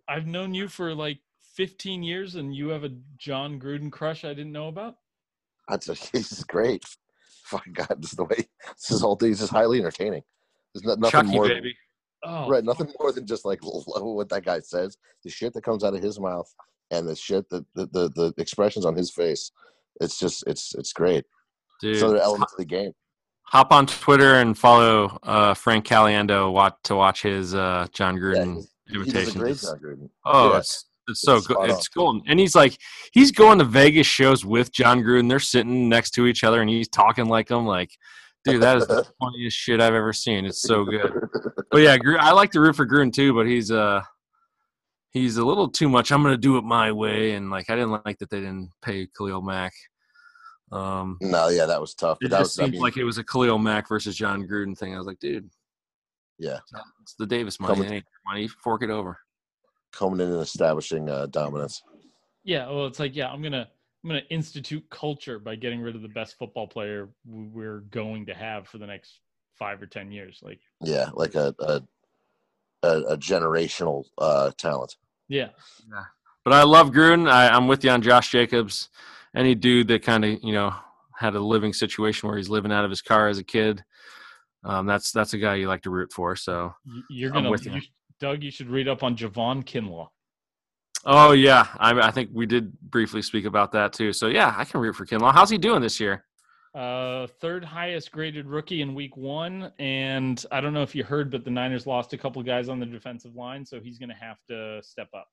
I've 0.09 0.27
known 0.27 0.53
you 0.53 0.67
for 0.67 0.93
like 0.93 1.19
15 1.55 2.03
years 2.03 2.35
and 2.35 2.53
you 2.53 2.67
have 2.69 2.83
a 2.83 2.91
Jon 3.17 3.59
Gruden 3.59 3.91
crush 3.91 4.25
I 4.25 4.33
didn't 4.33 4.51
know 4.51 4.67
about? 4.67 4.95
I 5.69 5.77
just 5.77 6.11
he's 6.11 6.43
great. 6.49 6.83
Fucking 7.45 7.73
God, 7.73 7.95
this 7.99 8.11
is 8.11 8.17
the 8.17 8.25
way 8.25 8.49
this 8.75 8.91
is 8.91 9.01
whole 9.01 9.15
thing 9.15 9.31
is 9.31 9.39
just 9.39 9.51
highly 9.53 9.79
entertaining. 9.79 10.23
There's 10.73 10.83
no, 10.83 10.95
nothing 10.95 11.11
Chucky 11.11 11.31
more, 11.31 11.47
baby. 11.47 11.75
Oh, 12.25 12.47
right? 12.49 12.63
Nothing 12.63 12.91
more 12.99 13.11
than 13.11 13.25
just 13.27 13.45
like 13.45 13.59
what 13.63 14.29
that 14.29 14.45
guy 14.45 14.59
says, 14.59 14.97
the 15.23 15.29
shit 15.29 15.53
that 15.53 15.63
comes 15.63 15.83
out 15.83 15.93
of 15.95 16.01
his 16.01 16.19
mouth, 16.19 16.51
and 16.91 17.07
the 17.07 17.15
shit 17.15 17.49
that 17.49 17.65
the 17.75 17.85
the, 17.87 18.09
the 18.09 18.33
expressions 18.37 18.85
on 18.85 18.95
his 18.95 19.11
face. 19.11 19.51
It's 20.01 20.17
just 20.17 20.43
it's 20.47 20.73
it's 20.75 20.93
great. 20.93 21.25
Dude, 21.81 21.93
It's 21.93 22.01
another 22.01 22.19
element 22.21 22.49
of 22.51 22.57
the 22.57 22.65
game. 22.65 22.93
hop 23.43 23.71
on 23.71 23.85
Twitter 23.87 24.35
and 24.35 24.57
follow 24.57 25.17
uh, 25.23 25.53
Frank 25.53 25.85
Caliendo 25.85 26.51
watch, 26.51 26.75
to 26.85 26.95
watch 26.95 27.21
his 27.23 27.53
uh, 27.53 27.87
Jon 27.93 28.15
Yeah, 28.15 28.21
Gruden 28.21 28.53
he's- 28.55 28.67
he 28.87 28.95
invitation. 28.95 29.37
a 29.37 29.39
great 29.43 29.51
It's- 29.51 29.65
Jon 29.71 29.79
Gruden. 29.79 30.09
Oh, 30.25 30.51
Yeah. 30.51 30.57
it's 30.59 30.85
it's 31.09 31.21
so 31.21 31.35
It's 31.35 31.47
good. 31.47 31.69
It's 31.69 31.89
golden. 31.89 32.21
And 32.27 32.39
he's 32.39 32.55
like, 32.55 32.77
he's 33.11 33.31
going 33.31 33.59
to 33.59 33.65
Vegas 33.65 34.07
shows 34.07 34.45
with 34.45 34.71
Jon 34.71 35.01
Gruden. 35.01 35.27
They're 35.27 35.39
sitting 35.41 35.89
next 35.89 36.11
to 36.11 36.25
each 36.27 36.45
other, 36.45 36.61
and 36.61 36.69
he's 36.69 36.87
talking 36.87 37.25
like 37.25 37.51
him. 37.51 37.65
Like, 37.65 37.91
dude, 38.45 38.61
that 38.61 38.77
is 38.77 38.87
the 38.87 39.05
funniest 39.19 39.57
shit 39.57 39.79
I've 39.81 39.93
ever 39.93 40.13
seen. 40.13 40.45
It's 40.45 40.61
so 40.61 40.83
good. 40.85 41.11
But 41.71 41.77
yeah, 41.81 41.97
I 42.19 42.31
like 42.31 42.51
to 42.51 42.59
root 42.61 42.75
for 42.75 42.85
Gruden 42.87 43.11
too, 43.13 43.33
but 43.33 43.45
he's 43.47 43.71
uh 43.71 44.01
he's 45.11 45.37
a 45.37 45.45
little 45.45 45.69
too 45.69 45.89
much. 45.89 46.11
I'm 46.11 46.21
gonna 46.23 46.37
do 46.37 46.57
it 46.57 46.63
my 46.63 46.91
way, 46.91 47.33
and 47.33 47.49
like 47.49 47.69
I 47.69 47.75
didn't 47.75 48.03
like 48.05 48.19
that 48.19 48.29
they 48.29 48.39
didn't 48.39 48.69
pay 48.81 49.07
Khalil 49.17 49.41
Mack. 49.41 49.73
Um, 50.71 51.17
No, 51.21 51.49
yeah, 51.49 51.65
that 51.67 51.79
was 51.79 51.93
tough. 51.93 52.17
it 52.21 52.29
that 52.31 52.39
just 52.39 52.57
was 52.59 52.67
I 52.67 52.71
mean, 52.71 52.81
like 52.81 52.97
it 52.97 53.03
was 53.03 53.17
a 53.19 53.23
Khalil 53.23 53.59
Mack 53.59 53.87
versus 53.87 54.15
Jon 54.15 54.47
Gruden 54.47 54.77
thing. 54.77 54.95
I 54.95 54.97
was 54.97 55.05
like, 55.05 55.19
dude, 55.19 55.49
yeah, 56.39 56.59
it's 57.01 57.13
the 57.15 57.27
Davis 57.27 57.59
money. 57.59 57.75
Coming- 57.75 57.91
It 57.91 57.95
ain't 57.97 58.05
your 58.05 58.33
money. 58.33 58.47
Fork 58.47 58.81
it 58.83 58.89
over. 58.89 59.19
coming 59.91 60.19
in 60.19 60.31
and 60.31 60.41
establishing 60.41 61.09
uh, 61.09 61.27
dominance. 61.27 61.83
Yeah, 62.43 62.67
well, 62.69 62.87
it's 62.87 62.99
like, 62.99 63.15
yeah, 63.15 63.29
I'm 63.31 63.41
gonna 63.43 63.67
I'm 64.03 64.09
gonna 64.09 64.21
institute 64.29 64.83
culture 64.89 65.39
by 65.39 65.55
getting 65.55 65.81
rid 65.81 65.95
of 65.95 66.01
the 66.01 66.09
best 66.09 66.37
football 66.37 66.67
player 66.67 67.09
we're 67.25 67.79
going 67.91 68.25
to 68.25 68.33
have 68.33 68.67
for 68.67 68.77
the 68.77 68.87
next 68.87 69.19
five 69.57 69.81
or 69.81 69.85
ten 69.85 70.11
years. 70.11 70.39
Like, 70.43 70.59
Yeah, 70.81 71.09
like 71.13 71.35
a 71.35 71.55
a, 71.59 71.81
a, 72.83 73.01
a 73.09 73.17
generational 73.17 74.05
uh, 74.17 74.51
talent. 74.57 74.97
yeah, 75.29 75.49
yeah. 75.89 76.03
But 76.43 76.53
I 76.53 76.63
love 76.63 76.91
Gruden. 76.91 77.31
I, 77.31 77.47
I'm 77.47 77.67
with 77.67 77.85
you 77.85 77.91
on 77.91 78.01
Josh 78.01 78.29
Jacobs. 78.29 78.89
Any 79.33 79.55
dude 79.55 79.87
that 79.87 80.03
kind 80.03 80.25
of 80.25 80.43
you 80.43 80.53
know 80.53 80.73
had 81.15 81.35
a 81.35 81.39
living 81.39 81.71
situation 81.71 82.27
where 82.27 82.37
he's 82.37 82.49
living 82.49 82.71
out 82.71 82.83
of 82.83 82.89
his 82.89 83.01
car 83.01 83.29
as 83.29 83.37
a 83.37 83.43
kid. 83.43 83.83
Um, 84.65 84.85
that's 84.85 85.11
that's 85.11 85.33
a 85.33 85.37
guy 85.37 85.55
you 85.55 85.67
like 85.67 85.83
to 85.83 85.89
root 85.89 86.11
for. 86.11 86.35
So 86.35 86.73
you're 87.09 87.29
I'm 87.29 87.35
gonna, 87.35 87.51
with 87.51 87.65
you. 87.65 87.73
you, 87.73 87.81
Doug. 88.19 88.43
You 88.43 88.51
should 88.51 88.69
read 88.69 88.89
up 88.89 89.01
on 89.01 89.15
Javon 89.15 89.63
Kinlaw. 89.63 90.09
Oh 91.05 91.31
yeah, 91.31 91.67
I, 91.77 91.99
I 91.99 92.11
think 92.11 92.29
we 92.33 92.45
did 92.45 92.79
briefly 92.81 93.21
speak 93.21 93.45
about 93.45 93.71
that 93.73 93.93
too. 93.93 94.13
So 94.13 94.27
yeah, 94.27 94.53
I 94.57 94.63
can 94.63 94.79
root 94.79 94.95
for 94.95 95.05
Kinlaw. 95.05 95.33
How's 95.33 95.49
he 95.49 95.57
doing 95.57 95.81
this 95.81 95.99
year? 95.99 96.25
Uh, 96.73 97.27
third 97.39 97.63
highest 97.63 98.11
graded 98.11 98.47
rookie 98.47 98.81
in 98.81 98.95
week 98.95 99.15
one, 99.15 99.71
and 99.77 100.43
I 100.51 100.59
don't 100.59 100.73
know 100.73 100.81
if 100.81 100.95
you 100.95 101.03
heard, 101.03 101.29
but 101.29 101.43
the 101.43 101.51
Niners 101.51 101.85
lost 101.85 102.13
a 102.13 102.17
couple 102.17 102.41
guys 102.41 102.67
on 102.67 102.79
the 102.79 102.85
defensive 102.85 103.35
line, 103.35 103.63
so 103.63 103.79
he's 103.79 103.99
going 103.99 104.09
to 104.09 104.15
have 104.15 104.37
to 104.49 104.81
step 104.81 105.09
up. 105.13 105.27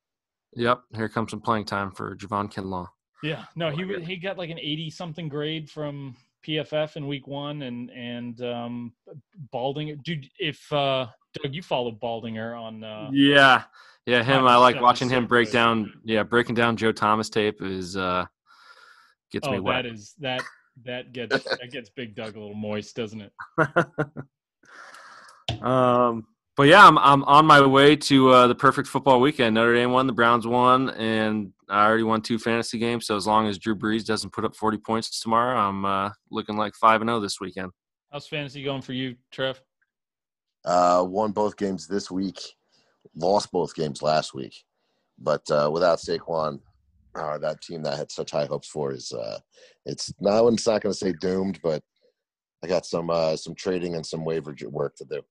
Yep, 0.55 0.83
here 0.95 1.09
comes 1.09 1.31
some 1.31 1.41
playing 1.41 1.65
time 1.65 1.93
for 1.93 2.15
Javon 2.17 2.53
Kinlaw. 2.53 2.89
Yeah, 3.23 3.45
no, 3.57 3.71
he 3.71 4.03
he 4.03 4.17
got 4.17 4.39
like 4.39 4.51
an 4.51 4.59
eighty 4.59 4.91
something 4.91 5.29
grade 5.29 5.71
from 5.71 6.17
PFF 6.47 6.97
in 6.97 7.07
week 7.07 7.27
one, 7.27 7.63
and 7.63 7.91
and 7.91 8.43
um, 8.43 8.93
Baldinger, 9.53 10.03
dude. 10.03 10.29
If 10.39 10.71
uh, 10.73 11.07
Doug, 11.35 11.55
you 11.55 11.63
follow 11.63 11.93
Baldinger 11.93 12.61
on. 12.61 12.83
Uh, 12.83 13.11
yeah, 13.13 13.65
yeah, 14.07 14.23
him. 14.23 14.47
I 14.47 14.57
like 14.57 14.81
watching 14.81 15.09
him 15.09 15.27
break 15.27 15.53
down. 15.53 15.93
Yeah, 16.05 16.23
breaking 16.23 16.55
down 16.55 16.77
Joe 16.77 16.93
Thomas 16.93 17.29
tape 17.29 17.63
is 17.63 17.97
uh 17.97 18.25
gets 19.31 19.49
me 19.49 19.59
oh, 19.59 19.63
wet. 19.63 19.85
that 19.85 19.93
is 19.93 20.15
that 20.19 20.43
that 20.85 21.13
gets 21.13 21.45
that 21.45 21.71
gets 21.71 21.91
Big 21.91 22.15
Doug 22.15 22.37
a 22.37 22.41
little 22.41 22.55
moist, 22.55 22.97
doesn't 22.97 23.21
it? 23.21 23.33
um, 25.63 26.27
but 26.57 26.65
yeah, 26.65 26.87
I'm 26.87 26.99
I'm 26.99 27.25
on 27.25 27.47
my 27.47 27.65
way 27.65 27.97
to 27.97 28.31
uh, 28.31 28.47
the 28.47 28.55
perfect 28.55 28.89
football 28.89 29.21
weekend. 29.21 29.55
Notre 29.55 29.75
Dame 29.75 29.93
won, 29.93 30.07
the 30.07 30.13
Browns 30.13 30.47
won, 30.47 30.91
and 30.91 31.53
I 31.69 31.87
already 31.87 32.03
won 32.03 32.23
two 32.23 32.39
fantasy 32.39 32.79
games. 32.79 33.07
So 33.07 33.17
as 33.17 33.27
long 33.27 33.47
as 33.47 33.59
Drew 33.59 33.77
Brees 33.77 34.05
doesn't 34.05 34.33
put 34.33 34.45
up 34.45 34.57
40 34.57 34.79
points 34.79 35.21
tomorrow, 35.21 35.57
I'm 35.57 35.85
uh, 35.85 36.11
looking 36.31 36.57
like 36.57 36.75
five 36.75 37.01
and 37.01 37.09
zero 37.09 37.21
this 37.21 37.41
weekend. 37.41 37.71
How's 38.11 38.27
fantasy 38.27 38.65
going 38.65 38.83
for 38.83 38.93
you, 38.93 39.15
Trev? 39.31 39.61
Uh, 40.65 41.05
won 41.07 41.33
both 41.33 41.57
games 41.57 41.87
this 41.87 42.11
week, 42.11 42.39
lost 43.15 43.51
both 43.51 43.75
games 43.75 44.03
last 44.03 44.35
week, 44.35 44.55
but 45.19 45.43
uh, 45.51 45.71
without 45.73 45.99
Saquon, 45.99 46.61
uh, 47.15 47.39
that 47.39 47.61
team 47.63 47.83
that 47.83 47.95
I 47.95 47.97
had 47.97 48.13
such 48.13 48.31
high 48.31 48.45
hopes 48.45 48.69
for 48.69 48.93
is 48.93 49.11
uh, 49.13 49.39
it's 49.87 50.13
not. 50.21 50.47
It's 50.53 50.67
not 50.67 50.83
going 50.83 50.93
to 50.93 50.99
say 50.99 51.13
doomed, 51.21 51.61
but 51.63 51.83
I 52.63 52.67
got 52.67 52.85
some 52.87 53.11
uh, 53.11 53.37
some 53.37 53.55
trading 53.55 53.95
and 53.95 54.05
some 54.05 54.25
waiver 54.25 54.55
work 54.69 54.97
to 54.97 55.05
do. 55.05 55.23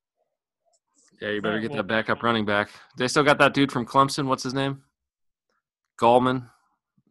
Yeah, 1.21 1.29
you 1.31 1.41
better 1.41 1.59
get 1.59 1.71
well- 1.71 1.77
that 1.77 1.87
backup 1.87 2.23
running 2.23 2.45
back. 2.45 2.69
They 2.97 3.07
still 3.07 3.23
got 3.23 3.37
that 3.39 3.53
dude 3.53 3.71
from 3.71 3.85
Clemson. 3.85 4.25
What's 4.25 4.43
his 4.43 4.53
name? 4.53 4.83
Gallman. 5.99 6.49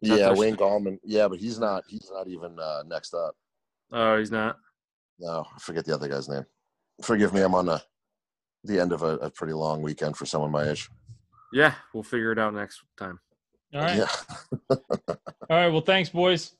Yeah, 0.01 0.15
their- 0.15 0.35
Wayne 0.35 0.55
Gallman. 0.55 0.99
Yeah, 1.03 1.27
but 1.27 1.39
he's 1.39 1.59
not. 1.59 1.83
He's 1.87 2.09
not 2.11 2.27
even 2.27 2.59
uh, 2.59 2.83
next 2.87 3.13
up. 3.13 3.35
Oh, 3.91 4.17
he's 4.17 4.31
not. 4.31 4.57
No, 5.19 5.45
I 5.55 5.59
forget 5.59 5.85
the 5.85 5.93
other 5.95 6.07
guy's 6.07 6.29
name. 6.29 6.45
Forgive 7.03 7.33
me. 7.33 7.41
I'm 7.41 7.55
on 7.55 7.65
the 7.65 7.81
the 8.63 8.79
end 8.79 8.91
of 8.91 9.03
a, 9.03 9.17
a 9.17 9.29
pretty 9.29 9.53
long 9.53 9.81
weekend 9.81 10.17
for 10.17 10.25
someone 10.25 10.51
my 10.51 10.69
age. 10.69 10.89
Yeah, 11.53 11.73
we'll 11.93 12.03
figure 12.03 12.31
it 12.31 12.39
out 12.39 12.53
next 12.53 12.81
time. 12.97 13.19
All 13.73 13.81
right, 13.81 13.97
Yeah. 13.97 14.07
all 14.69 14.77
right. 15.49 15.67
Well, 15.69 15.81
thanks, 15.81 16.09
boys. 16.09 16.53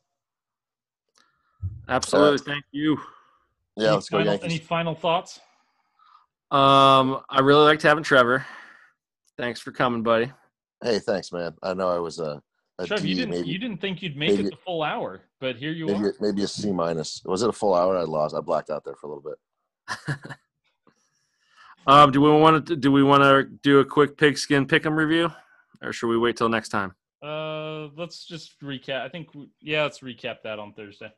Absolutely. 1.88 2.38
Thank 2.40 2.64
you. 2.72 3.00
Yeah. 3.76 3.88
any 3.88 3.94
Let's 3.96 4.10
go 4.10 4.18
final, 4.18 4.34
Yankees. 4.34 4.52
Any 4.52 4.60
final 4.60 4.96
thoughts? 4.96 5.40
Um, 6.52 7.22
I 7.30 7.40
really 7.42 7.64
liked 7.66 7.82
having 7.82 8.04
Trevor. 8.04 8.46
Thanks 9.38 9.60
for 9.60 9.72
coming, 9.72 10.04
buddy. 10.04 10.32
Hey, 10.84 11.00
thanks, 11.00 11.32
man. 11.32 11.54
I 11.64 11.74
know 11.74 11.90
I 11.90 12.00
was 12.00 12.20
a, 12.20 12.42
a 12.78 12.88
Trev, 12.88 13.02
D, 13.02 13.10
you 13.10 13.16
didn't 13.16 13.32
maybe 13.32 13.48
you 13.48 13.58
didn't 13.58 13.82
think 13.82 14.02
you'd 14.02 14.16
make 14.18 14.32
maybe- 14.32 14.46
it 14.48 14.52
the 14.52 14.58
full 14.58 14.84
hour, 14.84 15.22
but 15.40 15.56
here 15.56 15.72
you 15.72 15.88
maybe 15.88 16.06
are. 16.06 16.14
maybe 16.20 16.44
a 16.44 16.48
C 16.48 16.72
minus. 16.72 17.22
Was 17.26 17.42
it 17.44 17.50
a 17.50 17.54
full 17.54 17.74
hour? 17.74 17.98
I 17.98 18.04
lost. 18.04 18.36
I 18.36 18.42
blacked 18.42 18.70
out 18.70 18.84
there 18.86 18.96
for 18.96 19.08
a 19.08 19.16
little 19.16 19.24
bit. 19.32 20.18
Um, 21.88 22.12
do 22.12 22.22
we 22.22 22.30
want 22.30 22.68
to 22.68 22.76
do 22.76 22.92
we 22.92 23.04
want 23.04 23.24
to 23.24 23.44
do 23.64 23.80
a 23.80 23.86
quick 23.86 24.18
pigskin 24.18 24.68
pick'em 24.68 24.96
review, 24.96 25.32
or 25.82 25.92
should 25.92 26.08
we 26.08 26.18
wait 26.18 26.38
till 26.38 26.50
next 26.50 26.70
time? 26.70 26.94
Uh, 27.24 27.88
let's 27.98 28.26
just 28.26 28.60
recap. 28.62 29.02
I 29.02 29.10
think 29.10 29.34
we, 29.34 29.50
yeah, 29.62 29.84
let's 29.84 30.00
recap 30.00 30.38
that 30.44 30.60
on 30.60 30.74
Thursday. 30.74 31.12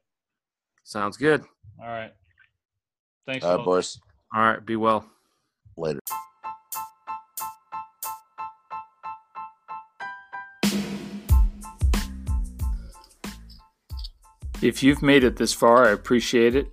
Sounds 0.84 1.18
good. 1.18 1.44
All 1.82 1.88
right. 1.88 2.12
Thanks. 3.26 3.46
All 3.46 3.58
right, 3.58 3.64
fellas. 3.64 3.98
boys. 3.98 4.02
All 4.34 4.42
right. 4.44 4.66
Be 4.66 4.76
well. 4.76 5.06
Later. 5.78 6.00
If 14.62 14.84
you've 14.84 15.02
made 15.02 15.24
it 15.24 15.38
this 15.38 15.54
far, 15.54 15.88
I 15.88 15.92
appreciate 15.92 16.56
it. 16.56 16.68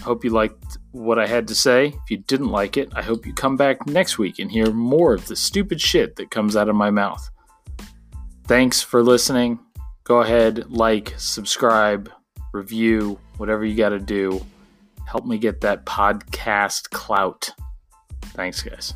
Hope 0.00 0.24
you 0.24 0.30
liked 0.30 0.78
what 0.92 1.18
I 1.18 1.26
had 1.26 1.48
to 1.48 1.54
say. 1.54 1.86
If 1.86 2.10
you 2.10 2.18
didn't 2.18 2.48
like 2.48 2.76
it, 2.76 2.90
I 2.94 3.02
hope 3.02 3.26
you 3.26 3.34
come 3.34 3.56
back 3.56 3.86
next 3.86 4.18
week 4.18 4.38
and 4.38 4.50
hear 4.50 4.70
more 4.70 5.14
of 5.14 5.26
the 5.26 5.36
stupid 5.36 5.80
shit 5.80 6.16
that 6.16 6.30
comes 6.30 6.56
out 6.56 6.68
of 6.68 6.76
my 6.76 6.90
mouth. 6.90 7.28
Thanks 8.46 8.82
for 8.82 9.02
listening. 9.02 9.58
Go 10.04 10.20
ahead, 10.20 10.70
like, 10.70 11.14
subscribe, 11.16 12.10
review, 12.52 13.18
whatever 13.38 13.64
you 13.64 13.76
got 13.76 13.90
to 13.90 13.98
do. 13.98 14.44
Help 15.06 15.26
me 15.26 15.38
get 15.38 15.60
that 15.62 15.86
podcast 15.86 16.90
clout. 16.90 17.50
Thanks, 18.34 18.62
guys. 18.62 18.94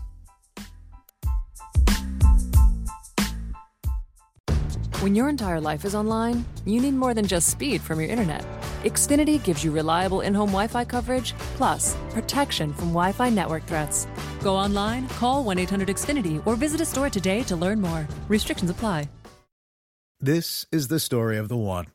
When 5.00 5.14
your 5.14 5.28
entire 5.28 5.60
life 5.60 5.84
is 5.84 5.94
online, 5.94 6.46
you 6.64 6.80
need 6.80 6.94
more 6.94 7.12
than 7.12 7.26
just 7.26 7.50
speed 7.50 7.82
from 7.82 8.00
your 8.00 8.08
internet. 8.08 8.46
Xfinity 8.82 9.38
gives 9.44 9.62
you 9.62 9.70
reliable 9.70 10.22
in 10.22 10.32
home 10.32 10.48
Wi 10.48 10.68
Fi 10.68 10.86
coverage, 10.86 11.34
plus 11.58 11.94
protection 12.08 12.72
from 12.72 12.94
Wi 12.94 13.12
Fi 13.12 13.28
network 13.28 13.66
threats. 13.66 14.06
Go 14.42 14.56
online, 14.56 15.06
call 15.08 15.44
1 15.44 15.58
800 15.58 15.88
Xfinity, 15.88 16.40
or 16.46 16.56
visit 16.56 16.80
a 16.80 16.86
store 16.86 17.10
today 17.10 17.42
to 17.42 17.56
learn 17.56 17.78
more. 17.78 18.08
Restrictions 18.28 18.70
apply. 18.70 19.06
This 20.18 20.64
is 20.72 20.88
the 20.88 20.98
story 20.98 21.36
of 21.36 21.50
the 21.50 21.58
one. 21.58 21.88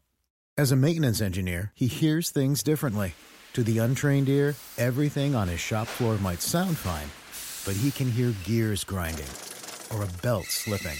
As 0.55 0.71
a 0.71 0.75
maintenance 0.75 1.21
engineer, 1.21 1.71
he 1.73 1.87
hears 1.87 2.29
things 2.29 2.61
differently. 2.61 3.15
To 3.53 3.63
the 3.63 3.79
untrained 3.79 4.29
ear, 4.29 4.53
everything 4.77 5.33
on 5.33 5.47
his 5.47 5.59
shop 5.59 5.87
floor 5.87 6.19
might 6.19 6.43
sound 6.43 6.77
fine, 6.77 7.09
but 7.65 7.81
he 7.81 7.89
can 7.89 8.11
hear 8.11 8.35
gears 8.43 8.83
grinding 8.83 9.31
or 9.91 10.03
a 10.03 10.21
belt 10.21 10.45
slipping. 10.45 10.99